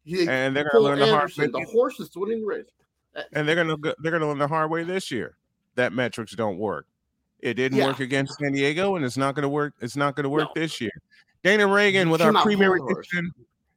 And 0.05 0.55
they're 0.55 0.63
going 0.63 0.75
to 0.75 0.79
learn 0.79 0.99
the 0.99 1.07
hard 1.07 1.35
way. 1.37 1.47
The 1.47 1.67
horse 1.69 1.99
is 1.99 2.09
winning 2.15 2.41
the 2.41 2.47
race. 2.47 2.65
And 3.33 3.47
they're 3.47 3.55
going 3.55 3.67
to 3.67 3.95
they're 3.99 4.11
going 4.11 4.21
to 4.21 4.27
learn 4.27 4.37
the 4.37 4.47
hard 4.47 4.69
way 4.69 4.83
this 4.83 5.11
year 5.11 5.35
that 5.75 5.91
metrics 5.91 6.33
don't 6.33 6.57
work. 6.57 6.85
It 7.39 7.53
didn't 7.53 7.77
yeah. 7.77 7.87
work 7.87 7.99
against 7.99 8.39
San 8.39 8.51
Diego, 8.51 8.95
and 8.95 9.05
it's 9.05 9.17
not 9.17 9.35
going 9.35 9.43
to 9.43 9.49
work. 9.49 9.73
It's 9.79 9.95
not 9.95 10.15
going 10.15 10.23
to 10.23 10.29
work 10.29 10.49
no. 10.55 10.61
this 10.61 10.81
year. 10.81 10.91
Dana 11.43 11.67
Reagan 11.67 12.09
with 12.09 12.21
our 12.21 12.33
premier 12.33 12.75
edition. 12.75 13.31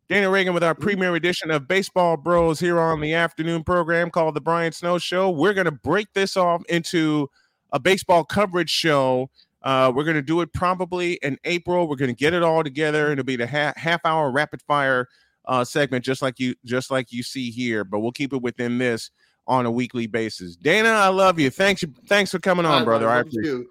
Dana 0.08 0.28
Reagan 0.28 0.54
with 0.54 0.64
our 0.64 0.74
Mhm. 0.74 0.80
premier 0.80 1.14
edition 1.14 1.50
of 1.52 1.68
Baseball 1.68 2.16
Bros 2.16 2.58
here 2.58 2.80
on 2.80 3.00
the 3.00 3.14
afternoon 3.14 3.62
program 3.62 4.10
called 4.10 4.34
the 4.34 4.40
Brian 4.40 4.72
Snow 4.72 4.98
Show. 4.98 5.30
We're 5.30 5.54
going 5.54 5.66
to 5.66 5.70
break 5.70 6.12
this 6.14 6.36
off 6.36 6.64
into 6.68 7.30
a 7.70 7.78
baseball 7.78 8.24
coverage 8.24 8.70
show. 8.70 9.30
Uh, 9.62 9.92
we're 9.94 10.02
going 10.04 10.16
to 10.16 10.22
do 10.22 10.40
it 10.40 10.52
probably 10.52 11.12
in 11.22 11.38
April. 11.44 11.86
We're 11.86 11.96
going 11.96 12.10
to 12.10 12.16
get 12.16 12.34
it 12.34 12.42
all 12.42 12.64
together, 12.64 13.04
and 13.04 13.20
it'll 13.20 13.24
be 13.24 13.36
the 13.36 13.46
ha- 13.46 13.74
half 13.76 14.00
hour 14.04 14.32
rapid 14.32 14.62
fire 14.62 15.06
uh, 15.44 15.64
segment, 15.64 16.04
just 16.04 16.22
like 16.22 16.40
you 16.40 16.54
just 16.64 16.90
like 16.90 17.12
you 17.12 17.22
see 17.22 17.50
here. 17.50 17.84
But 17.84 18.00
we'll 18.00 18.10
keep 18.12 18.32
it 18.32 18.42
within 18.42 18.78
this 18.78 19.10
on 19.50 19.66
a 19.66 19.70
weekly 19.70 20.06
basis. 20.06 20.54
Dana, 20.54 20.88
I 20.88 21.08
love 21.08 21.40
you. 21.40 21.50
Thanks, 21.50 21.84
thanks 22.06 22.30
for 22.30 22.38
coming 22.38 22.64
on, 22.64 22.82
I- 22.82 22.84
brother. 22.84 23.08
I 23.08 23.18
appreciate. 23.20 23.44
you. 23.44 23.68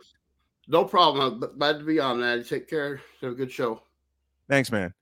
No 0.67 0.85
problem. 0.85 1.41
I'm 1.43 1.57
glad 1.57 1.79
to 1.79 1.85
be 1.85 1.99
on, 1.99 2.19
man. 2.19 2.43
Take 2.43 2.69
care. 2.69 3.01
Have 3.21 3.31
a 3.31 3.35
good 3.35 3.51
show. 3.51 3.81
Thanks, 4.47 4.71
man. 4.71 4.93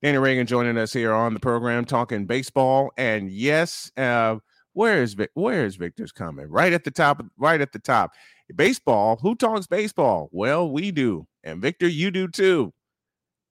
Dana 0.00 0.20
Reagan 0.20 0.46
joining 0.46 0.78
us 0.78 0.92
here 0.92 1.12
on 1.12 1.34
the 1.34 1.40
program 1.40 1.84
talking 1.84 2.24
baseball. 2.24 2.92
And 2.96 3.30
yes, 3.30 3.92
uh, 3.98 4.36
where 4.72 5.02
is 5.02 5.14
where 5.34 5.66
is 5.66 5.76
Victor's 5.76 6.12
comment? 6.12 6.48
Right 6.50 6.72
at 6.72 6.84
the 6.84 6.90
top, 6.90 7.22
right 7.36 7.60
at 7.60 7.72
the 7.72 7.78
top. 7.78 8.12
Baseball. 8.56 9.18
Who 9.20 9.34
talks 9.34 9.66
baseball? 9.66 10.28
Well, 10.32 10.70
we 10.70 10.90
do. 10.92 11.26
And 11.44 11.60
Victor, 11.60 11.88
you 11.88 12.10
do 12.10 12.26
too. 12.28 12.72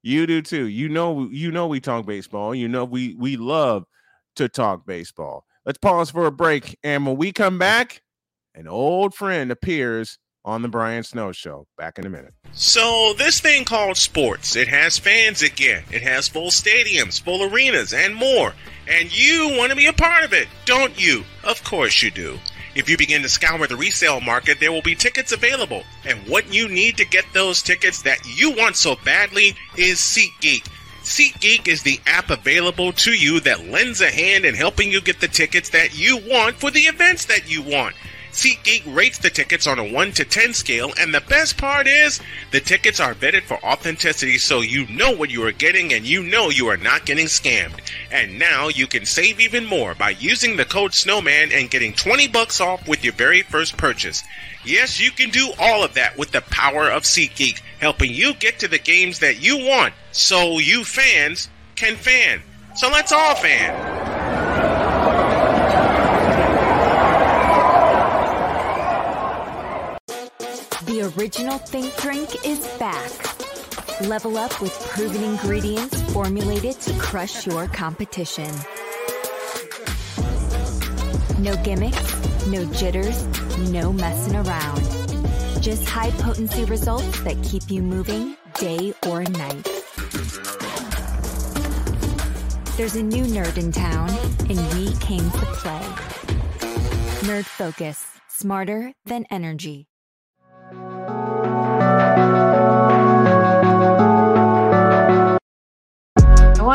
You 0.03 0.25
do 0.25 0.41
too. 0.41 0.65
You 0.65 0.89
know, 0.89 1.29
you 1.31 1.51
know 1.51 1.67
we 1.67 1.79
talk 1.79 2.05
baseball. 2.07 2.55
You 2.55 2.67
know 2.67 2.85
we 2.85 3.13
we 3.15 3.37
love 3.37 3.85
to 4.35 4.49
talk 4.49 4.85
baseball. 4.87 5.45
Let's 5.65 5.77
pause 5.77 6.11
for 6.11 6.25
a 6.25 6.31
break. 6.31 6.77
And 6.83 7.05
when 7.05 7.17
we 7.17 7.31
come 7.31 7.59
back, 7.59 8.01
an 8.55 8.67
old 8.67 9.13
friend 9.13 9.51
appears 9.51 10.17
on 10.43 10.63
the 10.63 10.67
Brian 10.67 11.03
Snow 11.03 11.31
Show. 11.31 11.67
Back 11.77 11.99
in 11.99 12.05
a 12.05 12.09
minute. 12.09 12.33
So, 12.53 13.13
this 13.17 13.39
thing 13.39 13.63
called 13.63 13.95
sports, 13.95 14.55
it 14.55 14.67
has 14.67 14.97
fans 14.97 15.43
again. 15.43 15.83
It 15.91 16.01
has 16.01 16.27
full 16.27 16.49
stadiums, 16.49 17.21
full 17.21 17.43
arenas, 17.43 17.93
and 17.93 18.15
more. 18.15 18.53
And 18.87 19.15
you 19.15 19.55
want 19.57 19.69
to 19.69 19.75
be 19.75 19.85
a 19.85 19.93
part 19.93 20.23
of 20.23 20.33
it, 20.33 20.47
don't 20.65 20.99
you? 20.99 21.23
Of 21.43 21.63
course 21.63 22.01
you 22.01 22.11
do. 22.11 22.39
If 22.73 22.89
you 22.89 22.97
begin 22.97 23.21
to 23.21 23.29
scour 23.29 23.67
the 23.67 23.75
resale 23.75 24.21
market, 24.21 24.59
there 24.59 24.71
will 24.71 24.81
be 24.81 24.95
tickets 24.95 25.31
available. 25.31 25.83
And 26.05 26.27
what 26.27 26.53
you 26.53 26.67
need 26.67 26.97
to 26.97 27.05
get 27.05 27.25
those 27.33 27.61
tickets 27.61 28.01
that 28.03 28.19
you 28.25 28.51
want 28.51 28.77
so 28.77 28.95
badly 29.03 29.55
is 29.77 29.99
SeatGeek. 29.99 30.67
SeatGeek 31.03 31.67
is 31.67 31.81
the 31.81 31.99
app 32.05 32.29
available 32.29 32.93
to 32.93 33.11
you 33.11 33.39
that 33.41 33.67
lends 33.67 34.01
a 34.01 34.11
hand 34.11 34.45
in 34.45 34.53
helping 34.53 34.91
you 34.91 35.01
get 35.01 35.19
the 35.19 35.27
tickets 35.27 35.69
that 35.71 35.97
you 35.97 36.17
want 36.17 36.55
for 36.55 36.69
the 36.69 36.81
events 36.81 37.25
that 37.25 37.51
you 37.51 37.63
want. 37.63 37.95
SeatGeek 38.31 38.95
rates 38.95 39.17
the 39.17 39.29
tickets 39.29 39.67
on 39.67 39.77
a 39.77 39.91
1 39.91 40.13
to 40.13 40.23
10 40.23 40.53
scale, 40.53 40.93
and 40.97 41.13
the 41.13 41.19
best 41.21 41.57
part 41.57 41.85
is 41.85 42.21
the 42.51 42.61
tickets 42.61 42.99
are 42.99 43.13
vetted 43.13 43.43
for 43.43 43.63
authenticity 43.65 44.37
so 44.37 44.61
you 44.61 44.87
know 44.87 45.11
what 45.11 45.29
you 45.29 45.45
are 45.45 45.51
getting 45.51 45.91
and 45.91 46.05
you 46.05 46.23
know 46.23 46.49
you 46.49 46.67
are 46.67 46.77
not 46.77 47.05
getting 47.05 47.25
scammed. 47.25 47.81
And 48.09 48.39
now 48.39 48.69
you 48.69 48.87
can 48.87 49.05
save 49.05 49.41
even 49.41 49.65
more 49.65 49.95
by 49.95 50.11
using 50.11 50.55
the 50.55 50.65
code 50.65 50.93
SNOWMAN 50.93 51.51
and 51.51 51.69
getting 51.69 51.93
20 51.93 52.29
bucks 52.29 52.61
off 52.61 52.87
with 52.87 53.03
your 53.03 53.13
very 53.13 53.41
first 53.41 53.75
purchase. 53.75 54.23
Yes, 54.63 54.99
you 54.99 55.11
can 55.11 55.29
do 55.31 55.51
all 55.59 55.83
of 55.83 55.95
that 55.95 56.17
with 56.17 56.31
the 56.31 56.41
power 56.41 56.89
of 56.89 57.03
SeatGeek, 57.03 57.59
helping 57.81 58.13
you 58.13 58.35
get 58.35 58.59
to 58.59 58.67
the 58.67 58.77
games 58.77 59.19
that 59.19 59.41
you 59.41 59.57
want 59.57 59.91
so 60.11 60.59
you 60.59 60.83
fans 60.83 61.49
can 61.75 61.95
fan. 61.95 62.39
So 62.75 62.87
let's 62.89 63.11
all 63.11 63.35
fan. 63.35 63.75
The 70.85 71.11
original 71.17 71.57
Think 71.57 71.95
Drink 71.97 72.45
is 72.45 72.67
back. 72.77 73.11
Level 74.01 74.37
up 74.37 74.61
with 74.61 74.73
proven 74.89 75.23
ingredients 75.23 76.01
formulated 76.11 76.79
to 76.81 76.93
crush 76.99 77.47
your 77.47 77.67
competition. 77.67 78.49
No 81.39 81.55
gimmicks, 81.63 82.45
no 82.47 82.65
jitters, 82.73 83.25
no 83.71 83.91
messing 83.91 84.35
around. 84.35 85.00
Just 85.61 85.87
high 85.87 86.09
potency 86.11 86.65
results 86.65 87.21
that 87.21 87.37
keep 87.43 87.69
you 87.69 87.83
moving 87.83 88.35
day 88.55 88.95
or 89.07 89.21
night. 89.21 89.63
There's 92.77 92.95
a 92.95 93.03
new 93.03 93.23
nerd 93.25 93.57
in 93.59 93.71
town, 93.71 94.09
and 94.49 94.57
we 94.73 94.91
came 94.95 95.29
to 95.29 95.45
play. 95.61 95.81
Nerd 97.29 97.45
Focus, 97.45 98.07
smarter 98.27 98.93
than 99.05 99.25
energy. 99.29 99.90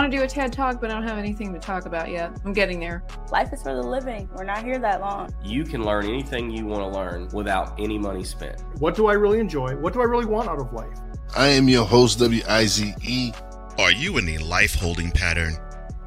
Want 0.07 0.13
to 0.13 0.19
do 0.19 0.25
a 0.25 0.29
TED 0.29 0.53
talk, 0.53 0.81
but 0.81 0.89
I 0.89 0.95
don't 0.95 1.03
have 1.03 1.19
anything 1.19 1.53
to 1.53 1.59
talk 1.59 1.85
about 1.85 2.09
yet. 2.09 2.31
I'm 2.45 2.53
getting 2.53 2.79
there. 2.79 3.03
Life 3.33 3.53
is 3.53 3.61
for 3.61 3.75
the 3.75 3.83
living. 3.83 4.29
We're 4.37 4.45
not 4.45 4.63
here 4.63 4.79
that 4.79 5.01
long. 5.01 5.35
You 5.43 5.65
can 5.65 5.83
learn 5.83 6.07
anything 6.07 6.49
you 6.49 6.65
want 6.65 6.93
to 6.93 6.97
learn 6.97 7.29
without 7.33 7.75
any 7.77 7.99
money 7.99 8.23
spent. 8.23 8.63
What 8.79 8.95
do 8.95 9.09
I 9.09 9.15
really 9.15 9.41
enjoy? 9.41 9.75
What 9.75 9.95
do 9.95 10.01
I 10.01 10.05
really 10.05 10.27
want 10.27 10.49
out 10.49 10.61
of 10.61 10.73
life? 10.73 10.97
I 11.37 11.49
am 11.49 11.69
your 11.69 11.85
host, 11.85 12.21
W-I-Z-E. 12.21 13.33
Are 13.79 13.91
you 13.91 14.19
in 14.19 14.29
a 14.29 14.39
life 14.39 14.77
holding 14.77 15.11
pattern? 15.11 15.55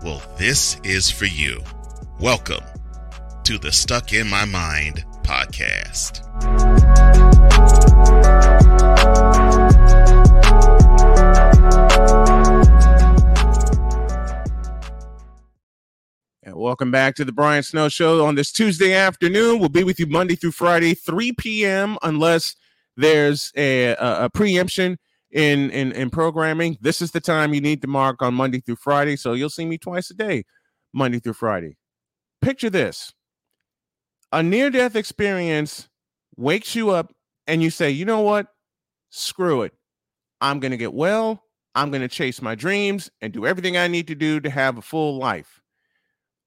Well, 0.01 0.21
this 0.37 0.79
is 0.85 1.11
for 1.11 1.25
you. 1.25 1.61
Welcome 2.21 2.63
to 3.43 3.57
the 3.57 3.73
Stuck 3.73 4.13
in 4.13 4.29
My 4.29 4.45
Mind 4.45 5.03
podcast. 5.23 6.25
Welcome 16.59 16.91
back 16.91 17.15
to 17.15 17.23
the 17.23 17.31
Brian 17.31 17.63
Snow 17.63 17.87
Show 17.87 18.25
on 18.25 18.35
this 18.35 18.51
Tuesday 18.51 18.93
afternoon. 18.93 19.59
We'll 19.59 19.69
be 19.69 19.85
with 19.85 19.97
you 19.97 20.07
Monday 20.07 20.35
through 20.35 20.51
Friday, 20.51 20.93
3 20.93 21.31
p.m. 21.33 21.97
unless 22.01 22.55
there's 22.97 23.53
a, 23.55 23.91
a, 23.91 24.25
a 24.25 24.29
preemption 24.29 24.97
in, 25.31 25.69
in 25.71 25.93
in 25.93 26.09
programming. 26.09 26.77
This 26.81 27.01
is 27.01 27.11
the 27.11 27.21
time 27.21 27.53
you 27.53 27.61
need 27.61 27.81
to 27.83 27.87
mark 27.87 28.21
on 28.21 28.33
Monday 28.33 28.59
through 28.59 28.75
Friday. 28.75 29.15
So 29.15 29.33
you'll 29.33 29.49
see 29.49 29.65
me 29.65 29.77
twice 29.77 30.09
a 30.09 30.13
day, 30.13 30.43
Monday 30.93 31.19
through 31.19 31.33
Friday. 31.33 31.77
Picture 32.41 32.69
this: 32.69 33.13
a 34.33 34.43
near-death 34.43 34.97
experience 34.97 35.87
wakes 36.35 36.75
you 36.75 36.89
up, 36.89 37.13
and 37.47 37.63
you 37.63 37.69
say, 37.69 37.89
"You 37.89 38.03
know 38.03 38.21
what? 38.21 38.47
Screw 39.11 39.61
it. 39.61 39.73
I'm 40.41 40.59
going 40.59 40.71
to 40.71 40.77
get 40.77 40.93
well. 40.93 41.41
I'm 41.73 41.89
going 41.89 42.01
to 42.01 42.09
chase 42.09 42.41
my 42.41 42.55
dreams 42.55 43.09
and 43.21 43.31
do 43.31 43.45
everything 43.45 43.77
I 43.77 43.87
need 43.87 44.07
to 44.07 44.15
do 44.15 44.41
to 44.41 44.49
have 44.49 44.77
a 44.77 44.81
full 44.81 45.17
life." 45.17 45.58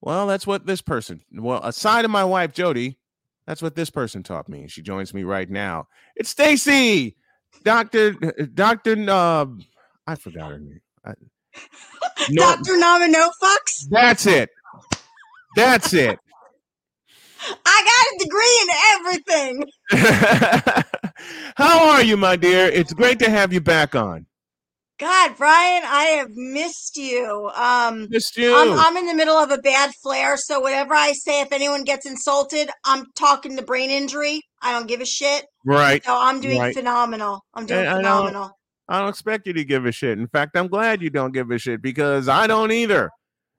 Well, 0.02 0.26
that's 0.26 0.46
what 0.48 0.66
this 0.66 0.82
person, 0.82 1.22
well, 1.32 1.60
aside 1.62 2.04
of 2.04 2.10
my 2.10 2.24
wife, 2.24 2.52
Jody, 2.52 2.98
that's 3.46 3.62
what 3.62 3.76
this 3.76 3.88
person 3.88 4.24
taught 4.24 4.48
me. 4.48 4.66
She 4.66 4.82
joins 4.82 5.14
me 5.14 5.22
right 5.22 5.48
now. 5.48 5.86
It's 6.16 6.28
Stacy, 6.28 7.14
Dr. 7.62 8.12
Dr. 8.52 8.96
Uh, 9.08 9.46
I 10.06 10.16
forgot 10.16 10.50
her 10.50 10.58
name. 10.58 10.80
I, 11.06 11.14
no, 12.30 12.42
Dr. 12.42 12.72
Nomino 12.72 13.30
Fox. 13.40 13.86
that's 13.90 14.26
it. 14.26 14.50
That's 15.54 15.94
it. 15.94 16.18
I 17.64 17.84
got 17.86 18.14
a 18.14 18.24
degree 18.24 18.58
in 18.62 18.68
everything. 18.94 20.84
How 21.56 21.90
are 21.90 22.02
you, 22.02 22.16
my 22.16 22.34
dear? 22.36 22.66
It's 22.66 22.92
great 22.92 23.18
to 23.20 23.30
have 23.30 23.52
you 23.52 23.60
back 23.60 23.94
on. 23.94 24.26
God, 25.02 25.36
Brian, 25.36 25.82
I 25.84 26.04
have 26.18 26.30
missed 26.36 26.96
you. 26.96 27.50
Um, 27.56 28.06
Missed 28.08 28.36
you. 28.36 28.54
I'm, 28.56 28.72
I'm 28.78 28.96
in 28.96 29.06
the 29.08 29.14
middle 29.14 29.34
of 29.34 29.50
a 29.50 29.58
bad 29.58 29.90
flare, 30.00 30.36
so 30.36 30.60
whatever 30.60 30.94
I 30.94 31.10
say, 31.10 31.40
if 31.40 31.50
anyone 31.50 31.82
gets 31.82 32.06
insulted, 32.06 32.70
I'm 32.84 33.06
talking 33.16 33.56
the 33.56 33.62
brain 33.62 33.90
injury. 33.90 34.42
I 34.62 34.70
don't 34.70 34.86
give 34.86 35.00
a 35.00 35.04
shit. 35.04 35.44
right. 35.64 36.04
So 36.04 36.16
I'm 36.16 36.40
doing 36.40 36.60
Right. 36.60 36.72
phenomenal. 36.72 37.40
I'm 37.52 37.66
doing 37.66 37.80
I 37.84 37.94
know. 37.94 37.96
phenomenal. 37.96 38.50
I 38.88 39.00
don't 39.00 39.08
expect 39.08 39.48
you 39.48 39.52
to 39.54 39.64
give 39.64 39.86
a 39.86 39.90
shit. 39.90 40.18
In 40.20 40.28
fact, 40.28 40.56
I'm 40.56 40.68
glad 40.68 41.02
you 41.02 41.10
don't 41.10 41.32
give 41.32 41.50
a 41.50 41.58
shit 41.58 41.82
because 41.82 42.28
I 42.28 42.46
don't 42.46 42.70
either. 42.70 43.10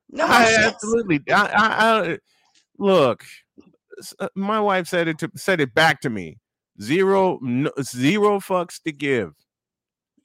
No 0.10 0.26
I 0.26 0.46
shits. 0.46 0.76
absolutely. 0.76 1.20
I, 1.30 1.34
I, 1.46 2.02
I 2.14 2.18
look. 2.78 3.26
uh, 4.18 4.30
My 4.34 4.62
wife 4.62 4.88
said 4.88 5.10
it 5.10 5.18
to 5.20 5.30
said 5.36 5.60
it 5.60 5.74
back 5.74 6.00
to 6.02 6.10
me. 6.10 6.38
Zero, 6.82 7.38
no, 7.42 7.70
zero 7.82 8.40
fucks 8.40 8.82
to 8.84 8.94
give. 8.94 9.34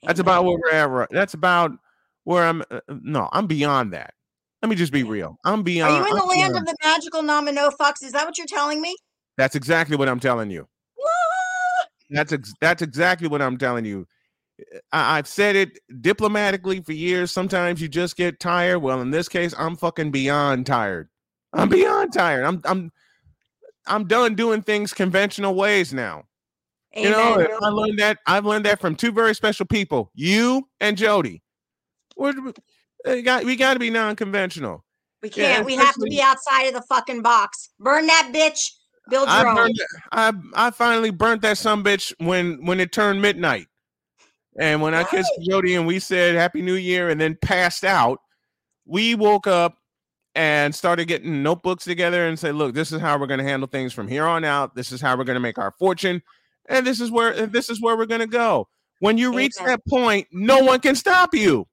That's 0.02 0.20
about 0.20 0.44
where 0.44 0.56
we're 0.58 0.70
at. 0.70 0.88
right- 0.88 1.08
That's 1.10 1.34
about 1.34 1.72
where 2.24 2.44
I'm. 2.44 2.62
Uh, 2.70 2.80
uh, 2.88 2.94
no, 3.02 3.28
I'm 3.32 3.46
beyond 3.46 3.92
that. 3.92 4.14
Let 4.62 4.68
me 4.68 4.76
just 4.76 4.92
be 4.92 5.02
real. 5.02 5.38
I'm 5.44 5.62
beyond. 5.62 5.92
Are 5.92 5.98
you 5.98 6.04
in 6.06 6.16
the 6.16 6.22
I'm 6.22 6.28
land 6.28 6.52
beyond- 6.52 6.56
of 6.56 6.66
the 6.66 6.76
magical 6.84 7.22
Nama 7.22 7.52
No 7.52 7.70
Fucks? 7.70 8.02
Is 8.02 8.12
that 8.12 8.26
what 8.26 8.38
you're 8.38 8.46
telling 8.46 8.80
me? 8.80 8.96
That's 9.36 9.54
exactly 9.54 9.96
what 9.96 10.08
I'm 10.08 10.20
telling 10.20 10.50
you. 10.50 10.66
That's 12.10 12.32
ex- 12.32 12.54
that's 12.60 12.80
exactly 12.82 13.28
what 13.28 13.42
I'm 13.42 13.58
telling 13.58 13.84
you. 13.84 14.06
I- 14.92 15.18
I've 15.18 15.28
said 15.28 15.54
it 15.56 15.78
diplomatically 16.00 16.80
for 16.80 16.92
years. 16.92 17.30
Sometimes 17.30 17.80
you 17.82 17.88
just 17.88 18.16
get 18.16 18.40
tired. 18.40 18.78
Well, 18.80 19.00
in 19.02 19.10
this 19.10 19.28
case, 19.28 19.54
I'm 19.58 19.76
fucking 19.76 20.10
beyond 20.10 20.66
tired. 20.66 21.08
I'm 21.52 21.68
beyond 21.68 22.12
tired. 22.12 22.44
I'm 22.44 22.60
I'm 22.64 22.90
I'm 23.86 24.06
done 24.06 24.34
doing 24.34 24.62
things 24.62 24.92
conventional 24.92 25.54
ways 25.54 25.92
now. 25.94 26.24
You 26.98 27.10
know. 27.10 27.46
I 27.62 27.68
learned 27.68 27.98
that 27.98 28.18
I've 28.26 28.46
learned 28.46 28.64
that 28.66 28.80
from 28.80 28.96
two 28.96 29.12
very 29.12 29.34
special 29.34 29.66
people, 29.66 30.10
you 30.14 30.68
and 30.80 30.96
Jody. 30.96 31.42
We're, 32.16 32.32
eh, 33.06 33.14
we 33.14 33.22
got 33.22 33.44
we 33.44 33.56
got 33.56 33.74
to 33.74 33.80
be 33.80 33.90
non-conventional. 33.90 34.84
We 35.22 35.30
can't. 35.30 35.66
we 35.66 35.74
have 35.76 35.94
to 35.94 36.06
be 36.08 36.20
outside 36.20 36.64
of 36.64 36.74
the 36.74 36.82
fucking 36.82 37.22
box. 37.22 37.70
Burn 37.80 38.06
that 38.06 38.30
bitch. 38.34 38.70
Build 39.10 39.28
I 39.28 39.42
your 39.42 39.58
own. 39.58 39.70
it- 39.70 39.80
I 40.12 40.32
I 40.54 40.70
finally 40.70 41.10
burnt 41.10 41.42
that 41.42 41.58
some 41.58 41.82
bitch 41.82 42.12
when 42.18 42.64
when 42.66 42.78
it 42.80 42.92
turned 42.92 43.22
midnight, 43.22 43.66
and 44.58 44.82
when 44.82 44.94
I 44.94 45.04
kissed 45.04 45.32
Jody 45.48 45.74
and 45.74 45.86
we 45.86 45.98
said 45.98 46.34
Happy 46.34 46.62
New 46.62 46.74
Year 46.74 47.08
and 47.08 47.20
then 47.20 47.36
passed 47.40 47.84
out, 47.84 48.20
we 48.84 49.14
woke 49.14 49.46
up 49.46 49.78
and 50.34 50.74
started 50.74 51.06
getting 51.06 51.42
notebooks 51.42 51.84
together 51.84 52.26
and 52.26 52.38
said, 52.38 52.54
"Look, 52.54 52.74
this 52.74 52.92
is 52.92 53.00
how 53.00 53.18
we're 53.18 53.26
going 53.26 53.38
to 53.38 53.44
handle 53.44 53.68
things 53.68 53.92
from 53.92 54.08
here 54.08 54.26
on 54.26 54.44
out. 54.44 54.74
This 54.74 54.92
is 54.92 55.00
how 55.00 55.16
we're 55.16 55.24
going 55.24 55.34
to 55.34 55.40
make 55.40 55.58
our 55.58 55.72
fortune, 55.78 56.22
and 56.68 56.86
this 56.86 57.00
is 57.00 57.10
where 57.10 57.46
this 57.46 57.70
is 57.70 57.80
where 57.80 57.96
we're 57.96 58.06
going 58.06 58.20
to 58.20 58.26
go." 58.26 58.68
When 59.00 59.16
you 59.18 59.32
reach 59.32 59.54
Amen. 59.60 59.76
that 59.78 59.86
point, 59.88 60.26
no 60.32 60.58
one 60.64 60.80
can 60.80 60.94
stop 60.96 61.34
you. 61.34 61.66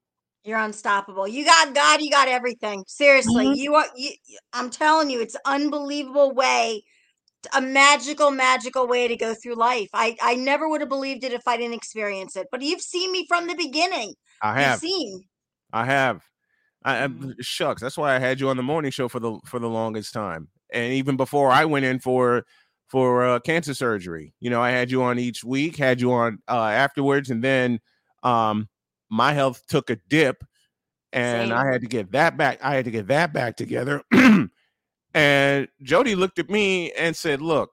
You're 0.44 0.58
unstoppable. 0.58 1.26
You 1.26 1.44
got 1.44 1.74
God. 1.74 2.00
You 2.00 2.10
got 2.10 2.28
everything. 2.28 2.84
Seriously, 2.86 3.46
Mhm. 3.46 3.56
you 3.56 3.74
are. 3.74 3.86
You, 3.96 4.10
I'm 4.52 4.70
telling 4.70 5.10
you, 5.10 5.20
it's 5.20 5.36
unbelievable 5.44 6.32
way, 6.32 6.84
a 7.52 7.60
magical, 7.60 8.30
magical 8.30 8.86
way 8.86 9.08
to 9.08 9.16
go 9.16 9.34
through 9.34 9.54
life. 9.56 9.88
I 9.92 10.16
I 10.20 10.36
never 10.36 10.68
would 10.68 10.80
have 10.82 10.88
believed 10.88 11.24
it 11.24 11.32
if 11.32 11.42
I 11.48 11.56
didn't 11.56 11.74
experience 11.74 12.36
it. 12.36 12.46
But 12.52 12.62
you've 12.62 12.80
seen 12.80 13.10
me 13.10 13.26
from 13.26 13.48
the 13.48 13.56
beginning. 13.56 14.14
I 14.40 14.70
You've 14.70 14.80
seen. 14.80 15.24
I 15.72 15.84
have. 15.84 16.22
I, 16.84 17.02
I 17.02 17.08
Mhm. 17.08 17.34
shucks. 17.40 17.82
That's 17.82 17.98
why 17.98 18.14
I 18.14 18.20
had 18.20 18.38
you 18.38 18.48
on 18.48 18.56
the 18.56 18.62
morning 18.62 18.92
show 18.92 19.08
for 19.08 19.18
the 19.18 19.40
for 19.46 19.58
the 19.58 19.68
longest 19.68 20.12
time, 20.12 20.48
and 20.72 20.92
even 20.92 21.16
before 21.16 21.50
I 21.50 21.64
went 21.64 21.84
in 21.84 21.98
for 21.98 22.44
for 22.88 23.24
uh, 23.26 23.38
cancer 23.40 23.74
surgery. 23.74 24.34
You 24.40 24.50
know, 24.50 24.62
I 24.62 24.70
had 24.70 24.90
you 24.90 25.02
on 25.02 25.18
each 25.18 25.44
week, 25.44 25.76
had 25.76 26.00
you 26.00 26.12
on 26.12 26.38
uh, 26.48 26.64
afterwards, 26.64 27.30
and 27.30 27.42
then 27.42 27.80
um, 28.22 28.68
my 29.10 29.32
health 29.32 29.62
took 29.66 29.90
a 29.90 29.96
dip, 30.08 30.44
and 31.12 31.52
I 31.52 31.66
had 31.70 31.80
to 31.80 31.86
get 31.86 32.12
that 32.12 32.36
back. 32.36 32.58
I 32.62 32.74
had 32.74 32.84
to 32.84 32.90
get 32.90 33.08
that 33.08 33.32
back 33.32 33.56
together. 33.56 34.02
and 35.14 35.68
Jody 35.82 36.14
looked 36.14 36.38
at 36.38 36.50
me 36.50 36.92
and 36.92 37.16
said, 37.16 37.40
"Look, 37.40 37.72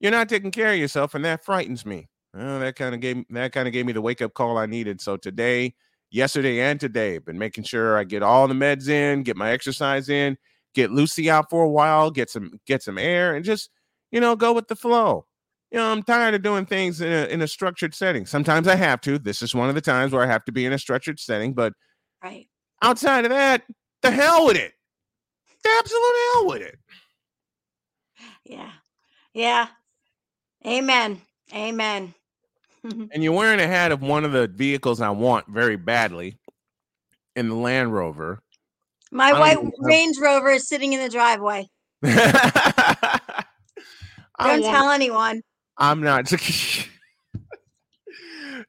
you're 0.00 0.12
not 0.12 0.28
taking 0.28 0.50
care 0.50 0.72
of 0.72 0.78
yourself, 0.78 1.14
and 1.14 1.24
that 1.24 1.44
frightens 1.44 1.84
me." 1.84 2.08
Well, 2.34 2.60
that 2.60 2.76
kind 2.76 2.94
of 2.94 3.00
gave 3.00 3.24
that 3.30 3.52
kind 3.52 3.66
of 3.66 3.72
gave 3.72 3.86
me 3.86 3.92
the 3.92 4.02
wake 4.02 4.22
up 4.22 4.34
call 4.34 4.58
I 4.58 4.66
needed. 4.66 5.00
So 5.00 5.16
today 5.16 5.74
yesterday 6.10 6.60
and 6.60 6.78
today. 6.78 7.18
Been 7.18 7.38
making 7.38 7.64
sure 7.64 7.98
I 7.98 8.04
get 8.04 8.22
all 8.22 8.48
the 8.48 8.54
meds 8.54 8.88
in, 8.88 9.22
get 9.22 9.36
my 9.36 9.50
exercise 9.50 10.08
in, 10.08 10.36
get 10.74 10.90
Lucy 10.90 11.30
out 11.30 11.50
for 11.50 11.62
a 11.62 11.68
while, 11.68 12.10
get 12.10 12.30
some 12.30 12.60
get 12.66 12.82
some 12.82 12.98
air, 12.98 13.34
and 13.34 13.44
just 13.44 13.70
you 14.10 14.20
know 14.20 14.36
go 14.36 14.52
with 14.52 14.68
the 14.68 14.76
flow. 14.76 15.26
You 15.70 15.78
know, 15.78 15.90
I'm 15.90 16.02
tired 16.02 16.34
of 16.34 16.42
doing 16.42 16.64
things 16.64 17.00
in 17.00 17.12
a 17.12 17.26
in 17.26 17.42
a 17.42 17.48
structured 17.48 17.94
setting. 17.94 18.24
Sometimes 18.26 18.68
I 18.68 18.76
have 18.76 19.00
to. 19.02 19.18
This 19.18 19.42
is 19.42 19.54
one 19.54 19.68
of 19.68 19.74
the 19.74 19.80
times 19.80 20.12
where 20.12 20.22
I 20.22 20.26
have 20.26 20.44
to 20.44 20.52
be 20.52 20.64
in 20.64 20.72
a 20.72 20.78
structured 20.78 21.18
setting. 21.18 21.54
But 21.54 21.72
Right. 22.22 22.46
outside 22.82 23.24
of 23.24 23.30
that, 23.30 23.62
the 24.02 24.10
hell 24.10 24.46
with 24.46 24.56
it. 24.56 24.72
The 25.62 25.70
absolute 25.78 26.14
hell 26.32 26.46
with 26.46 26.62
it. 26.62 26.78
Yeah. 28.44 28.70
Yeah. 29.34 29.68
Amen. 30.66 31.20
Amen. 31.54 32.14
And 32.84 33.24
you're 33.24 33.32
wearing 33.32 33.58
a 33.58 33.66
hat 33.66 33.90
of 33.90 34.00
one 34.00 34.24
of 34.24 34.30
the 34.30 34.46
vehicles 34.46 35.00
I 35.00 35.10
want 35.10 35.48
very 35.48 35.74
badly 35.74 36.38
in 37.34 37.48
the 37.48 37.56
Land 37.56 37.92
Rover. 37.92 38.40
My 39.10 39.32
white. 39.32 39.58
Range 39.80 40.16
Rover 40.20 40.50
is 40.50 40.68
sitting 40.68 40.92
in 40.92 41.00
the 41.00 41.08
driveway. 41.08 41.66
Don't 44.38 44.62
tell 44.62 44.90
anyone. 44.90 45.42
I'm 45.78 46.00
not. 46.02 46.30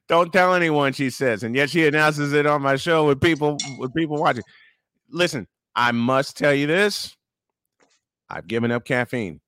Don't 0.08 0.32
tell 0.32 0.54
anyone, 0.54 0.94
she 0.94 1.10
says, 1.10 1.42
and 1.42 1.54
yet 1.54 1.68
she 1.70 1.86
announces 1.86 2.32
it 2.32 2.46
on 2.46 2.62
my 2.62 2.76
show 2.76 3.06
with 3.06 3.20
people 3.20 3.58
with 3.78 3.92
people 3.94 4.16
watching. 4.16 4.42
Listen, 5.10 5.46
I 5.74 5.92
must 5.92 6.36
tell 6.36 6.54
you 6.54 6.66
this: 6.66 7.14
I've 8.28 8.46
given 8.46 8.70
up 8.70 8.84
caffeine. 8.84 9.40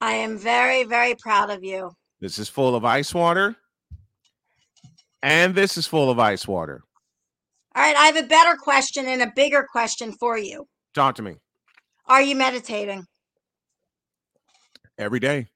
I 0.00 0.12
am 0.14 0.36
very, 0.36 0.84
very 0.84 1.14
proud 1.14 1.50
of 1.50 1.62
you. 1.62 1.92
This 2.20 2.38
is 2.38 2.48
full 2.48 2.74
of 2.74 2.84
ice 2.84 3.14
water, 3.14 3.56
and 5.22 5.54
this 5.54 5.76
is 5.76 5.86
full 5.86 6.10
of 6.10 6.18
ice 6.18 6.46
water. 6.46 6.82
All 7.74 7.82
right. 7.82 7.96
I 7.96 8.06
have 8.06 8.16
a 8.16 8.26
better 8.26 8.56
question 8.56 9.06
and 9.06 9.22
a 9.22 9.32
bigger 9.34 9.66
question 9.70 10.12
for 10.12 10.36
you. 10.36 10.66
Talk 10.94 11.14
to 11.16 11.22
me 11.22 11.36
Are 12.06 12.20
you 12.20 12.36
meditating? 12.36 13.06
Every 14.98 15.20
day. 15.20 15.48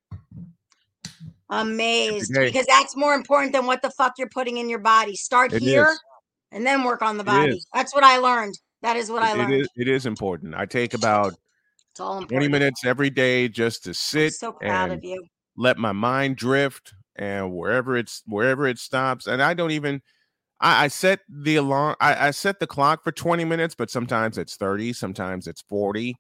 Amazed. 1.48 2.34
day. 2.34 2.46
Because 2.46 2.66
that's 2.66 2.96
more 2.96 3.14
important 3.14 3.52
than 3.52 3.66
what 3.66 3.82
the 3.82 3.90
fuck 3.90 4.14
you're 4.18 4.28
putting 4.28 4.56
in 4.58 4.68
your 4.68 4.78
body. 4.80 5.14
Start 5.14 5.52
It 5.52 5.62
here 5.62 5.90
is. 5.90 6.00
and 6.52 6.66
then 6.66 6.82
work 6.84 7.02
on 7.02 7.18
the 7.18 7.24
body. 7.24 7.60
That's 7.72 7.94
what 7.94 8.02
I 8.04 8.18
learned. 8.18 8.58
That 8.82 8.96
is 8.96 9.10
what 9.10 9.22
I 9.22 9.32
learned. 9.32 9.54
it 9.54 9.60
is. 9.60 9.68
It 9.76 9.88
is 9.88 10.06
important. 10.06 10.54
I 10.54 10.66
take 10.66 10.94
about 10.94 11.34
It's 11.92 12.00
all 12.00 12.20
20 12.22 12.48
minutes 12.48 12.84
every 12.84 13.10
day 13.10 13.48
just 13.48 13.84
to 13.84 13.90
I'm 13.90 13.94
sit 13.94 14.32
so 14.34 14.52
proud 14.52 14.90
and 14.90 14.98
of 14.98 15.04
you. 15.04 15.24
let 15.56 15.78
my 15.78 15.92
mind 15.92 16.36
drift 16.36 16.94
and 17.16 17.52
wherever 17.52 17.96
it's 17.96 18.22
wherever 18.26 18.66
it 18.66 18.78
stops 18.78 19.26
and 19.26 19.42
i 19.42 19.54
don't 19.54 19.70
even 19.70 20.02
i, 20.60 20.84
I 20.84 20.88
set 20.88 21.20
the 21.30 21.56
alarm 21.56 21.96
I, 21.98 22.28
I 22.28 22.30
set 22.32 22.60
the 22.60 22.66
clock 22.66 23.02
for 23.02 23.10
20 23.10 23.46
minutes 23.46 23.74
but 23.74 23.88
sometimes 23.88 24.36
it's 24.36 24.56
30 24.56 24.92
sometimes 24.92 25.46
it's 25.46 25.62
40 25.62 26.14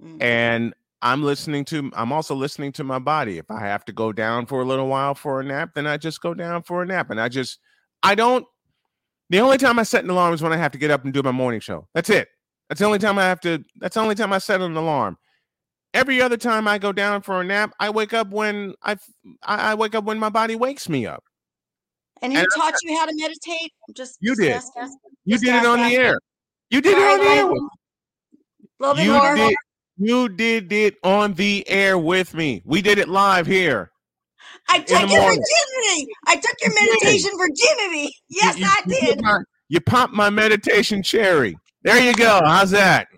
Mhm. 0.00 0.22
and 0.22 0.74
i'm 1.02 1.22
listening 1.22 1.64
to 1.64 1.90
i'm 1.94 2.12
also 2.12 2.34
listening 2.34 2.72
to 2.72 2.82
my 2.84 2.98
body 2.98 3.38
if 3.38 3.50
i 3.50 3.60
have 3.60 3.84
to 3.84 3.92
go 3.92 4.12
down 4.12 4.46
for 4.46 4.60
a 4.62 4.64
little 4.64 4.88
while 4.88 5.14
for 5.14 5.40
a 5.40 5.44
nap 5.44 5.70
then 5.74 5.86
i 5.86 5.96
just 5.96 6.20
go 6.20 6.34
down 6.34 6.62
for 6.62 6.82
a 6.82 6.86
nap 6.86 7.10
and 7.10 7.20
i 7.20 7.28
just 7.28 7.58
i 8.02 8.14
don't 8.14 8.44
the 9.30 9.38
only 9.40 9.58
time 9.58 9.78
i 9.78 9.82
set 9.82 10.02
an 10.04 10.10
alarm 10.10 10.34
is 10.34 10.42
when 10.42 10.52
i 10.52 10.56
have 10.56 10.72
to 10.72 10.78
get 10.78 10.90
up 10.90 11.04
and 11.04 11.12
do 11.12 11.22
my 11.22 11.30
morning 11.30 11.60
show 11.60 11.86
that's 11.94 12.10
it 12.10 12.28
that's 12.68 12.80
the 12.80 12.84
only 12.86 12.98
time 12.98 13.18
i 13.18 13.22
have 13.24 13.40
to 13.40 13.62
that's 13.76 13.94
the 13.94 14.00
only 14.00 14.14
time 14.14 14.32
i 14.32 14.38
set 14.38 14.60
an 14.60 14.76
alarm 14.76 15.16
every 15.94 16.20
other 16.20 16.36
time 16.36 16.68
I 16.68 16.76
go 16.76 16.92
down 16.92 17.22
for 17.22 17.40
a 17.40 17.44
nap, 17.44 17.72
I 17.80 17.88
wake 17.88 18.12
up 18.12 18.28
when 18.28 18.74
I 18.82 18.96
I 19.42 19.74
wake 19.74 19.94
up 19.94 20.04
when 20.04 20.18
my 20.18 20.28
body 20.28 20.54
wakes 20.54 20.86
me 20.86 21.06
up. 21.06 21.24
And 22.20 22.30
who 22.34 22.40
and 22.40 22.48
taught 22.54 22.74
you 22.82 22.94
how 22.98 23.06
to 23.06 23.12
meditate? 23.16 23.72
Just 23.94 24.18
You 24.20 24.32
just 24.32 24.40
did. 24.42 24.52
ask- 24.52 24.72
ask- 24.76 24.92
You 25.24 25.38
did 25.38 25.54
it 25.54 25.64
on 25.64 25.80
ask 25.80 25.88
the 25.90 25.96
air. 25.96 26.18
You 26.68 26.82
did 26.82 26.98
it 26.98 27.02
on 27.02 27.18
the 27.20 27.24
air. 27.24 27.46
well, 27.46 27.54
with- 27.54 27.62
A 28.80 28.82
little 28.82 28.94
bit 28.96 29.04
You 29.06 29.12
more. 29.12 29.34
did. 29.34 29.56
You 29.98 30.28
did 30.28 30.72
it 30.72 30.96
on 31.02 31.34
the 31.34 31.68
air 31.68 31.98
with 31.98 32.34
me. 32.34 32.62
We 32.64 32.80
did 32.82 32.98
it 32.98 33.08
live 33.08 33.46
here. 33.46 33.90
I 34.68 34.78
took 34.80 34.90
your 35.00 35.08
morning. 35.08 35.28
virginity. 35.40 36.08
I 36.26 36.36
took 36.36 36.54
your 36.60 36.70
You 36.70 36.88
meditation 37.00 37.30
virginity. 37.38 38.14
Yes, 38.28 38.58
you, 38.58 38.66
I 38.66 38.82
you 38.86 39.00
did. 39.00 39.16
put 39.16 39.24
my- 39.24 39.42
you 39.68 39.80
popped 39.80 40.12
my 40.14 40.30
meditation 40.30 41.02
cherry. 41.02 41.56
There 41.82 41.98
you 42.02 42.14
go. 42.14 42.40
How's 42.44 42.70
that? 42.70 43.08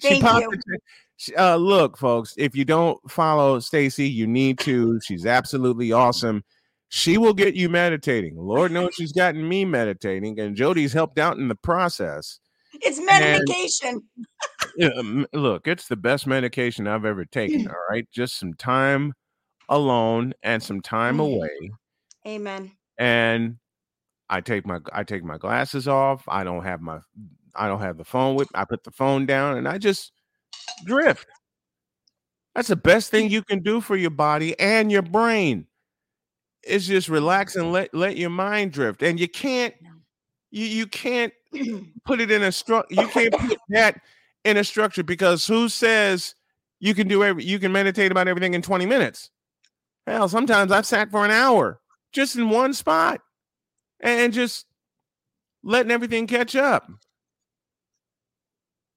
Thank 0.00 0.22
popped 0.22 0.42
you. 0.42 0.50
the 0.50 0.78
uh, 1.38 1.56
look, 1.56 1.96
folks, 1.96 2.34
if 2.36 2.54
you 2.54 2.64
don't 2.64 2.98
follow 3.10 3.58
Stacy, 3.60 4.08
you 4.08 4.26
need 4.26 4.58
to. 4.60 5.00
She's 5.02 5.26
absolutely 5.26 5.92
awesome. 5.92 6.44
She 6.88 7.18
will 7.18 7.34
get 7.34 7.54
you 7.54 7.68
meditating. 7.68 8.36
Lord 8.36 8.70
knows 8.72 8.94
she's 8.94 9.12
gotten 9.12 9.48
me 9.48 9.64
meditating, 9.64 10.38
and 10.38 10.54
Jody's 10.54 10.92
helped 10.92 11.18
out 11.18 11.36
in 11.36 11.48
the 11.48 11.54
process. 11.56 12.38
It's 12.74 13.00
medication. 13.00 14.02
Yeah, 14.16 14.24
m- 14.80 15.26
look, 15.32 15.66
it's 15.66 15.88
the 15.88 15.96
best 15.96 16.26
medication 16.26 16.86
I've 16.86 17.04
ever 17.04 17.24
taken. 17.24 17.66
All 17.68 17.74
right, 17.90 18.06
just 18.10 18.38
some 18.38 18.54
time 18.54 19.12
alone 19.68 20.32
and 20.42 20.62
some 20.62 20.80
time 20.80 21.18
Mm. 21.18 21.20
away, 21.36 21.70
Amen. 22.26 22.72
and 22.98 23.56
I 24.28 24.40
take 24.40 24.66
my 24.66 24.80
I 24.92 25.04
take 25.04 25.24
my 25.24 25.38
glasses 25.38 25.86
off. 25.88 26.24
I 26.28 26.44
don't 26.44 26.64
have 26.64 26.80
my 26.80 26.98
I 27.54 27.68
don't 27.68 27.80
have 27.80 27.96
the 27.96 28.04
phone 28.04 28.34
with. 28.36 28.48
I 28.54 28.64
put 28.64 28.84
the 28.84 28.90
phone 28.90 29.26
down, 29.26 29.56
and 29.56 29.66
I 29.68 29.78
just 29.78 30.12
drift. 30.84 31.26
That's 32.54 32.68
the 32.68 32.76
best 32.76 33.10
thing 33.10 33.30
you 33.30 33.42
can 33.42 33.62
do 33.62 33.80
for 33.80 33.96
your 33.96 34.10
body 34.10 34.58
and 34.58 34.90
your 34.90 35.02
brain. 35.02 35.66
Is 36.64 36.86
just 36.86 37.08
relax 37.08 37.54
and 37.54 37.70
let 37.70 37.94
let 37.94 38.16
your 38.16 38.30
mind 38.30 38.72
drift, 38.72 39.02
and 39.02 39.20
you 39.20 39.28
can't 39.28 39.74
you 40.50 40.64
you 40.64 40.86
can't 40.86 41.32
put 42.04 42.20
it 42.20 42.30
in 42.30 42.42
a 42.42 42.50
strong. 42.50 42.82
You 42.90 43.06
can't 43.06 43.32
put 43.32 43.58
that 43.68 44.00
in 44.46 44.56
a 44.56 44.64
structure 44.64 45.02
because 45.02 45.46
who 45.46 45.68
says 45.68 46.34
you 46.78 46.94
can 46.94 47.08
do 47.08 47.24
every 47.24 47.44
you 47.44 47.58
can 47.58 47.72
meditate 47.72 48.10
about 48.12 48.28
everything 48.28 48.54
in 48.54 48.62
20 48.62 48.86
minutes? 48.86 49.30
Hell, 50.06 50.28
sometimes 50.28 50.70
I've 50.70 50.86
sat 50.86 51.10
for 51.10 51.24
an 51.24 51.30
hour 51.30 51.80
just 52.12 52.36
in 52.36 52.48
one 52.48 52.72
spot 52.72 53.20
and 54.00 54.32
just 54.32 54.66
letting 55.64 55.90
everything 55.90 56.26
catch 56.26 56.54
up. 56.54 56.88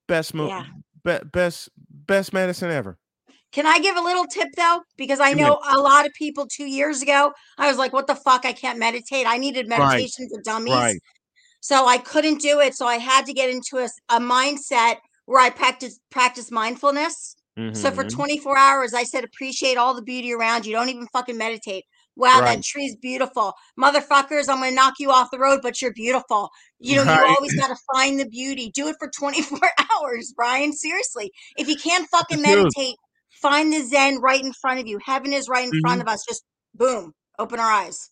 Best 0.08 0.34
move, 0.34 0.50
Yeah. 0.50 0.66
be, 1.04 1.18
best 1.32 1.70
best 1.78 2.32
medicine 2.32 2.70
ever. 2.72 2.97
Can 3.52 3.66
I 3.66 3.80
give 3.80 3.97
a 3.97 4.02
little 4.02 4.26
tip 4.26 4.50
though? 4.56 4.82
Because 4.97 5.20
I 5.20 5.34
know 5.34 5.60
a 5.68 5.80
lot 5.80 6.06
of 6.06 6.14
people 6.14 6.45
two 6.47 6.68
years 6.68 7.02
ago, 7.02 7.34
I 7.58 7.68
was 7.68 7.78
like, 7.78 7.93
what 7.93 8.06
the 8.06 8.16
fuck? 8.16 8.45
I 8.45 8.54
can't 8.54 8.78
meditate. 8.78 9.26
I 9.28 9.38
needed 9.38 9.68
Right. 9.68 9.80
meditation 9.80 10.30
for 10.30 10.41
dummies. 10.43 10.76
Right. 10.76 11.00
So 11.62 11.88
I 11.88 11.97
couldn't 11.97 12.41
do 12.41 12.60
it. 12.60 12.76
So 12.76 12.86
I 12.86 12.97
had 12.97 13.26
to 13.26 13.34
get 13.34 13.50
into 13.50 13.80
a, 13.80 13.89
a 14.10 14.20
mindset 14.20 14.97
where 15.30 15.39
I 15.39 15.51
practice 15.51 15.99
practice 16.09 16.49
mindfulness. 16.49 17.36
So 17.73 17.91
for 17.91 18.03
Mhm. 18.03 18.09
24 18.15 18.57
hours, 18.57 18.93
I 18.95 19.03
said, 19.03 19.23
appreciate 19.23 19.77
all 19.77 19.93
the 19.93 20.01
beauty 20.01 20.34
around 20.34 20.65
you. 20.65 20.73
Don't 20.73 20.89
even 20.89 21.07
fucking 21.13 21.38
meditate. 21.38 21.84
Wow, 22.15 22.39
Right. 22.39 22.55
that 22.55 22.63
tree's 22.63 22.95
beautiful. 22.95 23.53
Motherfuckers, 23.80 24.49
I'm 24.49 24.59
gonna 24.59 24.71
knock 24.71 24.95
you 24.97 25.11
off 25.11 25.30
the 25.30 25.38
road, 25.38 25.59
but 25.61 25.80
you're 25.84 25.93
beautiful. 25.93 26.49
You 26.80 26.95
know, 26.95 27.03
Right. 27.03 27.19
you 27.30 27.36
always 27.36 27.53
gotta 27.53 27.75
find 27.93 28.19
the 28.19 28.27
beauty. 28.27 28.71
Do 28.73 28.88
it 28.88 28.95
for 28.97 29.07
24 29.15 29.59
hours, 29.91 30.34
Brian. 30.36 30.73
Seriously. 30.73 31.32
If 31.57 31.67
you 31.67 31.75
can't 31.75 32.09
fucking 32.09 32.41
meditate, 32.41 32.95
find 33.39 33.71
the 33.71 33.82
Zen 33.84 34.19
right 34.19 34.43
in 34.43 34.53
front 34.53 34.80
of 34.80 34.88
you. 34.88 34.97
Heaven 35.05 35.32
is 35.32 35.47
right 35.47 35.63
in 35.65 35.69
Mm-hmm. 35.69 35.88
front 35.88 36.01
of 36.01 36.07
us. 36.07 36.25
Just 36.27 36.43
boom, 36.73 37.13
open 37.38 37.59
our 37.59 37.71
eyes. 37.71 38.09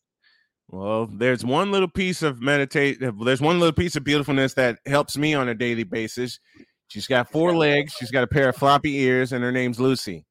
Well, 0.70 1.08
there's 1.08 1.46
one 1.46 1.72
little 1.72 1.88
piece 1.88 2.22
of 2.22 2.42
meditate. 2.42 3.00
There's 3.00 3.42
one 3.42 3.60
little 3.60 3.74
piece 3.74 3.96
of 3.96 4.04
beautifulness 4.04 4.54
that 4.56 4.80
helps 4.86 5.18
me 5.18 5.34
on 5.34 5.48
a 5.48 5.56
daily 5.56 5.86
basis. 5.86 6.40
She's 6.88 7.08
got 7.08 7.32
four 7.32 7.56
legs. 7.56 7.94
She's 7.94 8.12
got 8.12 8.24
a 8.24 8.28
pair 8.28 8.50
of 8.50 8.56
floppy 8.56 8.98
ears, 8.98 9.34
and 9.34 9.44
her 9.44 9.52
name's 9.52 9.80
Lucy. 9.80 10.26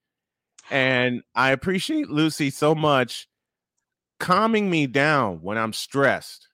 And 0.71 1.23
I 1.35 1.51
appreciate 1.51 2.09
Lucy 2.09 2.51
so 2.51 2.75
much, 2.75 3.29
calming 4.19 4.69
me 4.69 4.87
down 4.87 5.39
when 5.43 5.59
I'm 5.59 5.73
stressed. 5.73 6.49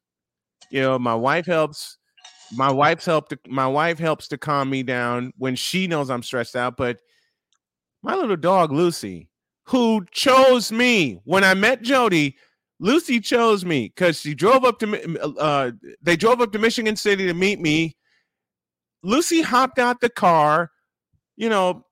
You 0.70 0.82
know, 0.82 0.98
my 0.98 1.14
wife 1.14 1.46
helps. 1.46 1.98
My 2.54 2.70
wife's 2.70 3.06
helped. 3.06 3.30
To, 3.30 3.38
my 3.48 3.66
wife 3.66 3.98
helps 3.98 4.28
to 4.28 4.38
calm 4.38 4.68
me 4.68 4.82
down 4.82 5.32
when 5.38 5.56
she 5.56 5.86
knows 5.86 6.10
I'm 6.10 6.22
stressed 6.22 6.56
out. 6.56 6.76
But 6.76 6.98
my 8.02 8.14
little 8.14 8.36
dog 8.36 8.72
Lucy, 8.72 9.30
who 9.64 10.04
chose 10.10 10.72
me 10.72 11.20
when 11.24 11.44
I 11.44 11.54
met 11.54 11.82
Jody, 11.82 12.36
Lucy 12.80 13.20
chose 13.20 13.64
me 13.64 13.92
because 13.94 14.20
she 14.20 14.34
drove 14.34 14.64
up 14.64 14.78
to 14.80 15.38
uh 15.38 15.70
they 16.02 16.16
drove 16.16 16.40
up 16.40 16.52
to 16.52 16.58
Michigan 16.58 16.96
City 16.96 17.26
to 17.26 17.34
meet 17.34 17.60
me. 17.60 17.96
Lucy 19.02 19.42
hopped 19.42 19.78
out 19.78 20.00
the 20.00 20.08
car, 20.08 20.70
you 21.36 21.48
know, 21.48 21.84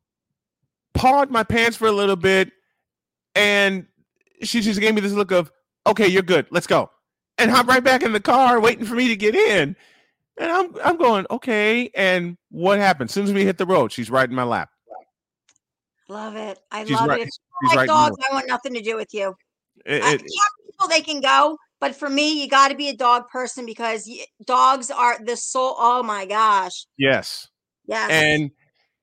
pawed 0.94 1.30
my 1.30 1.42
pants 1.42 1.76
for 1.76 1.86
a 1.88 1.92
little 1.92 2.16
bit, 2.16 2.50
and 3.34 3.86
she 4.42 4.60
just 4.60 4.80
gave 4.80 4.94
me 4.94 5.00
this 5.00 5.12
look 5.12 5.30
of, 5.32 5.50
okay, 5.86 6.06
you're 6.06 6.22
good, 6.22 6.46
let's 6.50 6.66
go. 6.66 6.90
And 7.38 7.50
hop 7.50 7.66
right 7.68 7.82
back 7.82 8.02
in 8.02 8.12
the 8.12 8.20
car, 8.20 8.60
waiting 8.60 8.84
for 8.84 8.94
me 8.94 9.08
to 9.08 9.16
get 9.16 9.34
in. 9.34 9.74
And 10.38 10.50
I'm 10.50 10.74
I'm 10.84 10.96
going, 10.96 11.26
okay. 11.30 11.90
And 11.94 12.36
what 12.50 12.78
happened? 12.78 13.10
As 13.10 13.14
soon 13.14 13.24
as 13.24 13.32
we 13.32 13.44
hit 13.44 13.58
the 13.58 13.66
road, 13.66 13.92
she's 13.92 14.10
right 14.10 14.28
in 14.28 14.34
my 14.34 14.42
lap. 14.44 14.70
Love 16.08 16.34
it. 16.36 16.58
I 16.70 16.84
She's 16.84 16.92
love 16.96 17.08
right- 17.08 17.20
it. 17.20 17.24
She's 17.24 17.38
oh 17.40 17.58
you 17.62 17.68
like 17.68 17.76
right 17.76 17.88
dogs, 17.88 18.16
I 18.30 18.34
want 18.34 18.48
nothing 18.48 18.74
to 18.74 18.80
do 18.80 18.96
with 18.96 19.12
you. 19.12 19.34
It- 19.86 20.02
I, 20.02 20.14
it- 20.14 20.20
yeah, 20.22 20.66
people 20.66 20.88
they 20.88 21.00
can 21.02 21.20
go, 21.20 21.56
but 21.80 21.94
for 21.96 22.08
me, 22.08 22.42
you 22.42 22.48
got 22.48 22.68
to 22.68 22.76
be 22.76 22.88
a 22.88 22.96
dog 22.96 23.28
person 23.28 23.66
because 23.66 24.06
y- 24.08 24.24
dogs 24.46 24.90
are 24.90 25.18
the 25.24 25.36
soul. 25.36 25.74
Oh 25.78 26.02
my 26.02 26.26
gosh, 26.26 26.86
yes. 26.98 27.48
yes. 27.86 28.10
And 28.10 28.50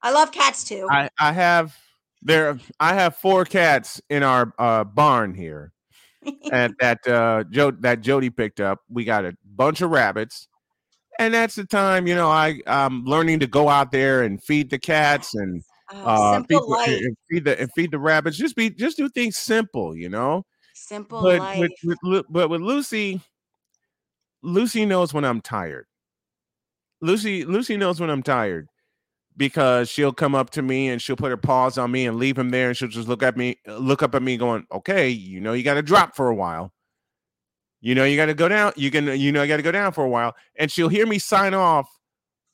I 0.02 0.12
love 0.12 0.32
cats 0.32 0.64
too. 0.64 0.88
I 0.90 1.10
I 1.20 1.34
have 1.34 1.76
there 2.22 2.58
I 2.80 2.94
have 2.94 3.16
four 3.16 3.46
cats 3.46 4.02
in 4.10 4.24
our 4.24 4.54
uh, 4.60 4.84
barn 4.84 5.34
here, 5.34 5.74
and 6.52 6.74
that 6.80 7.06
uh, 7.08 7.44
Joe 7.50 7.72
that 7.72 8.02
Jody 8.02 8.30
picked 8.30 8.60
up. 8.60 8.80
We 8.90 9.04
got 9.04 9.26
a 9.26 9.36
bunch 9.44 9.82
of 9.82 9.90
rabbits, 9.92 10.48
and 11.20 11.34
that's 11.34 11.56
the 11.56 11.66
time 11.66 12.08
you 12.08 12.16
know 12.16 12.30
I 12.30 12.62
I'm 12.68 13.04
learning 13.06 13.40
to 13.42 13.48
go 13.48 13.70
out 13.70 13.92
there 13.92 14.24
and 14.24 14.42
feed 14.44 14.70
the 14.70 14.80
cats 14.80 15.34
and 15.34 15.64
Oh, 15.90 16.04
uh, 16.04 16.40
feed 16.44 16.48
simple 16.50 16.68
the, 16.68 16.76
life. 16.76 16.88
and 16.90 17.18
feed 17.30 17.46
the 17.46 17.62
and 17.62 17.72
feed 17.74 17.92
the 17.92 18.00
rabbits. 18.00 18.38
Just 18.38 18.56
be 18.56 18.70
just 18.70 18.98
do 18.98 19.08
things 19.10 19.38
simple, 19.38 19.96
you 19.96 20.10
know. 20.10 20.46
Simple 20.88 21.22
But 21.22 21.40
life. 21.40 21.60
with, 21.84 21.98
with 22.02 22.26
but 22.30 22.50
with 22.50 22.62
Lucy, 22.62 23.20
Lucy 24.42 24.86
knows 24.86 25.14
when 25.14 25.26
I'm 25.26 25.42
tired. 25.42 25.86
Lucy 27.02 27.44
Lucy 27.44 27.76
knows 27.76 28.00
when 28.00 28.10
I'm 28.10 28.24
tired 28.24 28.70
because 29.36 29.90
she'll 29.90 30.14
come 30.14 30.34
up 30.34 30.50
to 30.52 30.62
me 30.62 30.88
and 30.88 31.02
she'll 31.02 31.18
put 31.18 31.30
her 31.30 31.36
paws 31.36 31.78
on 31.78 31.92
me 31.92 32.08
and 32.08 32.16
leave 32.16 32.38
him 32.38 32.52
there 32.52 32.70
and 32.70 32.78
she'll 32.78 32.88
just 32.88 33.10
look 33.10 33.22
at 33.22 33.36
me 33.36 33.58
look 33.68 34.02
up 34.02 34.16
at 34.16 34.24
me 34.24 34.38
going, 34.38 34.66
"Okay, 34.72 35.10
you 35.10 35.42
know 35.42 35.52
you 35.52 35.62
got 35.62 35.74
to 35.74 35.82
drop 35.82 36.16
for 36.16 36.30
a 36.30 36.36
while. 36.36 36.72
You 37.82 37.94
know 37.94 38.06
you 38.06 38.16
got 38.16 38.28
to 38.28 38.34
go 38.34 38.48
down. 38.48 38.72
You 38.78 38.90
can 38.90 39.08
you 39.20 39.34
know 39.34 39.42
you 39.42 39.50
got 39.50 39.58
to 39.58 39.64
go 39.64 39.74
down 39.74 39.92
for 39.92 40.06
a 40.06 40.10
while." 40.10 40.38
And 40.56 40.72
she'll 40.72 40.88
hear 40.88 41.06
me 41.06 41.20
sign 41.20 41.54
off 41.54 41.90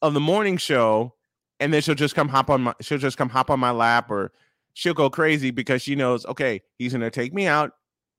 of 0.01 0.15
the 0.15 0.19
morning 0.19 0.57
show 0.57 1.13
and 1.59 1.71
then 1.71 1.83
she'll 1.83 1.93
just 1.93 2.15
come 2.15 2.29
hop 2.29 2.49
on 2.49 2.63
my 2.63 2.73
she'll 2.81 2.97
just 2.97 3.15
come 3.15 3.29
hop 3.29 3.51
on 3.51 3.59
my 3.59 3.69
lap 3.69 4.09
or 4.09 4.31
she'll 4.73 4.95
go 4.95 5.11
crazy 5.11 5.51
because 5.51 5.83
she 5.83 5.93
knows, 5.93 6.25
"Okay, 6.25 6.63
he's 6.79 6.93
going 6.93 7.01
to 7.01 7.11
take 7.11 7.31
me 7.31 7.45
out 7.45 7.73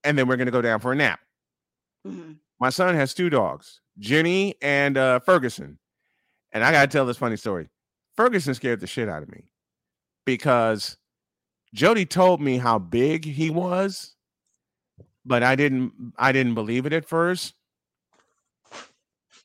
and 0.04 0.16
then 0.18 0.28
we're 0.28 0.36
going 0.36 0.46
to 0.46 0.52
go 0.52 0.62
down 0.62 0.80
for 0.80 0.92
a 0.92 0.96
nap." 0.96 1.20
Mhm. 2.06 2.36
my 2.60 2.70
son 2.70 2.94
has 2.94 3.14
two 3.14 3.30
dogs, 3.30 3.80
Jenny 3.98 4.54
and 4.62 4.96
uh, 4.98 5.18
Ferguson. 5.20 5.78
And 6.52 6.62
I 6.64 6.70
got 6.70 6.82
to 6.82 6.86
tell 6.88 7.06
this 7.06 7.16
funny 7.16 7.36
story. 7.36 7.68
Ferguson 8.16 8.54
scared 8.54 8.80
the 8.80 8.86
shit 8.86 9.08
out 9.08 9.22
of 9.24 9.30
me 9.30 9.50
because 10.24 10.96
Jody 11.74 12.06
told 12.06 12.40
me 12.40 12.58
how 12.58 12.78
big 12.78 13.24
he 13.24 13.50
was, 13.50 14.14
but 15.24 15.42
I 15.42 15.56
didn't 15.56 15.92
I 16.16 16.30
didn't 16.32 16.54
believe 16.54 16.86
it 16.86 16.92
at 16.92 17.08
first. 17.08 17.54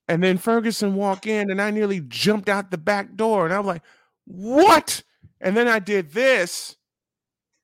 And 0.07 0.23
then 0.23 0.37
Ferguson 0.37 0.95
walked 0.95 1.27
in 1.27 1.51
and 1.51 1.61
I 1.61 1.71
nearly 1.71 2.01
jumped 2.01 2.49
out 2.49 2.71
the 2.71 2.77
back 2.77 3.15
door 3.15 3.45
and 3.45 3.53
I 3.53 3.59
was 3.59 3.67
like, 3.67 3.83
"What?" 4.25 5.03
And 5.41 5.55
then 5.55 5.67
I 5.67 5.79
did 5.79 6.11
this. 6.11 6.75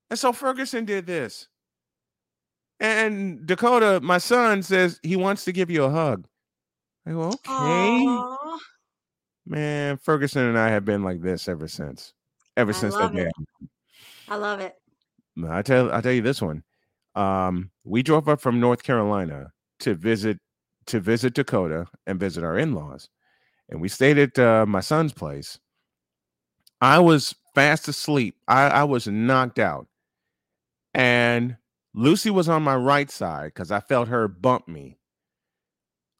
And 0.10 0.18
so 0.20 0.32
Ferguson 0.32 0.86
did 0.86 1.06
this. 1.08 1.48
And 2.80 3.46
Dakota, 3.46 4.00
my 4.02 4.18
son, 4.18 4.62
says 4.62 5.00
he 5.02 5.16
wants 5.16 5.46
to 5.46 5.52
give 5.52 5.70
you 5.70 5.84
a 5.86 5.90
hug. 5.90 6.28
I 7.08 7.12
go, 7.12 7.22
okay. 7.24 7.38
Aw, 7.48 8.58
Man, 9.46 9.98
Ferguson 9.98 10.46
and 10.46 10.58
I 10.58 10.70
have 10.70 10.86
been 10.86 11.04
like 11.04 11.22
this 11.22 11.48
ever 11.48 11.68
since. 11.68 12.14
Ever 12.58 12.72
I 12.72 12.74
since 12.74 12.96
that 12.96 13.14
day. 13.14 13.30
I 14.28 14.36
love 14.38 14.60
it. 14.60 14.76
I 15.48 15.62
tell 15.62 15.94
I 15.94 16.02
tell 16.02 16.12
you 16.12 16.22
this 16.22 16.42
one. 16.42 16.64
Um, 17.14 17.70
we 17.84 18.02
drove 18.02 18.28
up 18.28 18.42
from 18.42 18.60
North 18.60 18.84
Carolina 18.84 19.52
to 19.82 19.94
visit 19.94 20.40
to 20.88 21.00
visit 21.00 21.34
Dakota 21.34 21.86
and 22.08 22.20
visit 22.20 22.44
our 22.44 22.58
in-laws. 22.58 23.10
And 23.70 23.82
we 23.82 23.90
stayed 23.90 24.18
at 24.18 24.38
uh, 24.40 24.66
my 24.68 24.80
son's 24.80 25.14
place. 25.14 25.60
I 26.82 27.00
was 27.00 27.36
fast 27.54 27.88
asleep. 27.88 28.36
I, 28.48 28.68
I 28.68 28.84
was 28.84 29.08
knocked 29.08 29.60
out. 29.60 29.88
And 30.94 31.58
Lucy 31.98 32.30
was 32.30 32.50
on 32.50 32.62
my 32.62 32.76
right 32.76 33.10
side 33.10 33.54
because 33.54 33.72
I 33.72 33.80
felt 33.80 34.10
her 34.10 34.28
bump 34.28 34.68
me. 34.68 35.00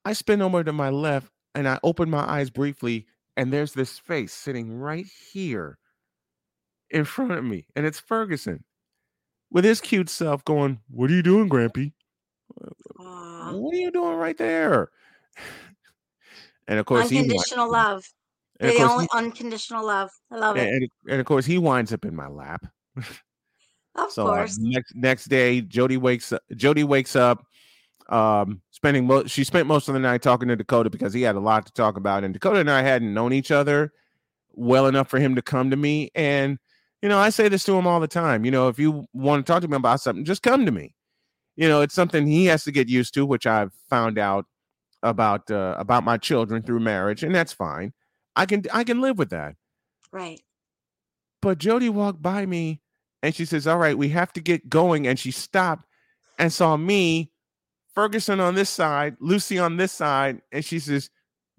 I 0.06 0.14
spin 0.14 0.42
over 0.42 0.64
to 0.64 0.72
my 0.72 0.90
left 0.90 1.32
and 1.54 1.68
I 1.68 1.80
open 1.84 2.10
my 2.10 2.20
eyes 2.30 2.50
briefly, 2.50 3.08
and 3.36 3.52
there's 3.52 3.74
this 3.74 4.00
face 4.00 4.34
sitting 4.34 4.78
right 4.80 5.06
here 5.32 5.78
in 6.90 7.04
front 7.04 7.32
of 7.32 7.44
me, 7.44 7.66
and 7.76 7.86
it's 7.86 8.00
Ferguson 8.00 8.64
with 9.52 9.66
his 9.66 9.82
cute 9.82 10.10
self 10.10 10.46
going, 10.46 10.80
What 10.90 11.10
are 11.10 11.14
you 11.14 11.24
doing, 11.24 11.50
Grampy? 11.50 11.94
What 12.98 13.74
are 13.74 13.78
you 13.78 13.92
doing 13.92 14.16
right 14.18 14.38
there? 14.38 14.90
And 16.68 16.80
of 16.80 16.88
course, 16.88 17.12
Unconditional 17.12 17.72
love. 17.72 18.04
and 18.60 18.72
the 18.72 18.82
only 18.82 19.04
he- 19.04 19.10
unconditional 19.20 19.86
love. 19.86 20.10
I 20.32 20.38
love 20.38 20.58
it. 20.58 20.68
and, 20.68 20.90
and 21.08 21.20
of 21.20 21.26
course, 21.28 21.46
he 21.46 21.60
winds 21.60 21.94
up 21.94 22.06
in 22.06 22.16
my 22.16 22.28
lap. 22.28 22.66
Of 23.96 24.12
So 24.12 24.28
uh, 24.28 24.48
next 24.60 24.96
next 24.96 25.26
day, 25.26 25.62
Jody 25.62 25.98
wakes 25.98 26.32
up. 26.34 26.44
Jody 26.56 26.84
wakes 26.84 27.16
up, 27.16 27.46
um, 28.10 28.62
spending 28.72 29.08
mo- 29.08 29.26
she 29.26 29.44
spent 29.44 29.68
most 29.68 29.88
of 29.88 29.94
the 29.94 30.00
night 30.00 30.22
talking 30.22 30.48
to 30.50 30.56
Dakota 30.56 30.90
because 30.90 31.14
he 31.14 31.22
had 31.22 31.36
a 31.36 31.40
lot 31.40 31.66
to 31.66 31.72
talk 31.72 31.98
about, 31.98 32.24
and 32.24 32.34
Dakota 32.34 32.60
and 32.60 32.70
I 32.70 32.82
hadn't 32.82 33.14
known 33.14 33.32
each 33.34 33.52
other 33.52 33.94
well 34.54 34.88
enough 34.88 35.10
for 35.10 35.20
him 35.20 35.36
to 35.36 35.42
come 35.42 35.70
to 35.70 35.78
me. 35.78 36.12
And 36.14 36.60
you 37.02 37.10
know, 37.10 37.20
I 37.20 37.30
say 37.30 37.48
this 37.48 37.64
to 37.66 37.78
him 37.78 37.88
all 37.88 38.00
the 38.00 38.08
time. 38.08 38.46
You 38.46 38.52
know, 38.52 38.68
if 38.68 38.80
you 38.80 39.06
want 39.14 39.46
to 39.46 39.52
talk 39.52 39.62
to 39.62 39.68
me 39.68 39.78
about 39.78 40.02
something, 40.02 40.26
just 40.26 40.44
come 40.44 40.66
to 40.66 40.72
me. 40.72 40.94
You 41.56 41.70
know, 41.70 41.82
it's 41.82 41.94
something 41.96 42.28
he 42.28 42.46
has 42.46 42.64
to 42.66 42.72
get 42.72 42.90
used 42.90 43.14
to, 43.14 43.26
which 43.26 43.48
I've 43.48 43.72
found 43.90 44.20
out 44.20 44.46
about 45.04 45.50
uh, 45.50 45.76
about 45.78 46.04
my 46.04 46.18
children 46.18 46.64
through 46.64 46.82
marriage, 46.82 47.24
and 47.24 47.34
that's 47.34 47.54
fine. 47.54 47.94
I 48.36 48.46
can 48.46 48.64
I 48.74 48.84
can 48.84 49.00
live 49.00 49.18
with 49.18 49.30
that. 49.30 49.56
Right. 50.12 50.42
But 51.42 51.60
Jody 51.60 51.90
walked 51.90 52.22
by 52.22 52.46
me 52.46 52.82
and 53.26 53.34
she 53.34 53.44
says, 53.44 53.66
All 53.66 53.80
right, 53.80 53.98
we 53.98 54.10
have 54.10 54.32
to 54.34 54.40
get 54.40 54.70
going. 54.70 55.08
And 55.08 55.18
she 55.18 55.32
stopped 55.32 55.88
and 56.38 56.54
saw 56.54 56.78
me, 56.78 57.32
Ferguson 57.96 58.40
on 58.40 58.54
this 58.54 58.70
side, 58.70 59.18
Lucy 59.20 59.58
on 59.58 59.78
this 59.78 59.92
side. 59.92 60.44
And 60.52 60.64
she 60.64 60.78
says, 60.78 61.10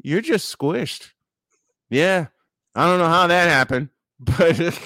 You're 0.00 0.20
just 0.20 0.56
squished. 0.56 1.10
Yeah. 1.90 2.28
I 2.76 2.86
don't 2.86 3.00
know 3.00 3.08
how 3.08 3.26
that 3.26 3.48
happened, 3.48 3.88
but 4.20 4.78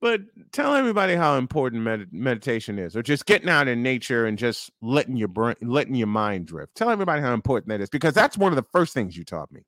but 0.00 0.22
tell 0.52 0.74
everybody 0.74 1.14
how 1.14 1.36
important 1.36 1.82
med- 1.82 2.08
meditation 2.10 2.78
is, 2.78 2.96
or 2.96 3.02
just 3.02 3.26
getting 3.26 3.50
out 3.50 3.68
in 3.68 3.82
nature 3.82 4.24
and 4.24 4.38
just 4.38 4.70
letting 4.80 5.18
your 5.18 5.28
brain, 5.28 5.56
letting 5.60 5.94
your 5.94 6.06
mind 6.06 6.46
drift. 6.46 6.74
Tell 6.74 6.88
everybody 6.88 7.20
how 7.20 7.34
important 7.34 7.68
that 7.68 7.82
is, 7.82 7.90
because 7.90 8.14
that's 8.14 8.38
one 8.38 8.50
of 8.50 8.56
the 8.56 8.66
first 8.72 8.94
things 8.94 9.14
you 9.14 9.24
taught 9.24 9.52
me. 9.52 9.60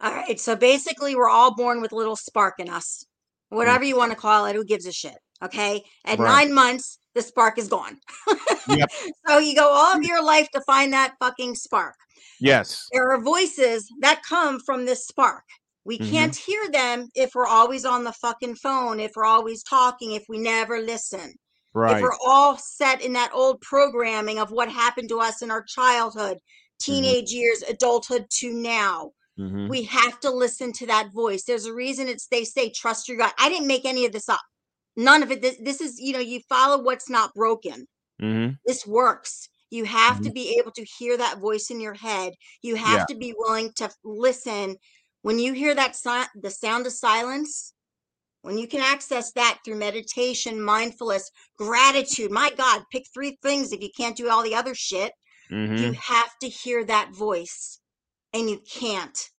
All 0.00 0.12
right. 0.12 0.40
So 0.40 0.56
basically, 0.56 1.14
we're 1.14 1.30
all 1.30 1.54
born 1.54 1.80
with 1.80 1.92
a 1.92 1.96
little 1.96 2.16
spark 2.16 2.58
in 2.58 2.68
us. 2.68 3.06
Whatever 3.50 3.84
you 3.84 3.96
want 3.96 4.10
to 4.12 4.16
call 4.16 4.46
it, 4.46 4.56
who 4.56 4.64
gives 4.64 4.86
a 4.86 4.92
shit? 4.92 5.16
Okay. 5.42 5.84
At 6.04 6.18
Right. 6.18 6.46
nine 6.46 6.52
months, 6.54 6.98
the 7.14 7.22
spark 7.22 7.58
is 7.58 7.68
gone. 7.68 7.98
Yep. 8.68 8.88
so 9.28 9.38
you 9.38 9.54
go 9.54 9.68
all 9.68 9.96
of 9.96 10.02
your 10.02 10.22
life 10.22 10.48
to 10.54 10.60
find 10.62 10.92
that 10.92 11.14
fucking 11.20 11.54
spark. 11.54 11.96
Yes. 12.40 12.86
There 12.92 13.10
are 13.12 13.20
voices 13.20 13.88
that 14.00 14.22
come 14.22 14.58
from 14.60 14.84
this 14.86 15.06
spark. 15.06 15.44
We 15.84 15.98
Mhm. 15.98 16.10
can't 16.10 16.36
hear 16.36 16.68
them 16.70 17.08
if 17.14 17.34
we're 17.34 17.46
always 17.46 17.84
on 17.84 18.04
the 18.04 18.12
fucking 18.12 18.56
phone, 18.56 18.98
if 19.00 19.12
we're 19.14 19.26
always 19.26 19.62
talking, 19.62 20.12
if 20.12 20.24
we 20.28 20.38
never 20.38 20.80
listen. 20.80 21.34
Right. 21.74 21.96
If 21.96 22.02
we're 22.02 22.16
all 22.24 22.56
set 22.56 23.02
in 23.02 23.12
that 23.14 23.30
old 23.34 23.60
programming 23.60 24.38
of 24.38 24.50
what 24.50 24.70
happened 24.70 25.08
to 25.10 25.20
us 25.20 25.42
in 25.42 25.50
our 25.50 25.62
childhood, 25.62 26.38
teenage 26.80 27.30
years, 27.30 27.62
adulthood 27.62 28.26
to 28.38 28.52
now, 28.52 29.10
Mhm. 29.38 29.68
we 29.68 29.84
have 29.84 30.20
to 30.20 30.30
listen 30.30 30.72
to 30.74 30.86
that 30.86 31.12
voice. 31.12 31.44
There's 31.44 31.66
a 31.66 31.74
reason 31.74 32.08
it's 32.08 32.26
they 32.28 32.44
say 32.44 32.70
trust 32.70 33.08
your 33.08 33.18
gut. 33.18 33.34
I 33.38 33.48
didn't 33.48 33.66
make 33.68 33.84
any 33.84 34.06
of 34.06 34.12
this 34.12 34.28
up. 34.28 34.40
None 34.96 35.22
of 35.22 35.30
it. 35.30 35.42
This, 35.42 35.56
this 35.62 35.80
is, 35.80 35.98
you 36.00 36.12
know, 36.12 36.20
you 36.20 36.40
follow 36.48 36.82
what's 36.82 37.10
not 37.10 37.34
broken. 37.34 37.86
Mhm. 38.20 38.58
This 38.66 38.86
works. 38.86 39.48
You 39.70 39.84
have 39.86 40.20
to 40.22 40.30
Mhm. 40.30 40.34
be 40.34 40.58
able 40.60 40.72
to 40.72 40.84
hear 40.98 41.16
that 41.16 41.38
voice 41.40 41.70
in 41.70 41.80
your 41.80 41.94
head. 41.94 42.34
You 42.62 42.76
have 42.76 43.00
Yeah. 43.00 43.06
to 43.06 43.16
be 43.16 43.34
willing 43.36 43.72
to 43.74 43.90
listen. 44.04 44.76
When 45.22 45.38
you 45.38 45.52
hear 45.54 45.74
that 45.74 45.96
si- 45.96 46.40
the 46.40 46.50
sound 46.50 46.86
of 46.86 46.92
silence, 46.92 47.74
when 48.42 48.58
you 48.58 48.68
can 48.68 48.80
access 48.80 49.32
that 49.32 49.60
through 49.64 49.76
meditation, 49.76 50.60
mindfulness, 50.62 51.30
gratitude. 51.58 52.30
My 52.30 52.50
God, 52.56 52.84
pick 52.92 53.04
three 53.14 53.38
things 53.42 53.72
if 53.72 53.82
you 53.82 53.90
can't 53.96 54.16
do 54.16 54.30
all 54.30 54.42
the 54.42 54.54
other 54.54 54.74
shit. 54.74 55.12
You 55.74 55.92
Mhm. 55.92 55.94
have 55.94 56.30
to 56.40 56.48
hear 56.48 56.84
that 56.84 57.12
voice, 57.14 57.80
and 58.34 58.50
you 58.50 58.60
can't 58.68 59.30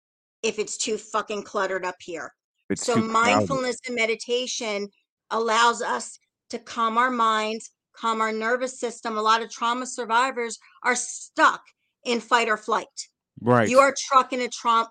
if 0.41 0.57
it's 0.57 0.77
too 0.77 0.97
fucking 0.97 1.43
cluttered 1.43 1.85
up 1.85 1.95
here. 1.99 2.33
It's 2.69 2.85
so 2.85 2.93
crowded. 2.93 3.11
mindfulness 3.11 3.77
and 3.85 3.95
meditation 3.95 4.87
allows 5.29 5.81
us 5.81 6.17
to 6.49 6.57
calm 6.57 6.97
our 6.97 7.11
minds, 7.11 7.71
calm 7.95 8.21
our 8.21 8.31
nervous 8.31 8.79
system. 8.79 9.17
A 9.17 9.21
lot 9.21 9.43
of 9.43 9.51
trauma 9.51 9.85
survivors 9.85 10.57
are 10.83 10.95
stuck 10.95 11.61
in 12.05 12.19
fight 12.19 12.47
or 12.47 12.57
flight. 12.57 12.87
Right. 13.41 13.69
You 13.69 13.79
are 13.79 13.93
truck 13.97 14.33
in 14.33 14.41
a 14.41 14.47
trauma. 14.47 14.89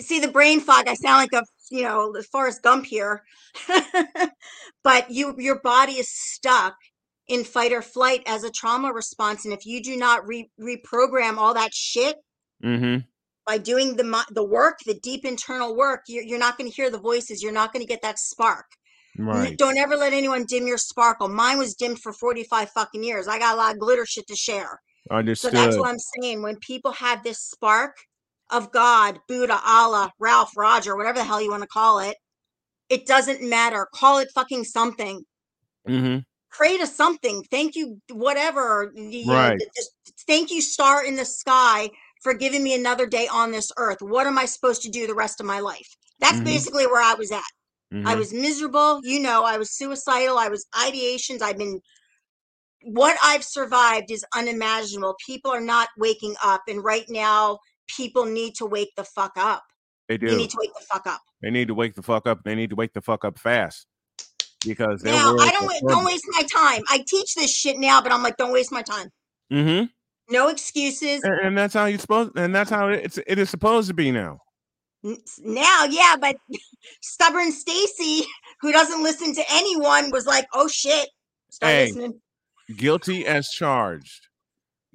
See 0.00 0.20
the 0.20 0.28
brain 0.28 0.60
fog. 0.60 0.86
I 0.86 0.94
sound 0.94 1.16
like 1.16 1.42
a 1.42 1.44
you 1.70 1.82
know 1.82 2.12
the 2.12 2.22
Forrest 2.22 2.62
Gump 2.62 2.84
here, 2.84 3.22
but 4.84 5.10
you 5.10 5.34
your 5.38 5.60
body 5.60 5.92
is 5.92 6.10
stuck 6.10 6.74
in 7.28 7.44
fight 7.44 7.72
or 7.72 7.82
flight 7.82 8.22
as 8.26 8.44
a 8.44 8.50
trauma 8.50 8.92
response, 8.92 9.44
and 9.44 9.54
if 9.54 9.64
you 9.64 9.82
do 9.82 9.96
not 9.96 10.26
re- 10.26 10.50
reprogram 10.60 11.38
all 11.38 11.54
that 11.54 11.72
shit 11.72 12.16
Mhm. 12.64 13.04
by 13.44 13.58
doing 13.58 13.96
the 13.96 14.24
the 14.30 14.44
work, 14.44 14.78
the 14.86 14.94
deep 14.94 15.24
internal 15.24 15.74
work, 15.74 16.02
you're, 16.06 16.22
you're 16.22 16.38
not 16.38 16.56
going 16.56 16.70
to 16.70 16.74
hear 16.74 16.90
the 16.90 16.98
voices. 16.98 17.42
You're 17.42 17.52
not 17.52 17.72
going 17.72 17.84
to 17.84 17.88
get 17.88 18.02
that 18.02 18.18
spark. 18.18 18.66
Right. 19.18 19.56
Don't 19.58 19.76
ever 19.76 19.96
let 19.96 20.12
anyone 20.12 20.44
dim 20.44 20.66
your 20.66 20.78
sparkle. 20.78 21.28
Mine 21.28 21.58
was 21.58 21.74
dimmed 21.74 22.00
for 22.00 22.12
45 22.12 22.70
fucking 22.70 23.02
years. 23.02 23.26
I 23.28 23.38
got 23.38 23.54
a 23.54 23.56
lot 23.56 23.72
of 23.74 23.80
glitter 23.80 24.06
shit 24.06 24.26
to 24.28 24.36
share. 24.36 24.80
So 25.34 25.48
that's 25.50 25.76
what 25.80 25.88
I'm 25.90 25.98
saying. 25.98 26.42
When 26.42 26.56
people 26.60 26.92
have 26.92 27.22
this 27.22 27.40
spark 27.40 27.96
of 28.50 28.70
God, 28.72 29.18
Buddha, 29.28 29.60
Allah, 29.64 30.12
Ralph, 30.20 30.52
Roger, 30.56 30.96
whatever 30.96 31.18
the 31.18 31.24
hell 31.24 31.42
you 31.42 31.50
want 31.50 31.62
to 31.62 31.68
call 31.68 31.98
it, 31.98 32.16
it 32.88 33.06
doesn't 33.06 33.42
matter. 33.42 33.88
Call 33.94 34.18
it 34.18 34.30
fucking 34.34 34.64
something. 34.64 35.24
Mhm. 35.88 36.24
Create 36.50 36.80
a 36.80 36.86
something. 36.86 37.42
Thank 37.50 37.74
you, 37.74 38.00
whatever. 38.10 38.92
you 38.94 39.30
Right. 39.32 39.58
th- 39.58 39.86
thank 40.26 40.50
you, 40.50 40.60
star 40.60 41.04
in 41.04 41.16
the 41.16 41.24
sky, 41.24 41.90
for 42.22 42.34
giving 42.34 42.62
me 42.62 42.74
another 42.74 43.06
day 43.06 43.26
on 43.28 43.50
this 43.50 43.70
earth. 43.76 43.98
What 44.00 44.26
am 44.26 44.38
I 44.38 44.44
supposed 44.46 44.82
to 44.82 44.90
do 44.90 45.06
the 45.06 45.14
rest 45.14 45.40
of 45.40 45.46
my 45.46 45.60
life? 45.60 45.88
That's 46.20 46.38
Mhm. 46.38 46.44
basically 46.44 46.86
where 46.86 47.02
I 47.02 47.14
was 47.14 47.32
at. 47.32 47.42
I 47.92 48.14
Mhm. 48.14 48.18
was 48.18 48.32
miserable. 48.32 49.00
You 49.04 49.20
know, 49.20 49.44
I 49.44 49.58
was 49.58 49.76
suicidal. 49.76 50.38
I 50.38 50.48
was 50.48 50.64
ideations. 50.74 51.42
I've 51.42 51.58
been, 51.58 51.80
what 52.84 53.16
I've 53.22 53.44
survived 53.44 54.10
is 54.10 54.24
unimaginable. 54.34 55.14
People 55.26 55.50
are 55.50 55.60
not 55.60 55.88
waking 55.98 56.34
up. 56.42 56.62
And 56.68 56.82
right 56.82 57.04
now, 57.08 57.58
people 57.96 58.24
need 58.24 58.54
to 58.56 58.66
wake 58.66 58.92
the 58.96 59.04
fuck 59.04 59.32
up. 59.36 59.62
They 60.08 60.16
They 60.16 60.28
do. 60.28 60.36
need 60.36 60.50
to 60.50 60.56
wake 60.58 60.72
the 60.78 60.84
fuck 60.86 61.06
up. 61.06 61.20
They 61.42 61.50
need 61.50 61.68
to 61.68 61.74
wake 61.74 61.94
the 61.94 62.02
fuck 62.02 62.26
up. 62.26 62.40
They 62.44 62.54
need 62.54 62.70
to 62.70 62.76
wake 62.76 62.92
the 62.92 63.02
fuck 63.02 63.24
up 63.24 63.38
fast 63.38 63.86
because 64.64 65.02
Now, 65.02 65.36
I 65.38 65.50
don't, 65.50 65.64
are 65.64 65.66
wa- 65.66 65.72
troubled. 65.72 65.90
don't 65.90 66.04
waste 66.04 66.24
my 66.28 66.42
time. 66.42 66.82
I 66.88 67.04
teach 67.06 67.34
this 67.34 67.50
shit 67.50 67.78
now, 67.78 68.00
but 68.00 68.12
I'm 68.12 68.22
like, 68.22 68.36
don't 68.36 68.52
waste 68.52 68.72
my 68.72 68.82
time. 68.82 69.08
Mm 69.52 69.64
Mhm. 69.66 69.90
No 70.32 70.48
excuses. 70.48 71.22
And, 71.22 71.40
and 71.40 71.58
that's 71.58 71.74
how 71.74 71.84
you 71.84 71.98
supposed. 71.98 72.36
And 72.36 72.54
that's 72.54 72.70
how 72.70 72.88
it's. 72.88 73.18
It 73.26 73.38
is 73.38 73.50
supposed 73.50 73.88
to 73.88 73.94
be 73.94 74.10
now. 74.10 74.38
Now, 75.40 75.84
yeah, 75.90 76.16
but 76.20 76.36
stubborn 77.02 77.50
Stacy, 77.52 78.24
who 78.60 78.72
doesn't 78.72 79.02
listen 79.02 79.34
to 79.34 79.42
anyone, 79.50 80.10
was 80.10 80.26
like, 80.26 80.46
oh 80.54 80.68
shit. 80.68 81.08
Start 81.50 81.70
Hey. 81.72 81.86
listening. 81.86 82.20
Guilty 82.76 83.26
as 83.26 83.48
charged. 83.48 84.28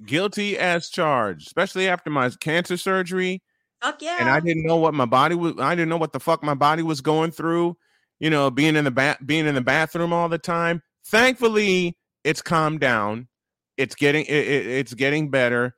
Guilty 0.04 0.58
as 0.58 0.88
charged. 0.88 1.46
Especially 1.46 1.88
after 1.88 2.10
my 2.10 2.30
cancer 2.40 2.76
surgery. 2.76 3.42
Fuck 3.82 4.02
yeah. 4.02 4.16
and 4.18 4.28
I 4.28 4.40
didn't 4.40 4.64
know 4.66 4.76
what 4.76 4.94
my 4.94 5.04
body 5.04 5.36
was. 5.36 5.54
I 5.60 5.74
didn't 5.76 5.88
know 5.88 5.98
what 5.98 6.12
the 6.12 6.18
fuck 6.20 6.42
my 6.42 6.54
body 6.54 6.82
was 6.82 7.00
going 7.00 7.30
through. 7.30 7.76
You 8.18 8.30
know, 8.30 8.50
being 8.50 8.74
in 8.74 8.84
the 8.84 8.90
bath, 8.90 9.18
being 9.24 9.46
in 9.46 9.54
the 9.54 9.60
bathroom 9.60 10.12
all 10.12 10.28
the 10.28 10.38
time. 10.38 10.82
Thankfully, 11.06 11.96
it's 12.24 12.42
calmed 12.42 12.80
down. 12.80 13.27
It's 13.78 13.96
getting 13.96 14.26
it, 14.26 14.34
it- 14.48 14.66
it's 14.68 14.94
getting 14.94 15.30
better, 15.30 15.76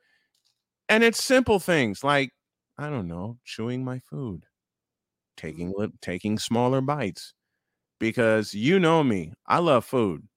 and 0.89 1.03
it's 1.03 1.23
simple 1.23 1.59
things 1.59 2.03
like 2.03 2.31
I 2.79 2.89
don't 2.89 3.07
know, 3.07 3.39
chewing 3.45 3.85
my 3.85 3.99
food, 3.99 4.45
taking 5.37 5.73
mm. 5.73 5.91
taking 6.01 6.39
smaller 6.39 6.81
bites, 6.81 7.33
because 7.99 8.53
you 8.53 8.79
know 8.79 9.03
me, 9.03 9.33
I 9.47 9.59
love 9.59 9.85
food. 9.85 10.27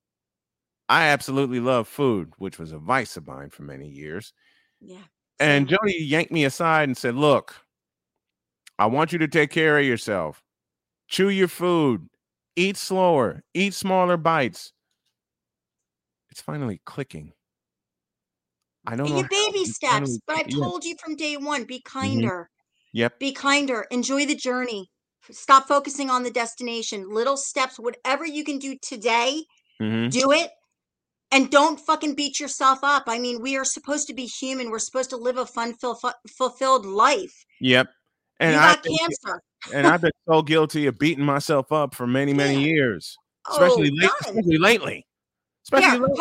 I 0.89 1.07
absolutely 1.09 1.61
love 1.61 1.89
food, 1.89 2.33
which 2.39 2.59
was 2.59 2.73
a 2.73 2.79
vice 2.79 3.17
of 3.17 3.27
mine 3.27 3.51
for 3.51 3.63
many 3.63 3.89
years. 3.89 4.33
Yeah. 4.81 5.03
And 5.41 5.69
Jody 5.69 5.97
yanked 6.03 6.33
me 6.33 6.45
aside 6.45 6.85
and 6.89 6.97
said, 6.97 7.15
Look, 7.17 7.55
I 8.79 8.87
want 8.87 9.13
you 9.13 9.19
to 9.21 9.29
take 9.29 9.51
care 9.51 9.79
of 9.79 9.85
yourself. 9.85 10.43
Chew 11.09 11.31
your 11.31 11.49
food, 11.49 12.09
eat 12.57 12.77
slower, 12.77 13.43
eat 13.55 13.75
smaller 13.75 14.17
bites. 14.17 14.73
It's 16.31 16.41
finally 16.43 16.81
clicking. 16.85 17.33
I 18.87 18.97
don't 18.97 19.09
know. 19.09 19.17
Your 19.17 19.25
how, 19.25 19.29
baby 19.29 19.59
it's 19.61 19.75
steps, 19.75 20.19
but 20.27 20.37
I've 20.37 20.51
yeah, 20.51 20.59
told 20.59 20.85
you 20.85 20.95
from 21.03 21.17
day 21.17 21.37
one 21.37 21.65
be 21.65 21.81
kinder. 21.85 22.51
Yep. 22.93 23.19
Be 23.19 23.33
kinder. 23.33 23.87
Enjoy 23.91 24.27
the 24.27 24.35
journey. 24.37 24.91
Stop 25.31 25.67
focusing 25.67 26.11
on 26.11 26.23
the 26.23 26.31
destination. 26.31 27.09
Little 27.13 27.37
steps, 27.37 27.79
whatever 27.79 28.27
you 28.27 28.45
can 28.45 28.59
do 28.59 28.77
today, 28.83 29.43
mhm, 29.81 30.11
do 30.11 30.31
it. 30.33 30.51
And 31.33 31.51
don't 31.51 31.81
fucking 31.81 32.15
beat 32.15 32.39
yourself 32.39 32.81
up. 32.83 33.05
I 33.09 33.19
mean, 33.19 33.41
we 33.41 33.57
are 33.57 33.65
supposed 33.65 34.07
to 34.09 34.15
be 34.15 34.27
human. 34.27 34.71
We're 34.71 34.79
supposed 34.79 35.11
to 35.11 35.17
live 35.17 35.39
a 35.39 35.47
fun, 35.47 35.75
ful- 35.75 35.99
fulfilled 36.37 36.87
life. 36.87 37.33
Yep. 37.61 37.89
And 38.39 38.53
you 38.53 38.59
I 38.61 38.75
got 38.75 38.85
cancer. 38.85 39.43
and 39.73 39.87
I've 39.87 40.03
been 40.03 40.13
so 40.29 40.43
guilty 40.43 40.87
of 40.87 40.99
beating 40.99 41.25
myself 41.25 41.73
up 41.73 41.95
for 41.95 42.07
many, 42.07 42.35
many 42.35 42.63
years. 42.63 43.17
Especially 43.51 43.91
Oh, 43.91 44.03
late, 44.03 44.11
especially 44.21 44.59
lately. 44.59 45.07
Especially 45.65 45.91
Here, 45.91 46.01
lately. 46.01 46.15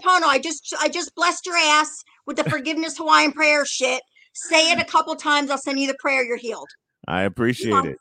Ho'oponopono. 0.00 0.26
I 0.26 0.38
just 0.38 0.74
I 0.80 0.88
just 0.88 1.14
blessed 1.14 1.46
your 1.46 1.56
ass 1.56 2.04
with 2.26 2.36
the 2.36 2.44
forgiveness 2.44 2.96
Hawaiian 2.98 3.32
prayer 3.32 3.64
shit. 3.64 4.02
Say 4.34 4.70
it 4.70 4.78
a 4.78 4.84
couple 4.84 5.14
times. 5.16 5.50
I'll 5.50 5.58
send 5.58 5.78
you 5.80 5.86
the 5.86 5.96
prayer. 5.98 6.24
You're 6.24 6.36
healed. 6.36 6.68
I 7.06 7.22
appreciate 7.22 7.84
it. 7.84 7.98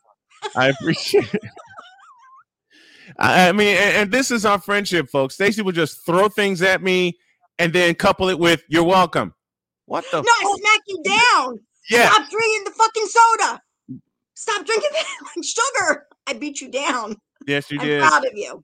I 0.56 0.70
appreciate 0.70 1.34
it. 1.34 1.42
I 3.20 3.52
mean, 3.54 3.78
and, 3.78 3.96
and 3.96 4.12
this 4.12 4.32
is 4.32 4.46
our 4.46 4.60
friendship, 4.60 5.10
folks. 5.10 5.36
Stacy 5.36 5.62
would 5.62 5.76
just 5.76 6.06
throw 6.06 6.28
things 6.28 6.62
at 6.62 6.84
me 6.84 7.18
and 7.58 7.72
then 7.74 7.96
couple 7.96 8.30
it 8.30 8.38
with 8.38 8.64
"You're 8.68 8.84
welcome." 8.84 9.34
What 9.86 10.06
the? 10.12 10.22
No, 10.22 10.30
I 10.30 10.56
smack 10.60 10.82
you 10.88 11.04
down. 11.04 11.60
Yeah. 11.90 12.12
Stop 12.12 12.30
drinking 12.30 12.64
the 12.66 12.72
fucking 12.72 13.06
soda. 13.06 13.62
Stop 14.36 14.66
drinking 14.66 14.90
sugar. 15.44 16.08
I 16.28 16.34
beat 16.34 16.62
you 16.62 16.70
down. 16.70 17.16
Yes, 17.48 17.72
you 17.72 17.80
did. 17.80 18.02
I'm 18.02 18.10
proud 18.10 18.26
of 18.26 18.34
you. 18.36 18.64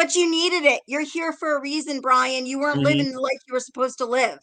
But 0.00 0.14
you 0.16 0.30
needed 0.30 0.64
it. 0.64 0.80
You're 0.86 1.04
here 1.04 1.30
for 1.30 1.58
a 1.58 1.60
reason, 1.60 2.00
Brian. 2.00 2.46
You 2.46 2.58
weren't 2.58 2.78
Mhm. 2.78 2.84
living 2.84 3.12
the 3.12 3.20
life 3.20 3.36
you 3.46 3.52
were 3.52 3.60
supposed 3.60 3.98
to 3.98 4.06
live. 4.06 4.38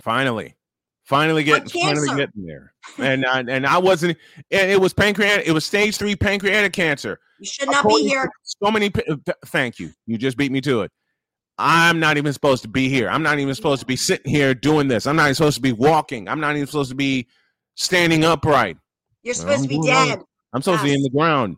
Finally, 0.00 0.54
finally 1.02 1.42
getting, 1.42 1.68
finally 1.68 2.06
getting 2.16 2.46
there. 2.46 2.72
And 2.98 3.26
I, 3.26 3.40
and 3.40 3.66
I 3.66 3.78
wasn't. 3.78 4.16
And 4.52 4.70
it 4.70 4.80
was 4.80 4.92
pancreatic. 4.94 5.48
It 5.48 5.50
was 5.50 5.66
stage 5.66 5.96
three 5.96 6.14
pancreatic 6.14 6.72
cancer. 6.72 7.18
You 7.40 7.46
should 7.46 7.66
not 7.68 7.82
be 7.82 7.88
According 7.88 8.06
to 8.06 8.10
here. 8.10 8.30
So 8.44 8.70
many. 8.70 8.86
uh, 8.86 9.16
th- 9.26 9.36
Thank 9.46 9.80
you. 9.80 9.90
You 10.06 10.16
just 10.18 10.36
beat 10.36 10.52
me 10.52 10.60
to 10.60 10.82
it. 10.82 10.92
I'm 11.58 11.98
not 11.98 12.16
even 12.16 12.32
supposed 12.32 12.62
to 12.62 12.68
be 12.68 12.88
here. 12.88 13.08
I'm 13.10 13.24
not 13.24 13.40
even 13.40 13.54
supposed 13.56 13.80
to 13.80 13.86
be 13.86 13.96
sitting 13.96 14.30
here 14.32 14.54
doing 14.54 14.86
this. 14.86 15.04
I'm 15.08 15.16
not 15.16 15.24
even 15.24 15.34
supposed 15.34 15.56
to 15.56 15.62
be 15.62 15.72
walking. 15.72 16.28
I'm 16.28 16.38
not 16.40 16.54
even 16.54 16.68
supposed 16.68 16.90
to 16.90 16.96
be 16.96 17.26
standing 17.74 18.24
upright. 18.24 18.76
You're 19.24 19.34
Well, 19.34 19.40
supposed 19.40 19.62
to 19.64 19.68
be 19.68 19.74
I'm 19.74 19.80
doing 19.82 19.94
wrong. 19.94 20.08
dead. 20.10 20.18
I'm 20.52 20.62
supposed 20.62 20.82
to 20.82 20.84
be 20.86 20.94
in 20.94 21.02
the 21.02 21.10
ground. 21.10 21.56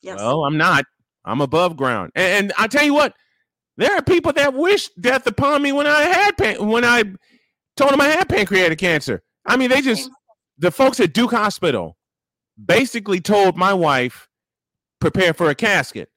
Yes. 0.00 0.16
Well, 0.18 0.44
I'm 0.44 0.56
not. 0.56 0.84
I'm 1.24 1.40
above 1.40 1.76
ground. 1.76 2.12
And, 2.14 2.46
and 2.46 2.52
I 2.58 2.66
tell 2.66 2.84
you 2.84 2.94
what, 2.94 3.14
there 3.76 3.94
are 3.96 4.02
people 4.02 4.32
that 4.34 4.54
wish 4.54 4.88
death 5.00 5.26
upon 5.26 5.62
me 5.62 5.72
when 5.72 5.86
I 5.86 6.02
had 6.02 6.36
pan- 6.36 6.68
when 6.68 6.84
I 6.84 7.02
told 7.76 7.92
them 7.92 8.00
I 8.00 8.08
had 8.08 8.28
pancreatic 8.28 8.78
cancer. 8.78 9.22
I 9.46 9.56
mean, 9.56 9.70
they 9.70 9.80
just 9.80 10.10
the 10.58 10.70
folks 10.70 11.00
at 11.00 11.12
Duke 11.12 11.32
Hospital 11.32 11.96
basically 12.62 13.20
told 13.20 13.56
my 13.56 13.74
wife 13.74 14.28
prepare 15.00 15.34
for 15.34 15.50
a 15.50 15.54
casket. 15.54 16.08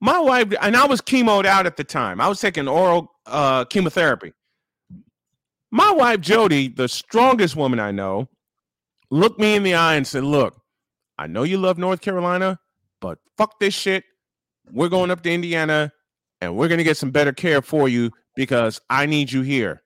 My 0.00 0.18
wife 0.18 0.52
and 0.60 0.76
I 0.76 0.86
was 0.86 1.00
chemoed 1.00 1.46
out 1.46 1.66
at 1.66 1.76
the 1.76 1.84
time. 1.84 2.20
I 2.20 2.28
was 2.28 2.40
taking 2.40 2.68
oral 2.68 3.12
uh, 3.26 3.64
chemotherapy. 3.66 4.32
My 5.70 5.92
wife 5.92 6.20
Jody, 6.20 6.68
the 6.68 6.88
strongest 6.88 7.56
woman 7.56 7.78
I 7.78 7.90
know, 7.90 8.28
looked 9.10 9.38
me 9.38 9.54
in 9.54 9.62
the 9.62 9.74
eye 9.74 9.94
and 9.94 10.06
said, 10.06 10.24
"Look, 10.24 10.60
I 11.16 11.28
know 11.28 11.44
you 11.44 11.58
love 11.58 11.78
North 11.78 12.00
Carolina, 12.00 12.58
but 13.04 13.18
fuck 13.36 13.60
this 13.60 13.74
shit. 13.74 14.02
we're 14.72 14.88
going 14.88 15.10
up 15.10 15.22
to 15.22 15.30
Indiana 15.30 15.92
and 16.40 16.56
we're 16.56 16.68
going 16.68 16.78
to 16.78 16.84
get 16.84 16.96
some 16.96 17.10
better 17.10 17.32
care 17.34 17.60
for 17.60 17.86
you 17.86 18.10
because 18.34 18.80
I 18.88 19.04
need 19.04 19.30
you 19.30 19.42
here. 19.42 19.82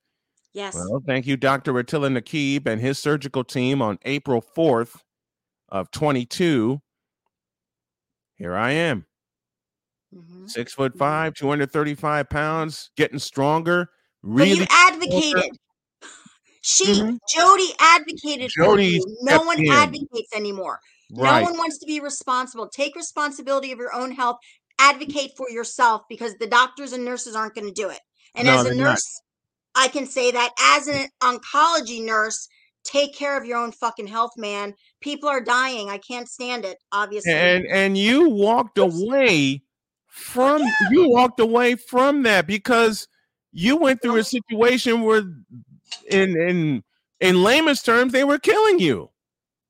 Yes. 0.55 0.77
Well, 0.77 1.03
thank 1.05 1.27
you, 1.27 1.37
Dr. 1.37 1.77
Attila 1.77 2.11
Nakeeb 2.11 2.69
and 2.69 2.81
his 2.81 2.97
surgical 2.97 3.43
team 3.43 3.83
on 3.83 3.99
April 4.05 4.41
4th 4.57 5.01
of 5.69 5.91
22. 5.91 6.81
Here 8.37 8.55
I 8.55 8.71
am. 8.71 9.05
Mm-hmm. 10.15 10.47
Six 10.47 10.73
foot 10.73 10.97
five, 10.97 11.35
235 11.35 12.31
pounds, 12.31 12.91
getting 12.97 13.19
stronger. 13.19 13.91
But 14.23 14.47
you 14.47 14.65
advocated. 14.71 15.51
She, 16.61 16.85
Jody, 16.95 17.69
advocated 17.81 18.51
for 18.55 18.65
Jody 18.65 18.87
you. 18.87 19.17
No 19.23 19.41
one 19.43 19.65
advocates 19.71 20.35
anymore. 20.35 20.81
Right. 21.15 21.41
No 21.43 21.51
one 21.51 21.59
wants 21.59 21.79
to 21.79 21.87
be 21.87 22.01
responsible. 22.01 22.69
Take 22.69 22.95
responsibility 22.97 23.73
of 23.73 23.79
your 23.79 23.95
own 23.95 24.13
health. 24.13 24.37
Advocate 24.79 25.33
for 25.37 25.49
yourself 25.51 26.03
because 26.09 26.35
the 26.39 26.47
doctors 26.47 26.93
and 26.93 27.05
nurses 27.05 27.35
aren't 27.35 27.55
going 27.55 27.67
to 27.67 27.73
do 27.73 27.89
it. 27.89 28.01
And 28.35 28.47
No, 28.47 28.55
as 28.59 28.61
a 28.61 28.65
they're 28.65 28.75
not. 28.77 28.91
nurse, 28.91 29.23
I 29.75 29.89
can 29.89 30.07
say 30.07 30.31
that 30.31 30.51
as 30.77 30.87
an 30.87 31.09
oncology 31.23 32.05
nurse, 32.05 32.47
take 32.85 33.15
care 33.15 33.37
of 33.37 33.45
your 33.45 33.59
own 33.59 33.73
fucking 33.73 34.07
health, 34.07 34.33
man. 34.37 34.75
People 35.01 35.29
are 35.29 35.41
dying. 35.41 35.89
I 35.91 35.99
can't 35.99 36.29
stand 36.29 36.65
it, 36.65 36.79
obviously. 36.93 37.33
and 37.33 37.67
and 37.67 37.97
you 37.99 38.29
walked 38.29 38.79
away 38.79 39.63
from 40.07 40.63
you 40.91 41.09
walked 41.11 41.41
away 41.41 41.75
from 41.77 42.23
that 42.25 42.47
because 42.47 43.09
you 43.53 43.77
went 43.77 44.03
through 44.03 44.17
a 44.17 44.25
situation 44.25 45.03
where 45.03 45.23
in 46.11 46.37
in 46.41 46.83
in 47.21 47.43
layman's 47.43 47.83
terms 47.83 48.13
they 48.13 48.25
were 48.25 48.39
killing 48.39 48.79
you 48.79 49.11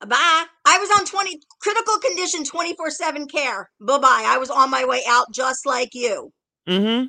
Bye. 0.07 0.45
I 0.69 0.77
was 0.77 0.91
on 0.99 1.07
20 1.07 1.41
critical 1.63 1.99
condition 1.99 2.45
24 2.45 2.91
7 2.91 3.27
care. 3.27 3.71
Bye 3.81 3.99
bye. 3.99 4.25
I 4.27 4.37
was 4.37 4.51
on 4.51 4.71
my 4.71 4.85
way 4.85 5.01
out 5.09 5.27
just 5.33 5.65
like 5.65 5.95
you. 5.95 6.31
mm-hmm. 6.69 7.07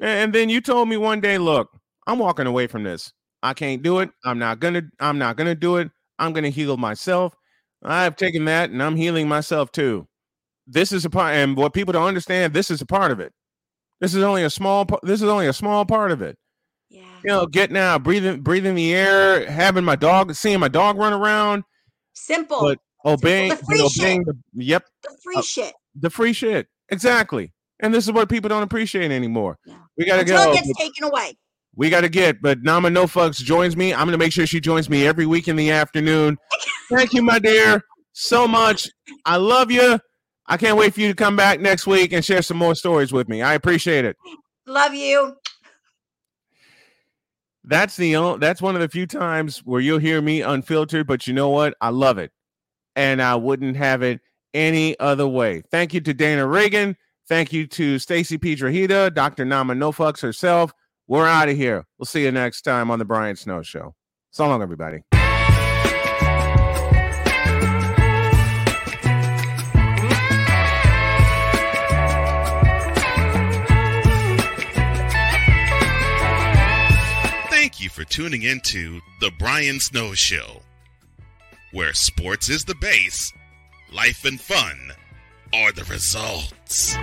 And 0.00 0.32
then 0.32 0.48
you 0.48 0.60
told 0.62 0.88
me 0.88 0.96
one 0.96 1.20
day 1.20 1.38
look 1.38 1.68
i'm 2.06 2.18
walking 2.18 2.46
away 2.46 2.68
from 2.68 2.84
this. 2.84 3.12
I 3.42 3.52
can't 3.52 3.82
do 3.82 3.98
it. 3.98 4.10
I'm 4.24 4.38
not 4.38 4.60
gonna 4.60 4.82
i'm 4.98 5.18
not 5.18 5.36
gonna 5.36 5.54
do 5.54 5.76
it. 5.76 5.90
I'm 6.18 6.32
gonna 6.32 6.48
heal 6.48 6.78
myself. 6.78 7.36
I've 7.82 8.16
taken 8.16 8.46
that 8.46 8.70
and 8.70 8.82
i'm 8.82 8.96
healing 8.96 9.28
myself 9.28 9.70
too. 9.70 10.08
This 10.66 10.90
is 10.90 11.04
a 11.04 11.10
part 11.10 11.34
and 11.34 11.54
what 11.54 11.74
people 11.74 11.92
don't 11.92 12.08
understand 12.08 12.54
this 12.54 12.70
is 12.70 12.80
a 12.80 12.86
part 12.86 13.10
of 13.12 13.20
it. 13.20 13.34
This 14.00 14.14
is 14.14 14.22
only 14.22 14.42
a 14.44 14.50
small 14.50 14.86
this 15.02 15.20
is 15.20 15.28
only 15.28 15.48
a 15.48 15.52
small 15.52 15.84
part 15.84 16.12
of 16.12 16.22
it 16.22 16.38
Yeah. 16.90 17.02
you 17.22 17.28
know 17.28 17.46
getting 17.46 17.76
out 17.76 18.02
breathing 18.02 18.40
breathing 18.40 18.74
the 18.74 18.94
air 18.94 19.50
having 19.50 19.84
my 19.84 19.94
dog 19.96 20.34
seeing 20.34 20.58
my 20.60 20.68
dog 20.68 20.96
run 20.96 21.12
around. 21.12 21.64
Simple. 22.14 22.60
but 22.60 22.78
obeying 23.04 23.50
The 23.50 23.56
but 23.56 23.64
free 23.66 23.88
shit. 23.88 24.02
obeying 24.02 24.24
the, 24.24 24.34
yep. 24.54 24.84
The 25.02 25.16
free 25.22 25.36
uh, 25.36 25.42
shit. 25.42 25.74
the 25.94 26.10
free 26.10 26.32
shit. 26.32 26.66
Exactly. 26.88 27.52
And 27.80 27.94
this 27.94 28.06
is 28.06 28.12
what 28.12 28.28
people 28.28 28.48
don't 28.48 28.62
appreciate 28.62 29.10
anymore. 29.10 29.58
We 29.96 30.04
gotta 30.06 30.20
Until 30.22 30.44
go 30.46 30.52
it 30.52 30.64
gets 30.64 30.78
taken 30.78 31.04
away. 31.04 31.34
we 31.76 31.90
gotta 31.90 32.08
get 32.08 32.40
but 32.42 32.62
nama 32.62 32.88
no 32.90 33.04
fucks 33.04 33.36
joins 33.36 33.76
me. 33.76 33.92
I'm 33.94 34.06
gonna 34.06 34.16
make 34.18 34.32
sure 34.32 34.46
she 34.46 34.60
joins 34.60 34.88
me 34.88 35.06
every 35.06 35.26
week 35.26 35.46
in 35.48 35.56
the 35.56 35.70
afternoon. 35.70 36.38
Thank 36.90 37.12
you 37.12 37.22
my 37.22 37.38
dear 37.38 37.82
so 38.14 38.48
much. 38.48 38.88
I 39.26 39.36
love 39.36 39.70
you. 39.70 39.98
I 40.46 40.56
can't 40.56 40.78
wait 40.78 40.94
for 40.94 41.00
you 41.00 41.08
to 41.08 41.14
come 41.14 41.36
back 41.36 41.60
next 41.60 41.86
week 41.86 42.12
and 42.14 42.24
share 42.24 42.40
some 42.40 42.56
more 42.56 42.74
stories 42.74 43.12
with 43.12 43.28
me. 43.28 43.42
I 43.42 43.52
appreciate 43.54 44.06
it. 44.06 44.16
Love 44.66 44.94
you. 44.94 45.36
That's 47.68 47.96
the 47.96 48.16
only 48.16 48.38
that's 48.38 48.62
one 48.62 48.74
of 48.74 48.80
the 48.80 48.88
few 48.88 49.06
times 49.06 49.58
where 49.58 49.80
you'll 49.80 49.98
hear 49.98 50.22
me 50.22 50.40
unfiltered 50.40 51.06
but 51.06 51.26
you 51.26 51.34
know 51.34 51.50
what? 51.50 51.74
I 51.80 51.90
love 51.90 52.18
it. 52.18 52.32
And 52.96 53.22
i 53.22 53.36
wouldn't 53.36 53.76
have 53.76 54.02
it 54.02 54.20
any 54.54 54.98
other 54.98 55.28
way. 55.28 55.62
Thank 55.70 55.94
you 55.94 56.00
to 56.00 56.14
dana 56.14 56.46
reagan. 56.46 56.96
Thank 57.28 57.52
you 57.52 57.66
to 57.68 57.98
stacy 57.98 58.38
piedrahita 58.38 59.14
dr 59.14 59.44
nama 59.44 59.74
nofucks 59.74 60.22
herself. 60.22 60.72
We're 61.06 61.28
out 61.28 61.48
of 61.48 61.56
here. 61.56 61.86
We'll 61.98 62.06
see 62.06 62.24
you 62.24 62.32
next 62.32 62.62
time 62.62 62.90
on 62.90 62.98
the 62.98 63.04
brian 63.04 63.36
snow 63.36 63.62
show. 63.62 63.94
So 64.30 64.48
long 64.48 64.62
everybody 64.62 65.02
for 77.98 78.04
tuning 78.04 78.42
into 78.44 79.00
The 79.20 79.32
Brian 79.40 79.80
Snow 79.80 80.14
Show, 80.14 80.62
where 81.72 81.92
sports 81.92 82.48
is 82.48 82.64
the 82.64 82.76
base, 82.76 83.32
life 83.92 84.24
and 84.24 84.40
fun 84.40 84.92
are 85.52 85.72
the 85.72 85.82
results. 85.82 86.94